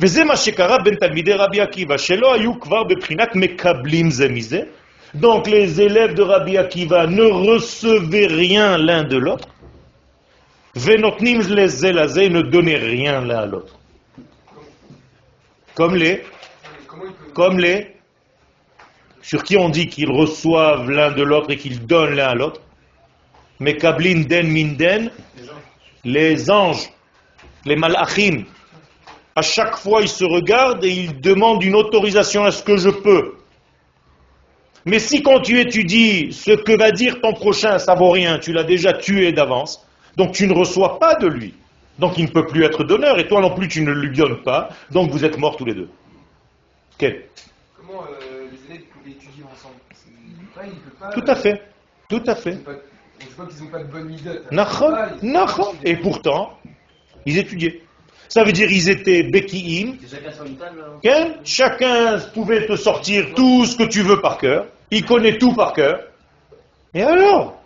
וזה 0.00 0.24
מה 0.24 0.36
שקרה 0.36 0.78
בין 0.78 0.94
תלמידי 0.94 1.32
רבי 1.32 1.60
עקיבא, 1.60 1.96
שלא 1.96 2.34
היו 2.34 2.60
כבר 2.60 2.82
בבחינת 2.84 3.28
מקבלים 3.34 4.10
זה 4.10 4.28
מזה. 4.28 4.60
Donc 5.14 5.46
les 5.46 5.80
élèves 5.80 6.14
de 6.14 6.22
Rabbi 6.22 6.58
Akiva 6.58 7.06
ne 7.06 7.22
recevaient 7.22 8.26
rien 8.26 8.76
l'un 8.76 9.04
de 9.04 9.16
l'autre. 9.16 9.48
Venotnim 10.76 11.40
les 11.48 11.68
zelazé 11.68 12.28
ne 12.28 12.42
donnaient 12.42 12.76
rien 12.76 13.22
l'un 13.22 13.38
à 13.38 13.46
l'autre. 13.46 13.78
Comme 15.74 15.96
les, 15.96 16.22
Comment 16.86 17.04
il 17.06 17.12
peut. 17.12 17.32
comme 17.32 17.58
les, 17.58 17.96
sur 19.22 19.42
qui 19.42 19.56
on 19.56 19.70
dit 19.70 19.88
qu'ils 19.88 20.10
reçoivent 20.10 20.90
l'un 20.90 21.10
de 21.10 21.22
l'autre 21.22 21.50
et 21.50 21.56
qu'ils 21.56 21.86
donnent 21.86 22.14
l'un 22.14 22.28
à 22.28 22.34
l'autre. 22.34 22.60
Mais 23.60 23.76
kablin 23.76 24.20
den 24.28 24.46
min 24.52 24.74
den, 24.76 25.10
les 26.04 26.50
anges, 26.50 26.90
les 27.64 27.76
malachim, 27.76 28.44
à 29.35 29.41
chaque 29.41 29.75
fois 29.77 30.01
ils 30.01 30.07
se 30.09 30.23
regardent 30.25 30.83
et 30.85 30.89
ils 30.91 31.19
demandent 31.21 31.63
une 31.63 31.75
autorisation 31.75 32.43
à 32.43 32.51
ce 32.51 32.63
que 32.63 32.77
je 32.77 32.89
peux. 32.89 33.35
Mais 34.85 34.99
si 34.99 35.23
quand 35.23 35.39
tu 35.39 35.59
étudies 35.59 36.33
ce 36.33 36.51
que 36.51 36.77
va 36.77 36.91
dire 36.91 37.21
ton 37.21 37.33
prochain, 37.33 37.77
ça 37.79 37.95
vaut 37.95 38.11
rien, 38.11 38.37
tu 38.37 38.51
l'as 38.51 38.63
déjà 38.65 38.93
tué 38.93 39.31
d'avance, 39.31 39.87
donc 40.17 40.33
tu 40.33 40.45
ne 40.47 40.53
reçois 40.53 40.99
pas 40.99 41.15
de 41.15 41.27
lui. 41.27 41.53
Donc 41.99 42.17
il 42.17 42.25
ne 42.25 42.29
peut 42.31 42.45
plus 42.47 42.63
être 42.65 42.83
donneur 42.83 43.19
et 43.19 43.27
toi 43.27 43.39
non 43.41 43.51
plus 43.51 43.67
tu 43.67 43.81
ne 43.81 43.91
lui 43.91 44.15
donnes 44.15 44.41
pas, 44.43 44.69
donc 44.91 45.11
vous 45.11 45.23
êtes 45.23 45.37
morts 45.37 45.55
tous 45.55 45.65
les 45.65 45.73
deux. 45.75 45.89
Ok 46.99 47.15
Comment 47.77 48.01
euh, 48.03 48.47
les 48.51 48.73
élèves 48.75 48.85
peuvent 48.93 49.11
étudier 49.11 49.43
ensemble? 49.51 49.75
Pas, 50.55 50.61
il 50.65 50.73
pas. 50.99 51.09
Tout 51.09 51.23
à 51.27 51.35
fait, 51.35 51.61
tout 52.09 52.23
à 52.27 52.35
fait. 52.35 52.63
Pas- 52.63 52.71
Je 53.19 53.35
vois 53.35 53.45
qu'ils 53.47 53.63
n'ont 53.63 53.69
pas 53.71 53.79
de 53.79 53.91
bonne 53.91 54.11
idée. 54.11 54.39
Nachon. 54.51 55.73
Et 55.83 55.95
pourtant, 55.95 56.57
ils 57.25 57.37
étudiaient. 57.37 57.82
Ça 58.33 58.43
veut 58.43 58.51
dire 58.51 58.71
ils 58.71 58.89
étaient 58.89 59.21
Beki'im, 59.21 59.97
C'est 60.07 60.23
chacun 60.23 60.71
Hein? 61.05 61.33
Chacun 61.43 62.17
pouvait 62.33 62.65
te 62.65 62.75
sortir 62.75 63.27
tout 63.35 63.67
ce 63.67 63.77
que 63.77 63.83
tu 63.83 64.01
veux 64.01 64.21
par 64.21 64.39
cœur. 64.39 64.65
Il 64.89 65.05
connaît 65.05 65.37
tout 65.37 65.53
par 65.53 65.71
cœur. 65.73 65.99
Et 66.95 67.03
alors? 67.03 67.61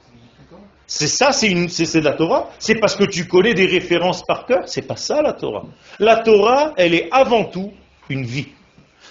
C'est 0.86 1.08
ça, 1.08 1.32
c'est 1.32 2.02
la 2.02 2.12
Torah. 2.12 2.50
C'est 2.60 2.76
parce 2.76 2.98
que 2.98 3.06
tu 3.06 3.30
connais 3.30 3.54
des 3.54 3.66
références 3.66 4.26
par 4.26 4.46
cœur. 4.46 4.68
C'est 4.68 4.82
pas 4.82 4.98
ça 4.98 5.22
la 5.22 5.32
Torah. 5.32 5.64
La 6.00 6.18
Torah, 6.18 6.74
elle 6.76 6.94
est 6.94 7.08
avant 7.14 7.46
tout 7.46 7.72
une 8.10 8.26
vie. 8.26 8.50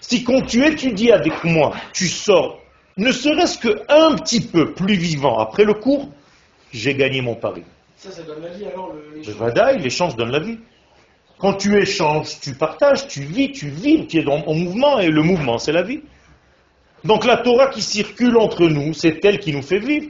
Si 0.03 0.25
quand 0.25 0.43
tu 0.43 0.63
étudies 0.63 1.11
avec 1.11 1.43
moi, 1.43 1.73
tu 1.95 2.09
sors, 2.09 2.61
ne 2.99 3.11
serait-ce 3.11 3.57
que 3.57 3.81
un 3.89 4.15
petit 4.17 4.43
peu 4.43 4.75
plus 4.75 4.97
vivant 4.97 5.39
après 5.39 5.65
le 5.65 5.73
cours, 5.73 6.11
j'ai 6.71 6.95
gagné 6.95 7.23
mon 7.23 7.35
pari. 7.35 7.63
Ça, 7.97 8.11
ça 8.11 8.23
donne 8.25 8.43
la 8.43 8.51
vie 8.51 8.67
alors 8.67 8.93
le, 8.93 9.11
Le 9.11 9.17
l'échange. 9.17 9.37
Vadaï, 9.37 9.79
l'échange 9.79 10.17
donne 10.17 10.33
la 10.33 10.41
vie. 10.41 10.59
Quand 11.39 11.55
tu 11.55 11.76
échanges, 11.76 12.41
tu 12.41 12.55
partages, 12.55 13.09
tu 13.09 13.20
vis, 13.20 13.53
tu 13.53 13.68
vis, 13.68 14.07
tu 14.07 14.18
es 14.18 14.26
en 14.26 14.55
mouvement, 14.55 14.99
et 14.99 15.11
le 15.11 15.22
mouvement, 15.22 15.59
c'est 15.59 15.72
la 15.72 15.82
vie. 15.82 16.01
Donc 17.05 17.24
la 17.24 17.37
Torah 17.37 17.68
qui 17.68 17.82
circule 17.82 18.37
entre 18.39 18.66
nous, 18.68 18.95
c'est 18.95 19.24
elle 19.24 19.39
qui 19.39 19.53
nous 19.53 19.62
fait 19.62 19.78
vivre. 19.78 20.09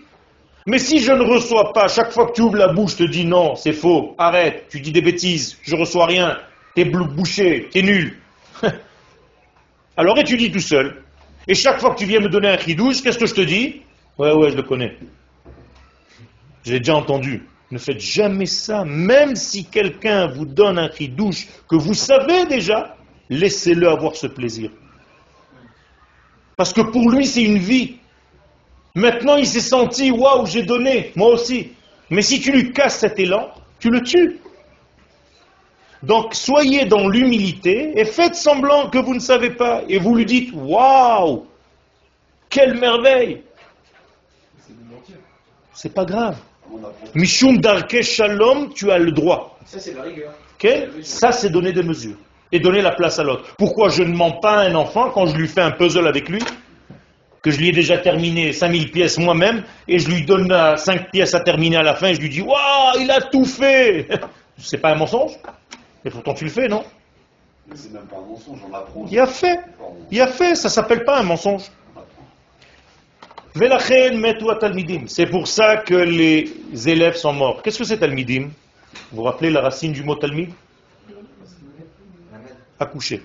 Mais 0.67 0.79
si 0.79 0.99
je 0.99 1.13
ne 1.13 1.23
reçois 1.23 1.73
pas, 1.73 1.89
chaque 1.89 2.11
fois 2.11 2.27
que 2.27 2.33
tu 2.33 2.43
ouvres 2.43 2.57
la 2.57 2.73
bouche, 2.73 2.93
je 2.93 3.05
te 3.05 3.11
dis 3.11 3.25
non, 3.25 3.55
c'est 3.55 3.73
faux, 3.73 4.15
arrête, 4.19 4.67
tu 4.69 4.81
dis 4.81 4.93
des 4.93 5.03
bêtises, 5.03 5.59
je 5.63 5.77
reçois 5.77 6.07
rien, 6.07 6.39
t'es 6.75 6.85
bouché, 6.85 7.69
t'es 7.71 7.83
nul. 7.83 8.19
Alors 9.97 10.19
étudie 10.19 10.51
tout 10.51 10.61
seul. 10.61 11.03
Et 11.49 11.55
chaque 11.55 11.81
fois 11.81 11.95
que 11.95 11.99
tu 11.99 12.07
viens 12.07 12.21
me 12.21 12.29
donner 12.29 12.49
un 12.49 12.59
chidouche, 12.59 13.03
qu'est-ce 13.03 13.19
que 13.19 13.27
je 13.27 13.35
te 13.35 13.41
dis? 13.41 13.83
Ouais, 14.19 14.33
ouais, 14.33 14.51
je 14.51 14.57
le 14.57 14.63
connais. 14.63 14.97
Je 16.65 16.73
l'ai 16.73 16.79
déjà 16.81 16.97
entendu. 16.97 17.47
Ne 17.71 17.79
faites 17.79 18.01
jamais 18.01 18.47
ça, 18.47 18.85
même 18.85 19.35
si 19.35 19.65
quelqu'un 19.65 20.29
vous 20.29 20.47
donne 20.47 20.79
un 20.79 20.89
cri 20.89 21.09
douche 21.09 21.49
que 21.69 21.75
vous 21.75 21.95
savez 21.95 22.47
déjà, 22.47 22.97
laissez-le 23.29 23.89
avoir 23.89 24.15
ce 24.15 24.29
plaisir. 24.29 24.71
Parce 26.57 26.73
que 26.73 26.81
pour 26.81 27.11
lui, 27.11 27.27
c'est 27.27 27.43
une 27.43 27.59
vie. 27.59 27.97
Maintenant, 28.95 29.37
il 29.37 29.47
s'est 29.47 29.61
senti, 29.61 30.11
waouh, 30.11 30.47
j'ai 30.47 30.63
donné, 30.63 31.13
moi 31.17 31.29
aussi. 31.29 31.73
Mais 32.09 32.23
si 32.23 32.41
tu 32.41 32.53
lui 32.53 32.73
casses 32.73 32.99
cet 32.99 33.19
élan, 33.19 33.51
tu 33.79 33.91
le 33.91 34.01
tues. 34.03 34.39
Donc, 36.03 36.35
soyez 36.35 36.85
dans 36.85 37.09
l'humilité 37.09 37.99
et 37.99 38.05
faites 38.05 38.37
semblant 38.37 38.89
que 38.91 38.99
vous 38.99 39.15
ne 39.15 39.21
savez 39.21 39.51
pas. 39.51 39.83
Et 39.89 39.99
vous 39.99 40.15
lui 40.15 40.25
dites, 40.25 40.51
waouh, 40.55 41.47
quelle 42.49 42.79
merveille. 42.79 43.43
C'est 45.75 45.93
pas 45.93 46.05
grave. 46.05 46.39
Mishum 47.15 47.59
darke 47.59 48.03
shalom, 48.03 48.73
tu 48.75 48.91
as 48.91 48.99
le 48.99 49.13
droit. 49.13 49.59
Ça, 49.65 49.79
c'est 49.79 49.95
la 49.95 50.03
rigueur. 50.03 50.33
Ok 50.55 50.69
Ça, 51.03 51.33
c'est 51.33 51.51
donner 51.51 51.73
des 51.73 51.83
mesures. 51.83 52.17
Et 52.53 52.61
donner 52.61 52.81
la 52.81 52.93
place 52.93 53.19
à 53.19 53.25
l'autre. 53.25 53.55
Pourquoi 53.59 53.89
je 53.89 54.03
ne 54.03 54.15
mens 54.15 54.33
pas 54.41 54.59
à 54.59 54.69
un 54.69 54.75
enfant 54.75 55.11
quand 55.11 55.27
je 55.27 55.37
lui 55.37 55.49
fais 55.49 55.61
un 55.63 55.73
puzzle 55.73 56.07
avec 56.07 56.29
lui 56.29 56.41
Que 57.43 57.51
je 57.51 57.59
lui 57.59 57.69
ai 57.69 57.73
déjà 57.73 57.99
terminé 57.99 58.53
5000 58.53 58.93
pièces 58.93 59.19
moi-même 59.19 59.65
et 59.89 59.99
je 59.99 60.09
lui 60.09 60.25
donne 60.25 60.55
5 60.77 61.11
pièces 61.11 61.35
à 61.35 61.41
terminer 61.41 61.79
à 61.79 61.83
la 61.83 61.95
fin 61.95 62.09
et 62.09 62.15
je 62.15 62.21
lui 62.21 62.29
dis 62.29 62.43
Waouh, 62.43 63.01
il 63.01 63.11
a 63.11 63.21
tout 63.21 63.45
fait 63.45 64.09
C'est 64.59 64.79
pas 64.79 64.93
un 64.93 64.95
mensonge 64.95 65.33
Et 66.05 66.11
pourtant 66.11 66.35
tu 66.35 66.45
le 66.45 66.51
fais, 66.51 66.69
non? 66.69 66.85
Mais 67.69 67.77
c'est 67.77 67.93
même 67.93 68.07
pas 68.07 68.17
un 68.17 68.31
mensonge, 68.31 68.61
on 68.71 68.75
apprend. 68.75 69.07
Il 69.11 69.19
a 69.19 69.27
fait. 69.27 69.59
Il 70.11 70.21
a 70.21 70.29
fait, 70.29 70.55
ça 70.55 70.69
s'appelle 70.69 71.05
pas 71.05 71.19
un 71.19 71.25
mensonge. 71.25 71.65
on 71.97 72.01
apprend. 72.01 72.25
Velachen 73.46 73.46
metu 73.46 73.46
talmidim. 73.46 73.46
C'est 75.09 75.27
pour 75.31 75.49
ça 75.49 75.79
que 75.79 75.95
les 75.95 76.53
élèves 76.89 77.17
sont 77.17 77.33
morts. 77.33 77.63
Qu'est-ce 77.63 77.79
que 77.79 77.85
c'est 77.85 77.99
talmidim? 77.99 78.51
Vous 79.11 79.17
vous 79.17 79.23
rappelez 79.23 79.49
la 79.49 79.63
racine 79.63 79.93
du 79.93 80.03
mot 80.03 80.15
talmid? 80.15 80.51
Accoucher. 82.79 83.23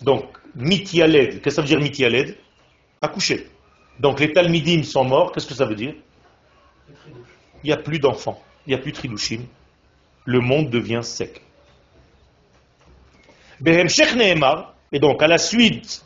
Donc, 0.00 0.38
mitialed. 0.54 1.42
Qu'est-ce 1.42 1.42
que 1.42 1.50
ça 1.50 1.60
veut 1.60 1.68
dire 1.68 1.80
mitialed? 1.80 2.34
Accoucher. 3.02 3.50
Donc 3.98 4.20
les 4.20 4.32
talmidim 4.32 4.82
sont 4.82 5.04
morts. 5.04 5.32
Qu'est-ce 5.32 5.46
que 5.46 5.54
ça 5.54 5.66
veut 5.66 5.74
dire? 5.74 5.94
Il 7.62 7.66
n'y 7.66 7.72
a 7.72 7.76
plus 7.76 7.98
d'enfants. 7.98 8.42
Il 8.66 8.70
n'y 8.70 8.74
a 8.74 8.78
plus 8.78 8.92
de 8.92 8.96
tridushim. 8.96 9.42
Le 10.24 10.40
monde 10.40 10.70
devient 10.70 11.00
sec. 11.02 11.42
Behemshech 13.60 14.14
Nehemar, 14.14 14.74
et 14.92 14.98
donc 14.98 15.22
à 15.22 15.26
la 15.26 15.38
suite, 15.38 16.04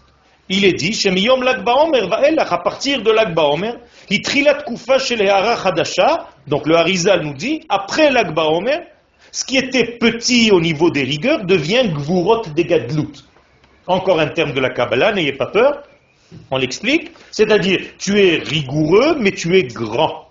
il 0.48 0.64
est 0.64 0.74
dit, 0.74 0.92
Shemiyom 0.92 1.42
Lag 1.42 1.64
Baomer 1.64 2.06
Vaelach, 2.06 2.52
à 2.52 2.58
partir 2.58 3.02
de 3.02 3.10
Lag 3.10 3.34
Baomer, 3.34 3.72
Hitrilat 4.10 4.62
Kufa 4.64 4.98
Shel 4.98 5.26
Hara 5.26 5.54
Hadasha, 5.54 6.28
donc 6.46 6.66
le 6.66 6.76
Harizal 6.76 7.22
nous 7.22 7.32
dit, 7.32 7.62
après 7.68 8.10
Lag 8.10 8.34
Baomer, 8.34 8.80
ce 9.32 9.44
qui 9.44 9.56
était 9.56 9.96
petit 9.98 10.50
au 10.52 10.60
niveau 10.60 10.90
des 10.90 11.02
rigueurs 11.02 11.44
devient 11.44 11.88
Gvurot 11.88 12.42
des 12.54 12.64
Gadlut. 12.64 13.24
Encore 13.86 14.20
un 14.20 14.28
terme 14.28 14.52
de 14.52 14.60
la 14.60 14.70
Kabbalah, 14.70 15.12
n'ayez 15.12 15.32
pas 15.32 15.46
peur, 15.46 15.82
on 16.50 16.58
l'explique, 16.58 17.12
c'est-à-dire 17.30 17.80
tu 17.98 18.20
es 18.20 18.38
rigoureux, 18.38 19.16
mais 19.18 19.32
tu 19.32 19.56
es 19.56 19.62
grand. 19.62 20.28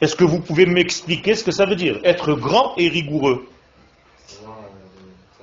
Est-ce 0.00 0.16
que 0.16 0.24
vous 0.24 0.40
pouvez 0.40 0.66
m'expliquer 0.66 1.34
ce 1.34 1.44
que 1.44 1.50
ça 1.50 1.64
veut 1.64 1.76
dire 1.76 1.98
Être 2.04 2.34
grand 2.34 2.74
et 2.76 2.88
rigoureux? 2.88 3.46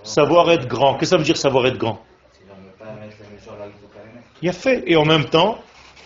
Savoir, 0.04 0.52
être 0.52 0.68
grand. 0.68 0.94
Qu'est-ce 0.94 1.00
que 1.00 1.06
ça 1.06 1.18
veut 1.18 1.24
dire 1.24 1.38
savoir 1.38 1.66
être 1.66 1.78
grand? 1.78 2.04
Il 4.42 4.50
a 4.50 4.54
fait. 4.54 4.84
Et 4.86 4.96
en 4.96 5.06
même 5.06 5.26
temps, 5.26 5.60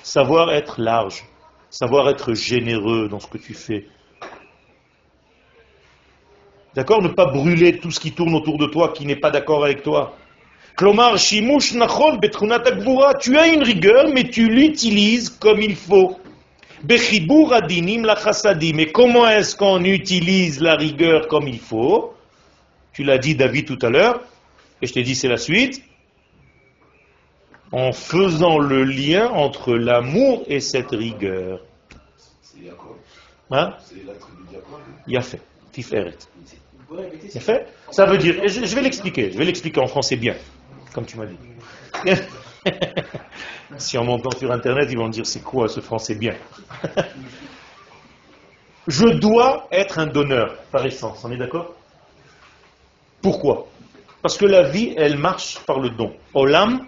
savoir 0.04 0.52
être 0.52 0.80
large. 0.80 1.24
Savoir 1.70 2.08
être 2.10 2.34
généreux 2.34 3.10
dans 3.10 3.20
ce 3.20 3.28
que 3.28 3.38
tu 3.38 3.54
fais. 3.54 3.88
D'accord? 6.76 7.02
Ne 7.02 7.10
pas 7.10 7.26
brûler 7.26 7.80
tout 7.80 7.92
ce 7.92 8.00
qui 8.00 8.12
tourne 8.12 8.36
autour 8.36 8.58
de 8.60 8.68
toi 8.68 8.94
qui 8.94 9.06
n'est 9.06 9.16
pas 9.16 9.32
d'accord 9.32 9.66
avec 9.66 9.82
toi. 9.82 10.16
Klomar, 10.76 11.18
shimush 11.18 11.74
nachon. 11.74 12.20
Tu 13.20 13.38
as 13.38 13.48
une 13.48 13.64
rigueur, 13.64 14.10
mais 14.14 14.30
tu 14.30 14.48
l'utilises 14.48 15.30
comme 15.30 15.62
il 15.62 15.76
faut. 15.76 16.20
Bechibur 16.84 17.52
adinim 17.52 18.06
la. 18.06 18.16
Mais 18.76 18.92
comment 18.92 19.28
est-ce 19.28 19.56
qu'on 19.56 19.84
utilise 19.84 20.62
la 20.62 20.76
rigueur 20.76 21.28
comme 21.28 21.48
il 21.48 21.60
faut? 21.60 22.14
Tu 22.98 23.04
l'as 23.04 23.20
dit, 23.20 23.36
David, 23.36 23.68
tout 23.68 23.78
à 23.86 23.92
l'heure, 23.92 24.24
et 24.82 24.88
je 24.88 24.94
t'ai 24.94 25.04
dit, 25.04 25.14
c'est 25.14 25.28
la 25.28 25.38
suite. 25.38 25.84
En 27.72 27.92
faisant 27.92 28.58
le 28.58 28.84
lien 28.86 29.30
entre 29.30 29.76
l'amour 29.76 30.44
et 30.48 30.60
cette 30.60 30.90
rigueur. 30.90 31.60
C'est 32.42 32.66
Jacob. 32.66 32.96
Hein? 33.52 33.76
C'est 33.86 34.04
la 34.04 34.14
tribu 34.16 34.48
de 34.48 34.54
Jacob. 34.54 34.80
Il 35.06 35.16
a 35.16 35.22
fait. 35.22 35.42
Tiferet. 35.72 36.18
Fait 37.40 37.68
Ça 37.92 38.08
veut 38.08 38.18
dire, 38.18 38.42
je, 38.48 38.66
je 38.66 38.76
vais 38.76 38.82
l'expliquer, 38.82 39.32
je 39.32 39.38
vais 39.38 39.46
l'expliquer 39.46 39.80
en 39.80 39.88
français 39.88 40.16
bien, 40.16 40.36
comme 40.92 41.06
tu 41.06 41.18
m'as 41.20 41.28
dit. 41.28 41.38
si 43.78 44.00
en 44.00 44.06
montant 44.06 44.32
sur 44.32 44.52
Internet, 44.52 44.88
ils 44.90 44.98
vont 44.98 45.06
me 45.06 45.12
dire 45.12 45.28
c'est 45.28 45.44
quoi 45.44 45.68
ce 45.68 45.82
français 45.82 46.16
bien? 46.16 46.34
Je 48.88 49.06
dois 49.06 49.68
être 49.70 50.00
un 50.00 50.08
donneur 50.08 50.58
par 50.72 50.84
essence, 50.84 51.24
on 51.24 51.32
est 51.32 51.38
d'accord? 51.38 51.76
Pourquoi? 53.22 53.68
Parce 54.22 54.38
que 54.38 54.46
la 54.46 54.64
vie, 54.70 54.94
elle 54.98 55.18
marche 55.18 55.60
par 55.66 55.80
le 55.80 55.90
don. 55.90 56.14
Olam, 56.34 56.86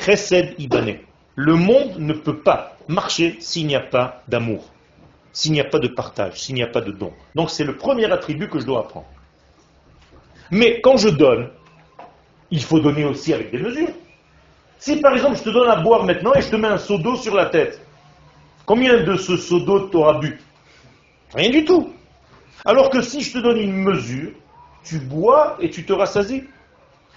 chesed 0.00 0.54
ibane. 0.58 0.98
Le 1.36 1.54
monde 1.54 1.98
ne 1.98 2.12
peut 2.12 2.38
pas 2.38 2.76
marcher 2.86 3.36
s'il 3.40 3.66
n'y 3.66 3.74
a 3.74 3.80
pas 3.80 4.22
d'amour, 4.28 4.70
s'il 5.32 5.52
n'y 5.52 5.60
a 5.60 5.64
pas 5.64 5.78
de 5.78 5.88
partage, 5.88 6.40
s'il 6.40 6.54
n'y 6.54 6.62
a 6.62 6.68
pas 6.68 6.80
de 6.80 6.92
don. 6.92 7.12
Donc 7.34 7.50
c'est 7.50 7.64
le 7.64 7.76
premier 7.76 8.10
attribut 8.10 8.48
que 8.48 8.60
je 8.60 8.66
dois 8.66 8.80
apprendre. 8.80 9.08
Mais 10.50 10.80
quand 10.80 10.96
je 10.96 11.08
donne, 11.08 11.50
il 12.50 12.62
faut 12.62 12.78
donner 12.78 13.04
aussi 13.04 13.32
avec 13.32 13.50
des 13.50 13.58
mesures. 13.58 13.88
Si 14.78 15.00
par 15.00 15.14
exemple 15.14 15.36
je 15.36 15.42
te 15.42 15.50
donne 15.50 15.68
à 15.68 15.76
boire 15.76 16.04
maintenant 16.04 16.34
et 16.34 16.42
je 16.42 16.50
te 16.50 16.56
mets 16.56 16.68
un 16.68 16.78
seau 16.78 16.98
d'eau 16.98 17.16
sur 17.16 17.34
la 17.34 17.46
tête, 17.46 17.80
combien 18.66 19.02
de 19.02 19.16
ce 19.16 19.36
seau 19.36 19.60
d'eau 19.60 19.88
t'auras 19.88 20.20
bu? 20.20 20.38
Rien 21.34 21.50
du 21.50 21.64
tout. 21.64 21.92
Alors 22.64 22.90
que 22.90 23.02
si 23.02 23.22
je 23.22 23.32
te 23.32 23.38
donne 23.38 23.58
une 23.58 23.74
mesure, 23.74 24.30
tu 24.84 24.98
bois 24.98 25.56
et 25.60 25.70
tu 25.70 25.84
te 25.84 25.92
rassasies. 25.92 26.44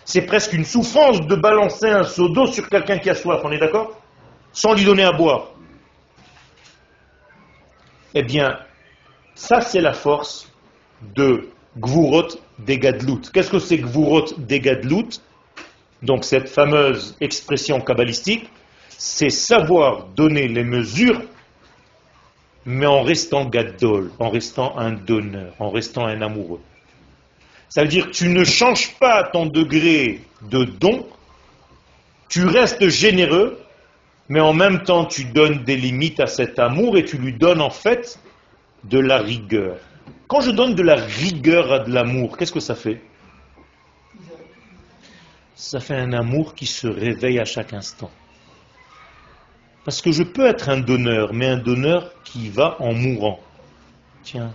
C'est 0.06 0.22
presque 0.22 0.54
une 0.54 0.66
souffrance 0.66 1.22
de 1.22 1.36
balancer 1.36 1.90
un 1.90 2.04
seau 2.04 2.30
d'eau 2.30 2.48
sur 2.48 2.70
quelqu'un 2.70 2.98
qui 2.98 3.10
a 3.10 3.16
soif, 3.16 3.42
on 3.44 3.52
est 3.52 3.60
d'accord? 3.60 4.00
Sans 4.54 4.74
lui 4.74 4.86
donner 4.86 5.04
à 5.04 5.12
boire. 5.12 5.52
Eh 8.14 8.24
bien, 8.24 8.58
ça 9.36 9.62
c'est 9.62 9.82
la 9.82 9.94
force 9.94 10.52
de 11.16 11.50
Gvurot 11.78 12.30
Degadlut. 12.60 13.30
Qu'est-ce 13.34 13.52
que 13.52 13.60
c'est 13.60 13.78
Gvurot 13.78 14.26
Degadlut? 14.38 15.20
Donc 16.02 16.24
cette 16.24 16.48
fameuse 16.48 17.16
expression 17.20 17.82
kabbalistique, 17.82 18.50
c'est 18.90 19.30
savoir 19.30 20.06
donner 20.16 20.48
les 20.48 20.64
mesures, 20.64 21.22
mais 22.66 22.86
en 22.86 23.04
restant 23.04 23.46
gadol, 23.46 24.12
en 24.20 24.30
restant 24.30 24.78
un 24.78 24.94
donneur, 24.94 25.54
en 25.60 25.70
restant 25.70 26.06
un 26.06 26.22
amoureux. 26.22 26.62
Ça 27.70 27.84
veut 27.84 27.90
dire 27.90 28.08
que 28.08 28.12
tu 28.12 28.30
ne 28.30 28.44
changes 28.44 28.94
pas 28.96 29.24
ton 29.24 29.46
degré 29.46 30.22
de 30.44 30.64
don, 30.64 31.08
tu 32.30 32.46
restes 32.46 32.88
généreux, 32.88 33.60
mais 34.30 34.40
en 34.40 34.54
même 34.54 34.84
temps 34.84 35.06
tu 35.06 35.26
donnes 35.26 35.64
des 35.64 35.76
limites 35.76 36.20
à 36.20 36.28
cet 36.28 36.60
amour 36.60 36.98
et 36.98 37.06
tu 37.06 37.18
lui 37.18 37.34
donnes 37.34 37.62
en 37.62 37.70
fait 37.70 38.20
de 38.84 39.00
la 39.00 39.18
rigueur. 39.18 39.78
Quand 40.28 40.42
je 40.42 40.52
donne 40.52 40.76
de 40.76 40.84
la 40.84 40.96
rigueur 40.96 41.72
à 41.72 41.80
de 41.80 41.94
l'amour, 41.94 42.38
qu'est-ce 42.38 42.52
que 42.52 42.60
ça 42.60 42.76
fait? 42.76 43.02
Ça 45.56 45.80
fait 45.80 45.96
un 45.96 46.14
amour 46.14 46.54
qui 46.54 46.66
se 46.66 46.88
réveille 46.88 47.40
à 47.40 47.46
chaque 47.46 47.74
instant. 47.74 48.12
Parce 49.86 50.02
que 50.02 50.12
je 50.12 50.24
peux 50.24 50.46
être 50.46 50.70
un 50.70 50.80
donneur, 50.80 51.34
mais 51.34 51.48
un 51.48 51.58
donneur 51.58 52.12
qui 52.24 52.50
va 52.50 52.76
en 52.82 52.94
mourant. 52.94 53.40
Tiens, 54.24 54.54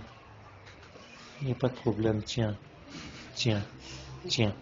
il 1.41 1.47
n'y 1.47 1.53
a 1.53 1.55
pas 1.55 1.69
de 1.69 1.73
problème, 1.73 2.21
tiens, 2.23 2.55
tiens, 3.35 3.61
tiens. 4.27 4.53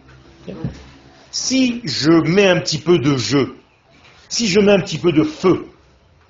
Si 1.30 1.80
je 1.84 2.10
mets 2.10 2.48
un 2.48 2.60
petit 2.60 2.78
peu 2.78 2.98
de 2.98 3.16
jeu, 3.16 3.56
si 4.28 4.48
je 4.48 4.60
mets 4.60 4.72
un 4.72 4.80
petit 4.80 4.98
peu 4.98 5.12
de 5.12 5.22
feu 5.22 5.66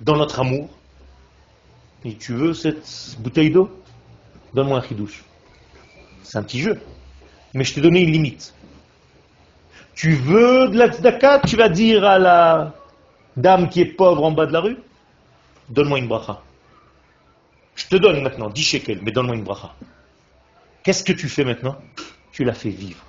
dans 0.01 0.15
notre 0.15 0.39
amour, 0.39 0.69
et 2.05 2.15
tu 2.15 2.33
veux 2.33 2.53
cette 2.53 3.15
bouteille 3.19 3.49
d'eau? 3.49 3.69
Donne-moi 4.53 4.79
un 4.79 4.81
chidouche. 4.81 5.23
C'est 6.23 6.37
un 6.37 6.43
petit 6.43 6.59
jeu. 6.59 6.79
Mais 7.53 7.63
je 7.63 7.73
t'ai 7.73 7.81
donné 7.81 8.01
une 8.01 8.11
limite. 8.11 8.53
Tu 9.95 10.13
veux 10.13 10.67
de 10.67 10.77
la 10.77 10.91
tzedaka? 10.91 11.39
Tu 11.47 11.55
vas 11.55 11.69
dire 11.69 12.03
à 12.03 12.19
la 12.19 12.75
dame 13.37 13.69
qui 13.69 13.81
est 13.81 13.85
pauvre 13.85 14.23
en 14.23 14.31
bas 14.31 14.45
de 14.45 14.53
la 14.53 14.59
rue 14.59 14.77
Donne-moi 15.69 15.99
une 15.99 16.07
bracha. 16.07 16.41
Je 17.75 17.87
te 17.87 17.95
donne 17.95 18.21
maintenant 18.21 18.49
10 18.49 18.63
shekels, 18.63 18.99
mais 19.01 19.11
donne-moi 19.11 19.35
une 19.35 19.43
bracha. 19.43 19.73
Qu'est-ce 20.83 21.03
que 21.03 21.13
tu 21.13 21.29
fais 21.29 21.45
maintenant? 21.45 21.77
Tu 22.33 22.43
la 22.43 22.53
fais 22.53 22.69
vivre. 22.69 23.05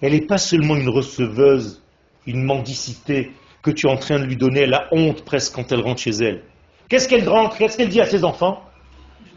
Elle 0.00 0.12
n'est 0.12 0.26
pas 0.26 0.38
seulement 0.38 0.74
une 0.74 0.88
receveuse, 0.88 1.82
une 2.26 2.42
mendicité 2.42 3.30
que 3.62 3.70
tu 3.70 3.86
es 3.86 3.90
en 3.90 3.96
train 3.96 4.18
de 4.18 4.24
lui 4.24 4.36
donner, 4.36 4.60
elle 4.60 4.74
a 4.74 4.88
honte 4.90 5.22
presque 5.24 5.54
quand 5.54 5.70
elle 5.70 5.80
rentre 5.80 6.00
chez 6.00 6.12
elle. 6.12 6.42
Qu'est-ce 6.88 7.08
qu'elle 7.08 7.28
rentre 7.28 7.56
Qu'est-ce 7.58 7.76
qu'elle 7.76 7.90
dit 7.90 8.00
à 8.00 8.06
ses 8.06 8.24
enfants? 8.24 8.64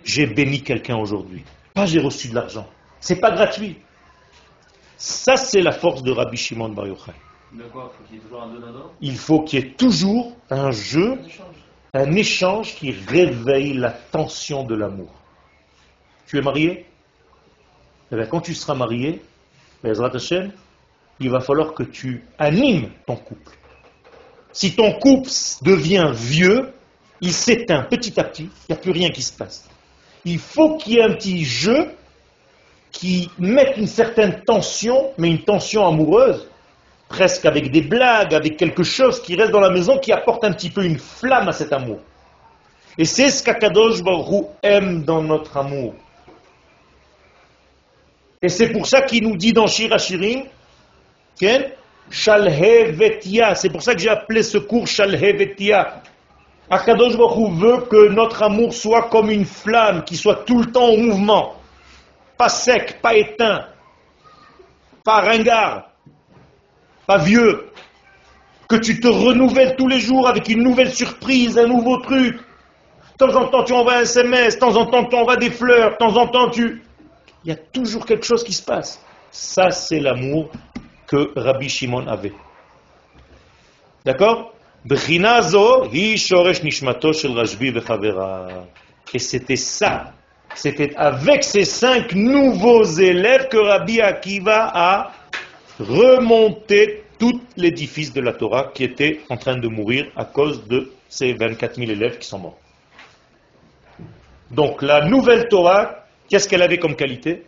J'ai 0.03 0.25
béni 0.25 0.61
quelqu'un 0.63 0.97
aujourd'hui. 0.97 1.43
Pas 1.73 1.85
j'ai 1.85 1.99
reçu 1.99 2.29
de 2.29 2.35
l'argent. 2.35 2.67
C'est 2.99 3.19
pas 3.19 3.31
gratuit. 3.31 3.77
Ça, 4.97 5.35
c'est 5.35 5.61
la 5.61 5.73
force 5.73 6.01
de 6.01 6.11
Rabbi 6.11 6.37
Shimon 6.37 6.69
Bar 6.69 6.87
Yochai. 6.87 7.11
De 7.51 7.63
quoi? 7.63 7.91
Faut 7.95 8.03
qu'il 8.05 8.15
y 8.15 8.19
ait 8.19 8.21
toujours 8.21 8.43
un 8.43 8.53
donnant 8.53 8.91
Il 9.01 9.17
faut 9.17 9.41
qu'il 9.41 9.59
y 9.59 9.61
ait 9.61 9.71
toujours 9.73 10.37
un 10.49 10.71
jeu, 10.71 11.19
un 11.93 12.11
échange 12.13 12.75
qui 12.75 12.91
réveille 12.91 13.73
la 13.73 13.91
tension 13.91 14.63
de 14.63 14.75
l'amour. 14.75 15.13
Tu 16.27 16.37
es 16.37 16.41
marié? 16.41 16.85
Eh 18.15 18.27
quand 18.27 18.41
tu 18.41 18.53
seras 18.53 18.75
marié, 18.75 19.21
Hashem, 19.83 20.51
il 21.19 21.29
va 21.29 21.39
falloir 21.39 21.73
que 21.73 21.83
tu 21.83 22.23
animes 22.37 22.89
ton 23.07 23.15
couple. 23.15 23.57
Si 24.51 24.75
ton 24.75 24.93
couple 24.93 25.29
devient 25.63 26.11
vieux, 26.13 26.73
il 27.21 27.33
s'éteint 27.33 27.83
petit 27.83 28.19
à 28.19 28.23
petit, 28.23 28.43
il 28.43 28.73
n'y 28.73 28.75
a 28.75 28.79
plus 28.79 28.91
rien 28.91 29.09
qui 29.09 29.23
se 29.23 29.33
passe. 29.33 29.67
Il 30.25 30.37
faut 30.37 30.77
qu'il 30.77 30.93
y 30.93 30.97
ait 30.97 31.03
un 31.03 31.13
petit 31.13 31.43
jeu 31.43 31.89
qui 32.91 33.31
mette 33.39 33.77
une 33.77 33.87
certaine 33.87 34.43
tension, 34.45 35.11
mais 35.17 35.29
une 35.29 35.43
tension 35.43 35.87
amoureuse, 35.87 36.47
presque 37.09 37.45
avec 37.45 37.71
des 37.71 37.81
blagues, 37.81 38.35
avec 38.35 38.57
quelque 38.57 38.83
chose 38.83 39.21
qui 39.23 39.35
reste 39.35 39.51
dans 39.51 39.59
la 39.59 39.71
maison, 39.71 39.97
qui 39.97 40.11
apporte 40.11 40.43
un 40.43 40.53
petit 40.53 40.69
peu 40.69 40.83
une 40.83 40.99
flamme 40.99 41.47
à 41.47 41.51
cet 41.51 41.73
amour. 41.73 41.99
Et 42.97 43.05
c'est 43.05 43.31
ce 43.31 43.41
qu'Akadosh 43.41 44.03
Baruch 44.03 44.45
aime 44.61 45.03
dans 45.03 45.23
notre 45.23 45.57
amour. 45.57 45.95
Et 48.43 48.49
c'est 48.49 48.73
pour 48.73 48.85
ça 48.85 49.01
qu'il 49.01 49.23
nous 49.23 49.37
dit 49.37 49.53
dans 49.53 49.67
Shirachirim, 49.67 50.43
Shalhevetia, 52.09 53.55
c'est 53.55 53.69
pour 53.69 53.81
ça 53.81 53.95
que 53.95 54.01
j'ai 54.01 54.09
appelé 54.09 54.43
ce 54.43 54.57
cours 54.57 54.85
Shalhevetia. 54.85 56.01
Akadosh 56.69 57.15
Baruch 57.15 57.53
veut 57.53 57.77
que 57.89 58.09
notre 58.09 58.43
amour 58.43 58.73
soit 58.73 59.03
comme 59.03 59.29
une 59.29 59.45
flamme, 59.45 60.03
qui 60.03 60.17
soit 60.17 60.43
tout 60.45 60.59
le 60.59 60.65
temps 60.65 60.89
en 60.89 60.97
mouvement. 60.97 61.55
Pas 62.37 62.49
sec, 62.49 62.99
pas 63.01 63.15
éteint, 63.15 63.65
pas 65.05 65.21
ringard, 65.21 65.91
pas 67.07 67.19
vieux. 67.19 67.69
Que 68.67 68.75
tu 68.75 68.99
te 68.99 69.07
renouvelles 69.07 69.77
tous 69.77 69.87
les 69.87 70.01
jours 70.01 70.27
avec 70.27 70.49
une 70.49 70.63
nouvelle 70.63 70.93
surprise, 70.93 71.57
un 71.57 71.67
nouveau 71.67 71.97
truc. 71.97 72.35
De 72.37 73.25
temps 73.25 73.35
en 73.39 73.47
temps, 73.47 73.63
tu 73.63 73.71
envoies 73.71 73.99
un 73.99 74.01
SMS, 74.01 74.55
de 74.55 74.59
temps 74.59 74.75
en 74.75 74.85
temps, 74.87 75.05
tu 75.05 75.15
envoies 75.15 75.37
des 75.37 75.51
fleurs, 75.51 75.91
de 75.91 75.95
temps 75.95 76.17
en 76.17 76.27
temps, 76.27 76.49
tu... 76.49 76.81
Il 77.43 77.49
y 77.49 77.51
a 77.51 77.57
toujours 77.57 78.05
quelque 78.05 78.25
chose 78.25 78.43
qui 78.43 78.53
se 78.53 78.63
passe. 78.63 79.03
Ça, 79.31 79.71
c'est 79.71 79.99
l'amour 79.99 80.49
que 81.07 81.37
Rabbi 81.37 81.69
Shimon 81.69 82.07
avait. 82.07 82.33
D'accord? 84.05 84.53
Et 89.13 89.19
c'était 89.19 89.55
ça. 89.55 90.13
C'était 90.55 90.95
avec 90.95 91.43
ces 91.43 91.65
cinq 91.65 92.13
nouveaux 92.13 92.83
élèves 92.83 93.47
que 93.47 93.57
Rabbi 93.57 94.01
Akiva 94.01 94.71
a 94.73 95.11
remonté 95.79 97.03
tout 97.17 97.41
l'édifice 97.55 98.13
de 98.13 98.21
la 98.21 98.33
Torah 98.33 98.71
qui 98.73 98.83
était 98.83 99.21
en 99.29 99.37
train 99.37 99.57
de 99.57 99.67
mourir 99.67 100.11
à 100.15 100.25
cause 100.25 100.67
de 100.67 100.91
ces 101.07 101.33
24 101.33 101.75
000 101.75 101.91
élèves 101.91 102.17
qui 102.19 102.27
sont 102.27 102.39
morts. 102.39 102.57
Donc 104.51 104.81
la 104.81 105.05
nouvelle 105.05 105.47
Torah, 105.47 106.02
qu'est-ce 106.33 106.49
qu'elle 106.49 106.63
avait 106.63 106.79
comme 106.79 106.95
qualité? 106.95 107.43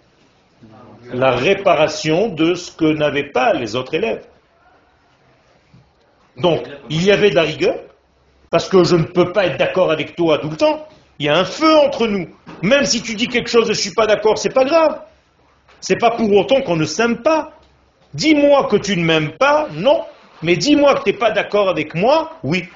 La 1.12 1.32
réparation 1.32 2.28
de 2.28 2.54
ce 2.54 2.72
que 2.72 2.86
n'avaient 2.86 3.32
pas 3.32 3.52
les 3.54 3.76
autres 3.76 3.96
élèves. 3.96 4.24
Donc, 6.38 6.68
il 6.92 7.04
y 7.04 7.12
avait 7.12 7.32
de 7.32 7.36
la 7.36 7.42
rigueur, 7.42 7.80
parce 8.52 8.70
que 8.70 8.84
je 8.84 8.96
ne 8.96 9.06
peux 9.06 9.32
pas 9.32 9.48
être 9.48 9.58
d'accord 9.58 9.90
avec 9.90 10.16
toi 10.16 10.38
tout 10.38 10.52
le 10.52 10.56
temps. 10.56 10.88
Il 11.18 11.26
y 11.26 11.30
a 11.30 11.36
un 11.36 11.46
feu 11.46 11.76
entre 11.76 12.06
nous. 12.06 12.28
Même 12.62 12.86
si 12.86 13.02
tu 13.02 13.16
dis 13.16 13.28
quelque 13.28 13.50
chose 13.50 13.64
je 13.64 13.70
ne 13.70 13.74
suis 13.74 13.92
pas 13.92 14.06
d'accord, 14.06 14.38
c'est 14.38 14.54
pas 14.54 14.66
grave. 14.66 15.02
C'est 15.80 15.98
pas 15.98 16.12
pour 16.12 16.32
autant 16.32 16.62
qu'on 16.62 16.76
ne 16.76 16.86
s'aime 16.86 17.24
pas. 17.24 17.54
Dis-moi 18.14 18.68
que 18.68 18.76
tu 18.76 18.96
ne 18.98 19.04
m'aimes 19.04 19.32
pas, 19.32 19.68
non. 19.72 20.04
Mais 20.44 20.58
dis-moi 20.58 20.94
que 20.94 21.06
tu 21.06 21.12
n'es 21.12 21.18
pas 21.18 21.32
d'accord 21.32 21.70
avec 21.70 21.96
moi, 21.96 22.34
oui. 22.44 22.70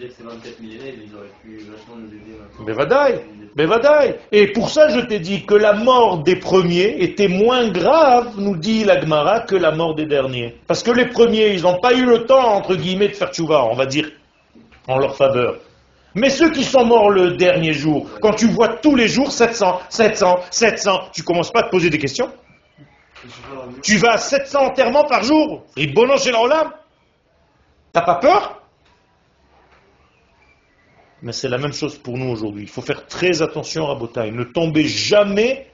C'est-à-dire 0.00 0.16
que 0.16 0.22
ces 0.22 0.28
24 0.28 0.60
000 0.60 0.72
élèves, 0.72 0.94
ils 1.06 1.14
auraient 1.14 1.26
pu 1.42 1.58
vachement 1.58 1.96
nous 1.96 2.08
aider. 2.08 2.38
maintenant. 2.40 2.64
Bevadaï, 2.64 3.20
Bevadaï. 3.54 4.14
Et 4.32 4.46
pour 4.52 4.70
ça, 4.70 4.88
je 4.88 5.00
t'ai 5.00 5.18
dit 5.18 5.44
que 5.44 5.54
la 5.54 5.74
mort 5.74 6.22
des 6.22 6.36
premiers 6.36 7.02
était 7.02 7.28
moins 7.28 7.68
grave, 7.68 8.34
nous 8.38 8.56
dit 8.56 8.84
la 8.84 8.98
Gemara, 8.98 9.40
que 9.40 9.56
la 9.56 9.72
mort 9.72 9.94
des 9.94 10.06
derniers. 10.06 10.56
Parce 10.66 10.82
que 10.82 10.90
les 10.90 11.06
premiers, 11.06 11.52
ils 11.52 11.62
n'ont 11.62 11.80
pas 11.80 11.92
eu 11.92 12.06
le 12.06 12.24
temps, 12.24 12.54
entre 12.54 12.76
guillemets, 12.76 13.08
de 13.08 13.14
faire 13.14 13.30
tchouva, 13.30 13.64
on 13.64 13.74
va 13.74 13.84
dire, 13.84 14.10
en 14.88 14.96
leur 14.96 15.16
faveur. 15.16 15.56
Mais 16.14 16.30
ceux 16.30 16.50
qui 16.50 16.64
sont 16.64 16.84
morts 16.86 17.10
le 17.10 17.32
dernier 17.32 17.74
jour, 17.74 18.08
quand 18.22 18.32
tu 18.32 18.46
vois 18.46 18.68
tous 18.68 18.96
les 18.96 19.08
jours 19.08 19.30
700, 19.30 19.80
700, 19.90 20.40
700, 20.50 21.00
tu 21.12 21.22
commences 21.22 21.50
pas 21.50 21.60
à 21.60 21.62
te 21.64 21.70
poser 21.70 21.90
des 21.90 21.98
questions 21.98 22.30
Tu 23.82 23.98
vas 23.98 24.12
à 24.12 24.16
700 24.16 24.60
enterrements 24.60 25.04
par 25.04 25.22
jour 25.22 25.64
Ribono 25.76 26.16
chez 26.16 26.32
l'Olam 26.32 26.70
T'as 27.92 28.02
pas 28.02 28.14
peur? 28.16 28.59
Mais 31.22 31.32
c'est 31.32 31.48
la 31.48 31.58
même 31.58 31.72
chose 31.72 31.98
pour 31.98 32.16
nous 32.16 32.30
aujourd'hui. 32.30 32.62
Il 32.62 32.68
faut 32.68 32.82
faire 32.82 33.06
très 33.06 33.42
attention 33.42 33.84
à 33.84 33.88
Rabotai. 33.88 34.30
Ne 34.30 34.44
tombez 34.44 34.86
jamais 34.86 35.70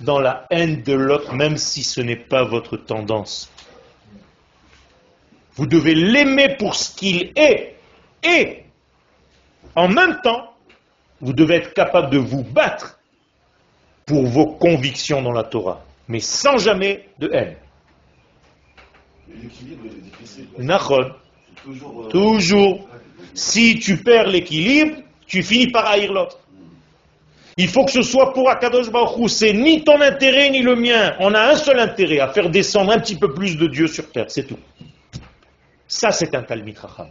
dans 0.00 0.20
la 0.20 0.46
haine 0.50 0.82
de 0.82 0.92
l'autre, 0.92 1.34
même 1.34 1.56
si 1.56 1.82
ce 1.82 2.00
n'est 2.00 2.16
pas 2.16 2.44
votre 2.44 2.76
tendance. 2.76 3.50
Vous 5.54 5.66
devez 5.66 5.94
l'aimer 5.94 6.56
pour 6.58 6.74
ce 6.74 6.94
qu'il 6.94 7.32
est. 7.36 7.76
Et, 8.24 8.64
en 9.74 9.88
même 9.88 10.20
temps, 10.22 10.54
vous 11.20 11.32
devez 11.32 11.56
être 11.56 11.72
capable 11.72 12.10
de 12.10 12.18
vous 12.18 12.42
battre 12.42 12.98
pour 14.06 14.26
vos 14.26 14.46
convictions 14.46 15.22
dans 15.22 15.32
la 15.32 15.44
Torah, 15.44 15.84
mais 16.08 16.20
sans 16.20 16.58
jamais 16.58 17.08
de 17.18 17.30
haine. 17.32 17.56
L'équilibre 19.28 19.86
est 19.86 20.00
difficile. 20.00 20.48
Nachon, 20.58 21.12
C'est 21.12 21.21
Toujours. 21.64 22.04
euh, 22.04 22.08
toujours. 22.08 22.88
Si 23.34 23.78
tu 23.78 23.96
perds 24.02 24.28
l'équilibre, 24.28 24.96
tu 25.26 25.42
finis 25.42 25.68
par 25.68 25.86
haïr 25.86 26.12
l'autre. 26.12 26.38
Il 27.56 27.68
faut 27.68 27.84
que 27.84 27.92
ce 27.92 28.02
soit 28.02 28.32
pour 28.32 28.48
Akadosh 28.50 28.90
Baruch. 28.90 29.30
C'est 29.30 29.52
ni 29.52 29.84
ton 29.84 30.00
intérêt 30.00 30.50
ni 30.50 30.62
le 30.62 30.74
mien. 30.74 31.14
On 31.20 31.34
a 31.34 31.52
un 31.52 31.54
seul 31.56 31.78
intérêt, 31.78 32.18
à 32.20 32.28
faire 32.28 32.50
descendre 32.50 32.92
un 32.92 32.98
petit 32.98 33.16
peu 33.16 33.32
plus 33.34 33.56
de 33.56 33.66
Dieu 33.66 33.86
sur 33.86 34.10
terre, 34.10 34.26
c'est 34.28 34.46
tout. 34.46 34.58
Ça, 35.86 36.10
c'est 36.10 36.34
un 36.34 36.42
Talmid 36.42 36.78
Racham. 36.78 37.08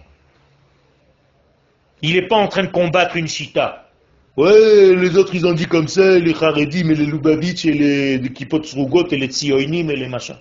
Il 2.02 2.16
n'est 2.16 2.28
pas 2.28 2.38
en 2.38 2.48
train 2.48 2.64
de 2.64 2.72
combattre 2.72 3.16
une 3.16 3.28
chita. 3.28 3.88
Ouais, 4.36 4.96
les 4.96 5.18
autres, 5.18 5.36
ils 5.36 5.46
ont 5.46 5.54
dit 5.54 5.68
comme 5.68 5.88
ça, 5.88 6.18
les 6.18 6.34
Haredim 6.34 6.89
et 6.89 6.96
les 6.96 7.06
Lubavitch 7.06 7.66
et 7.66 7.74
les, 7.74 8.18
les 8.18 8.34
Kippot 8.34 8.64
Srugot 8.64 9.08
et 9.12 9.18
les 9.18 9.28
Tsioinim 9.28 9.92
et 9.92 9.96
les 9.96 10.08
machins. 10.08 10.39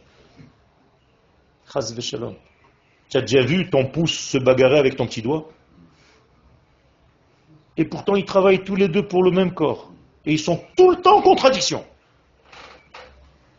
Chaz 1.71 1.93
v'shalom. 1.95 2.35
Tu 3.11 3.17
as 3.17 3.23
déjà 3.23 3.43
vu 3.43 3.69
ton 3.69 3.87
pouce 3.87 4.17
se 4.17 4.39
bagarrer 4.39 4.79
avec 4.79 4.97
ton 4.97 5.07
petit 5.07 5.21
doigt 5.21 5.49
Et 7.77 7.85
pourtant, 7.85 8.15
ils 8.15 8.25
travaillent 8.25 8.63
tous 8.63 8.77
les 8.77 8.89
deux 8.89 9.07
pour 9.07 9.23
le 9.23 9.33
même 9.33 9.53
corps. 9.53 9.91
Et 10.25 10.33
ils 10.33 10.39
sont 10.39 10.63
tout 10.77 10.91
le 10.91 10.97
temps 10.97 11.19
en 11.19 11.23
contradiction. 11.23 11.85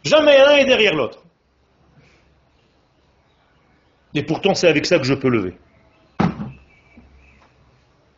Jamais 0.04 0.38
l'un 0.38 0.56
est 0.56 0.66
derrière 0.66 0.96
l'autre. 0.96 1.20
Et 4.14 4.24
pourtant, 4.24 4.54
c'est 4.54 4.68
avec 4.68 4.86
ça 4.86 4.98
que 4.98 5.06
je 5.06 5.14
peux 5.14 5.30
lever. 5.30 5.54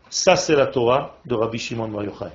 Ça, 0.09 0.35
c'est 0.35 0.55
la 0.55 0.67
Torah 0.67 1.17
de 1.25 1.33
Rabbi 1.33 1.57
Shimon 1.57 1.87
Bar 1.87 2.03
Yochai. 2.03 2.31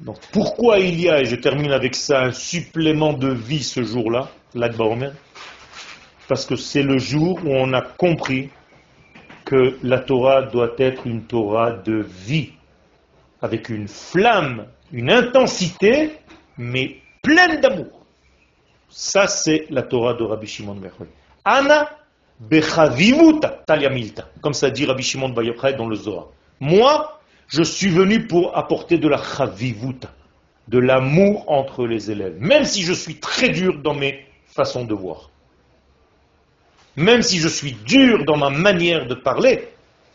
Donc, 0.00 0.18
pourquoi 0.32 0.78
il 0.78 1.00
y 1.00 1.08
a, 1.08 1.20
et 1.20 1.24
je 1.24 1.36
termine 1.36 1.72
avec 1.72 1.94
ça, 1.94 2.22
un 2.22 2.32
supplément 2.32 3.12
de 3.12 3.28
vie 3.28 3.62
ce 3.62 3.82
jour-là, 3.82 4.28
Omer? 4.54 5.12
Parce 6.28 6.46
que 6.46 6.56
c'est 6.56 6.82
le 6.82 6.98
jour 6.98 7.40
où 7.44 7.50
on 7.50 7.72
a 7.72 7.82
compris 7.82 8.50
que 9.44 9.76
la 9.82 9.98
Torah 9.98 10.42
doit 10.42 10.72
être 10.78 11.06
une 11.06 11.24
Torah 11.24 11.72
de 11.72 12.06
vie, 12.08 12.52
avec 13.40 13.68
une 13.68 13.88
flamme, 13.88 14.66
une 14.92 15.10
intensité, 15.10 16.12
mais 16.56 16.96
pleine 17.22 17.60
d'amour. 17.60 18.06
Ça, 18.88 19.26
c'est 19.26 19.66
la 19.70 19.82
Torah 19.82 20.14
de 20.14 20.22
Rabbi 20.22 20.46
Shimon 20.46 20.74
Bar 20.74 20.92
Yochai. 20.92 21.10
Ana 21.44 21.90
bechavivuta 22.38 23.62
talyamilta, 23.66 24.28
comme 24.40 24.54
ça 24.54 24.70
dit 24.70 24.84
Rabbi 24.84 25.02
Shimon 25.02 25.30
Bar 25.30 25.44
Yochai 25.44 25.74
dans 25.74 25.88
le 25.88 25.96
Zohar. 25.96 26.28
Moi, 26.60 27.20
je 27.48 27.62
suis 27.62 27.88
venu 27.90 28.26
pour 28.26 28.56
apporter 28.56 28.98
de 28.98 29.08
la 29.08 29.18
chavivuta, 29.18 30.08
de 30.68 30.78
l'amour 30.78 31.44
entre 31.48 31.86
les 31.86 32.10
élèves, 32.10 32.36
même 32.38 32.64
si 32.64 32.82
je 32.82 32.92
suis 32.92 33.16
très 33.16 33.48
dur 33.48 33.78
dans 33.78 33.94
mes 33.94 34.24
façons 34.46 34.84
de 34.84 34.94
voir. 34.94 35.31
Même 36.96 37.22
si 37.22 37.38
je 37.38 37.48
suis 37.48 37.72
dur 37.72 38.24
dans 38.24 38.36
ma 38.36 38.50
manière 38.50 39.06
de 39.06 39.14
parler, 39.14 39.68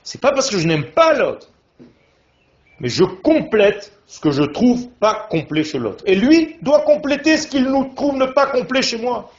c'est 0.04 0.22
pas 0.22 0.32
parce 0.32 0.50
que 0.50 0.60
je 0.60 0.68
n'aime 0.68 0.92
pas 0.92 1.14
l'autre, 1.14 1.50
mais 2.80 2.90
je 2.90 3.04
complète 3.04 3.92
ce 4.06 4.20
que 4.20 4.32
je 4.32 4.44
trouve 4.44 4.88
pas 5.00 5.28
complet 5.30 5.64
chez 5.64 5.80
l'autre. 5.80 6.04
Et 6.08 6.16
lui 6.16 6.56
doit 6.62 6.82
compléter 6.82 7.38
ce 7.38 7.48
qu'il 7.48 7.66
nous 7.66 7.92
trouve 7.96 8.18
ne 8.18 8.26
pas 8.26 8.48
complet 8.48 8.82
chez 8.82 8.98
moi. 8.98 9.32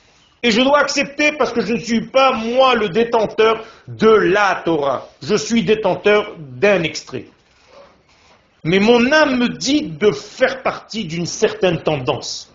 Et 0.43 0.51
je 0.51 0.61
dois 0.61 0.79
accepter 0.79 1.33
parce 1.33 1.53
que 1.53 1.65
je 1.65 1.73
ne 1.73 1.79
suis 1.79 2.07
pas 2.09 2.33
moi 2.33 2.75
le 2.75 2.89
détenteur 2.89 3.65
de 3.89 4.09
la 4.09 4.63
Torah. 4.65 5.09
Je 5.23 5.35
suis 5.35 5.65
détenteur 5.65 6.35
d'un 6.39 6.83
extrait. 6.83 7.27
Mais 8.65 8.79
mon 8.79 9.11
âme 9.13 9.39
me 9.39 9.49
dit 9.49 9.83
de 9.83 10.13
faire 10.13 10.63
partie 10.63 11.05
d'une 11.05 11.27
certaine 11.27 11.83
tendance. 11.83 12.53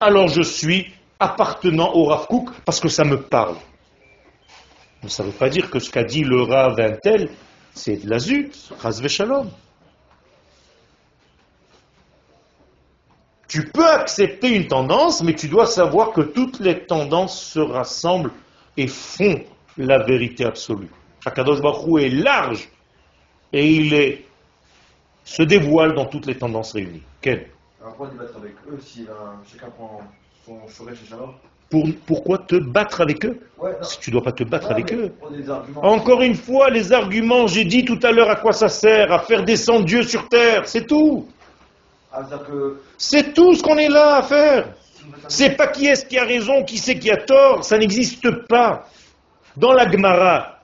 Alors 0.00 0.28
je 0.28 0.42
suis 0.42 0.92
appartenant 1.20 1.92
au 1.94 2.04
Rav 2.04 2.26
Kook 2.26 2.50
parce 2.64 2.80
que 2.80 2.88
ça 2.88 3.04
me 3.04 3.20
parle. 3.20 3.56
Mais 5.02 5.08
ça 5.08 5.24
ne 5.24 5.28
veut 5.28 5.36
pas 5.36 5.48
dire 5.48 5.70
que 5.70 5.78
ce 5.78 5.90
qu'a 5.90 6.04
dit 6.04 6.22
le 6.22 6.42
Rav 6.42 6.78
un 6.78 6.92
tel, 6.92 7.28
c'est 7.74 8.04
de 8.04 8.10
la 8.10 8.18
zut, 8.18 8.72
Ras 8.78 9.02
Shalom. 9.06 9.50
Tu 13.48 13.66
peux 13.66 13.86
accepter 13.86 14.56
une 14.56 14.66
tendance, 14.66 15.22
mais 15.22 15.34
tu 15.34 15.48
dois 15.48 15.66
savoir 15.66 16.12
que 16.12 16.22
toutes 16.22 16.60
les 16.60 16.86
tendances 16.86 17.38
se 17.38 17.58
rassemblent 17.58 18.32
et 18.76 18.86
font 18.86 19.44
la 19.76 20.02
vérité 20.02 20.44
absolue. 20.44 20.88
Akadosh 21.26 21.60
Baruch 21.60 22.02
est 22.02 22.08
large 22.08 22.68
et 23.52 23.68
il 23.68 24.18
se 25.24 25.42
dévoile 25.42 25.94
dans 25.94 26.06
toutes 26.06 26.26
les 26.26 26.38
tendances 26.38 26.72
réunies. 26.72 27.02
Quel 27.20 27.50
Alors 27.80 27.94
pourquoi 27.94 28.08
débattre 28.08 28.36
avec 28.36 28.54
eux 28.70 28.78
si 28.80 29.06
chacun 29.50 29.70
prend 29.70 30.00
son 30.46 30.88
chez 30.88 31.06
Shalom? 31.06 31.34
Pour, 31.72 31.88
Pourquoi 32.06 32.36
te 32.36 32.56
battre 32.56 33.00
avec 33.00 33.24
eux 33.24 33.40
Ouais. 33.58 33.70
Si 33.80 33.98
tu 33.98 34.10
ne 34.10 34.12
dois 34.12 34.24
pas 34.24 34.32
te 34.32 34.44
battre 34.44 34.66
Ouais, 34.66 34.72
avec 34.74 34.92
eux. 34.92 35.10
Encore 35.76 36.20
une 36.20 36.34
fois, 36.34 36.68
les 36.68 36.92
arguments, 36.92 37.46
j'ai 37.46 37.64
dit 37.64 37.84
tout 37.84 37.98
à 38.02 38.12
l'heure 38.12 38.28
à 38.28 38.36
quoi 38.36 38.52
ça 38.52 38.68
sert, 38.68 39.10
à 39.10 39.20
faire 39.20 39.42
descendre 39.42 39.86
Dieu 39.86 40.02
sur 40.02 40.28
terre, 40.28 40.68
c'est 40.68 40.86
tout. 40.86 41.26
Ah, 42.12 42.24
que 42.46 42.82
C'est 42.98 43.32
tout 43.32 43.54
ce 43.54 43.62
qu'on 43.62 43.78
est 43.78 43.88
là 43.88 44.16
à 44.16 44.22
faire. 44.22 44.68
C'est 45.28 45.56
pas 45.56 45.68
qui 45.68 45.86
est-ce 45.86 46.04
qui 46.04 46.18
a 46.18 46.24
raison, 46.24 46.62
qui 46.62 46.76
c'est 46.76 46.98
qui 46.98 47.10
a 47.10 47.16
tort, 47.16 47.64
ça 47.64 47.78
n'existe 47.78 48.28
pas. 48.48 48.86
Dans 49.56 49.72
la 49.72 49.90
Gemara, 49.90 50.58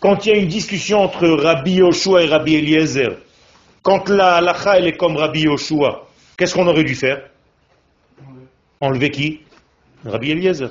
quand 0.00 0.26
il 0.26 0.28
y 0.30 0.32
a 0.32 0.38
une 0.38 0.48
discussion 0.48 0.98
entre 0.98 1.28
Rabbi 1.28 1.74
Yoshua 1.74 2.24
et 2.24 2.26
Rabbi 2.26 2.56
Eliezer, 2.56 3.18
quand 3.82 4.08
la 4.08 4.36
halacha 4.36 4.78
elle 4.78 4.88
est 4.88 4.96
comme 4.96 5.16
Rabbi 5.16 5.42
Yoshua, 5.42 6.06
qu'est-ce 6.36 6.54
qu'on 6.54 6.66
aurait 6.66 6.84
dû 6.84 6.96
faire? 6.96 7.30
Enlever 8.80 9.10
qui? 9.10 9.40
Rabbi 10.04 10.30
Eliezer. 10.30 10.70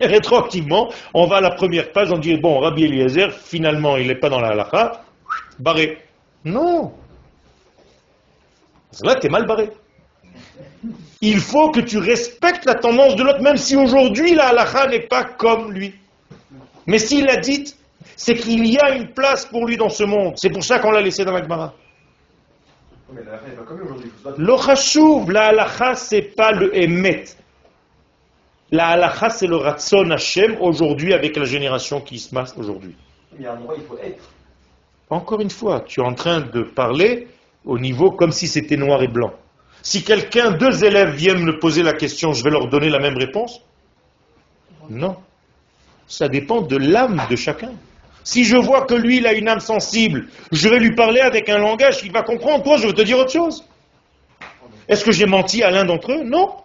Et 0.00 0.06
rétroactivement, 0.06 0.92
on 1.12 1.26
va 1.26 1.36
à 1.36 1.40
la 1.40 1.50
première 1.52 1.92
page, 1.92 2.10
on 2.12 2.18
dit, 2.18 2.36
bon, 2.36 2.60
Rabbi 2.60 2.84
Eliezer, 2.84 3.32
finalement, 3.32 3.96
il 3.96 4.08
n'est 4.08 4.14
pas 4.14 4.28
dans 4.28 4.40
la 4.40 4.48
halacha, 4.48 5.02
barré. 5.58 5.98
Non. 6.44 6.92
Là, 9.02 9.16
tu 9.16 9.26
es 9.26 9.30
mal 9.30 9.46
barré. 9.46 9.70
Il 11.20 11.40
faut 11.40 11.70
que 11.70 11.80
tu 11.80 11.98
respectes 11.98 12.66
la 12.66 12.74
tendance 12.74 13.16
de 13.16 13.22
l'autre, 13.22 13.40
même 13.40 13.56
si 13.56 13.76
aujourd'hui 13.76 14.34
la 14.34 14.48
halakha 14.48 14.88
n'est 14.88 15.06
pas 15.06 15.24
comme 15.24 15.72
lui. 15.72 15.94
Mais 16.86 16.98
s'il 16.98 17.24
l'a 17.24 17.36
dite, 17.36 17.78
c'est 18.16 18.34
qu'il 18.34 18.66
y 18.66 18.78
a 18.78 18.94
une 18.94 19.08
place 19.08 19.46
pour 19.46 19.66
lui 19.66 19.76
dans 19.76 19.88
ce 19.88 20.04
monde. 20.04 20.34
C'est 20.36 20.50
pour 20.50 20.62
ça 20.62 20.78
qu'on 20.80 20.90
l'a 20.90 21.00
laissé 21.00 21.24
dans 21.24 21.32
la 21.32 21.42
Gemara. 21.42 21.72
mais 23.10 23.22
la 25.32 25.46
halakha, 25.46 25.94
c'est 25.94 26.34
pas 26.36 26.52
le 26.52 26.76
emet. 26.76 27.24
La 28.74 28.88
halakha, 28.88 29.30
c'est 29.30 29.46
le 29.46 29.54
ratson 29.54 30.10
Hashem 30.10 30.56
aujourd'hui 30.60 31.14
avec 31.14 31.36
la 31.36 31.44
génération 31.44 32.00
qui 32.00 32.18
se 32.18 32.34
masse 32.34 32.56
aujourd'hui. 32.58 32.96
Mais 33.38 33.46
a 33.46 33.52
un 33.52 33.58
endroit, 33.58 33.76
il 33.78 33.84
faut 33.84 33.96
être. 33.98 34.28
Encore 35.10 35.40
une 35.40 35.50
fois, 35.50 35.82
tu 35.86 36.00
es 36.00 36.02
en 36.02 36.14
train 36.14 36.40
de 36.40 36.64
parler 36.64 37.28
au 37.64 37.78
niveau 37.78 38.10
comme 38.10 38.32
si 38.32 38.48
c'était 38.48 38.76
noir 38.76 39.00
et 39.04 39.06
blanc. 39.06 39.32
Si 39.80 40.02
quelqu'un, 40.02 40.50
deux 40.50 40.84
élèves 40.84 41.14
viennent 41.14 41.44
me 41.44 41.60
poser 41.60 41.84
la 41.84 41.92
question, 41.92 42.32
je 42.32 42.42
vais 42.42 42.50
leur 42.50 42.68
donner 42.68 42.90
la 42.90 42.98
même 42.98 43.16
réponse? 43.16 43.60
Non. 44.90 45.18
Ça 46.08 46.26
dépend 46.26 46.60
de 46.60 46.76
l'âme 46.76 47.22
de 47.30 47.36
chacun. 47.36 47.74
Si 48.24 48.42
je 48.42 48.56
vois 48.56 48.86
que 48.86 48.94
lui, 48.94 49.18
il 49.18 49.26
a 49.28 49.34
une 49.34 49.46
âme 49.46 49.60
sensible, 49.60 50.26
je 50.50 50.68
vais 50.68 50.80
lui 50.80 50.96
parler 50.96 51.20
avec 51.20 51.48
un 51.48 51.58
langage 51.58 51.98
qu'il 51.98 52.10
va 52.10 52.22
comprendre. 52.22 52.64
Toi, 52.64 52.78
je 52.78 52.88
veux 52.88 52.92
te 52.92 53.02
dire 53.02 53.18
autre 53.18 53.30
chose. 53.30 53.64
Est-ce 54.88 55.04
que 55.04 55.12
j'ai 55.12 55.26
menti 55.26 55.62
à 55.62 55.70
l'un 55.70 55.84
d'entre 55.84 56.10
eux? 56.10 56.24
Non. 56.24 56.63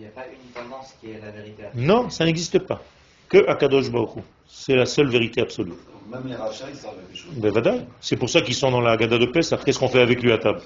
Il 0.00 0.04
n'y 0.04 0.08
a 0.08 0.12
pas 0.12 0.24
une 0.32 0.50
tendance 0.54 0.94
qui 0.98 1.10
est 1.10 1.20
la 1.22 1.30
vérité. 1.30 1.64
Non, 1.74 2.08
ça 2.08 2.24
n'existe 2.24 2.58
pas. 2.60 2.80
Que 3.28 3.46
Akadosh 3.46 3.90
Baruch. 3.90 4.24
C'est 4.48 4.74
la 4.74 4.86
seule 4.86 5.10
vérité 5.10 5.42
absolue. 5.42 5.74
Même 6.10 6.22
les 6.26 6.36
rachats, 6.36 6.64
ils 6.72 6.74
savent 6.74 6.94
des 7.10 7.14
choses. 7.14 7.34
Ben, 7.36 7.52
vadaï. 7.52 7.84
C'est 8.00 8.16
pour 8.16 8.30
ça 8.30 8.40
qu'ils 8.40 8.54
sont 8.54 8.70
dans 8.70 8.80
la 8.80 8.96
Gada 8.96 9.18
de 9.18 9.26
Pessah. 9.26 9.58
Qu'est-ce 9.58 9.78
qu'on 9.78 9.88
fait 9.88 10.00
avec 10.00 10.22
lui 10.22 10.32
à 10.32 10.38
table? 10.38 10.62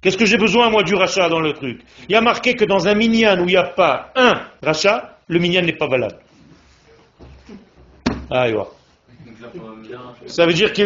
Qu'est-ce 0.00 0.16
que 0.16 0.24
j'ai 0.24 0.36
besoin, 0.36 0.70
moi, 0.70 0.84
du 0.84 0.94
rachat 0.94 1.28
dans 1.28 1.40
le 1.40 1.52
truc? 1.52 1.80
Il 2.08 2.12
y 2.12 2.14
a 2.14 2.20
marqué 2.20 2.54
que 2.54 2.64
dans 2.64 2.86
un 2.86 2.94
minyan 2.94 3.40
où 3.40 3.48
il 3.48 3.54
n'y 3.54 3.56
a 3.56 3.64
pas 3.64 4.12
un 4.14 4.40
rachat, 4.62 5.18
le 5.26 5.40
minyan 5.40 5.62
n'est 5.62 5.72
pas 5.72 5.88
valable. 5.88 6.20
Ah, 8.30 8.46
bien. 8.48 8.66
Ça 10.26 10.46
veut 10.46 10.52
dire 10.52 10.72
que... 10.72 10.82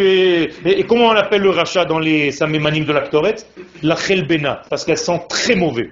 Et, 0.64 0.80
et 0.80 0.84
comment 0.84 1.08
on 1.08 1.16
appelle 1.16 1.42
le 1.42 1.50
rachat 1.50 1.84
dans 1.84 1.98
les 1.98 2.32
samémanim 2.32 2.86
de 2.86 2.92
la 2.94 3.02
Ktoret 3.02 3.36
La 3.82 3.94
chelbena, 3.94 4.62
parce 4.70 4.86
qu'elles 4.86 4.96
sent 4.96 5.20
très 5.28 5.54
mauvais. 5.54 5.90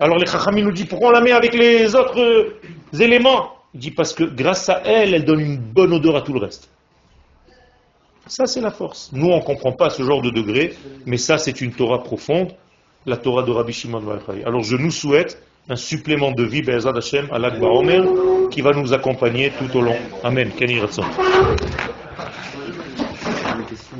Alors 0.00 0.16
les 0.16 0.26
chachamim 0.26 0.62
nous 0.62 0.72
disent, 0.72 0.86
pourquoi 0.86 1.10
on 1.10 1.12
la 1.12 1.20
met 1.20 1.32
avec 1.32 1.52
les 1.54 1.94
autres 1.94 2.18
euh, 2.18 2.58
éléments? 2.98 3.50
Il 3.74 3.80
dit, 3.80 3.90
parce 3.90 4.14
que 4.14 4.24
grâce 4.24 4.68
à 4.70 4.80
elle, 4.84 5.12
elle 5.12 5.26
donne 5.26 5.40
une 5.40 5.58
bonne 5.58 5.92
odeur 5.92 6.16
à 6.16 6.22
tout 6.22 6.32
le 6.32 6.40
reste. 6.40 6.70
Ça, 8.26 8.46
c'est 8.46 8.62
la 8.62 8.70
force. 8.70 9.10
Nous, 9.12 9.26
on 9.26 9.36
ne 9.36 9.42
comprend 9.42 9.72
pas 9.72 9.90
ce 9.90 10.02
genre 10.02 10.22
de 10.22 10.30
degré, 10.30 10.74
mais 11.04 11.18
ça, 11.18 11.36
c'est 11.36 11.60
une 11.60 11.72
Torah 11.72 12.02
profonde, 12.02 12.52
la 13.04 13.18
Torah 13.18 13.42
de 13.42 13.50
Rabbi 13.50 13.72
Shimon 13.72 14.00
Bar 14.00 14.20
Yochai. 14.26 14.44
Alors, 14.44 14.62
je 14.62 14.76
nous 14.76 14.90
souhaite 14.90 15.42
un 15.68 15.76
supplément 15.76 16.32
de 16.32 16.44
vie, 16.44 16.62
Be'ezad 16.62 16.96
Hashem, 16.96 17.28
à 17.30 17.38
l'Akba 17.38 17.66
Omer, 17.66 18.02
qui 18.50 18.62
va 18.62 18.70
nous 18.72 18.92
accompagner 18.94 19.52
tout 19.58 19.76
au 19.76 19.82
long. 19.82 19.96
Amen. 20.24 20.50
Ken 20.56 20.70
Yireh 20.70 20.86
Ratzon. 20.86 21.02
Une 23.58 23.64
question. 23.66 23.96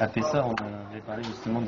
À 0.00 0.06
Pessah, 0.06 0.46
on 0.46 0.54
avait 0.90 1.00
parlé 1.06 1.24
justement 1.24 1.60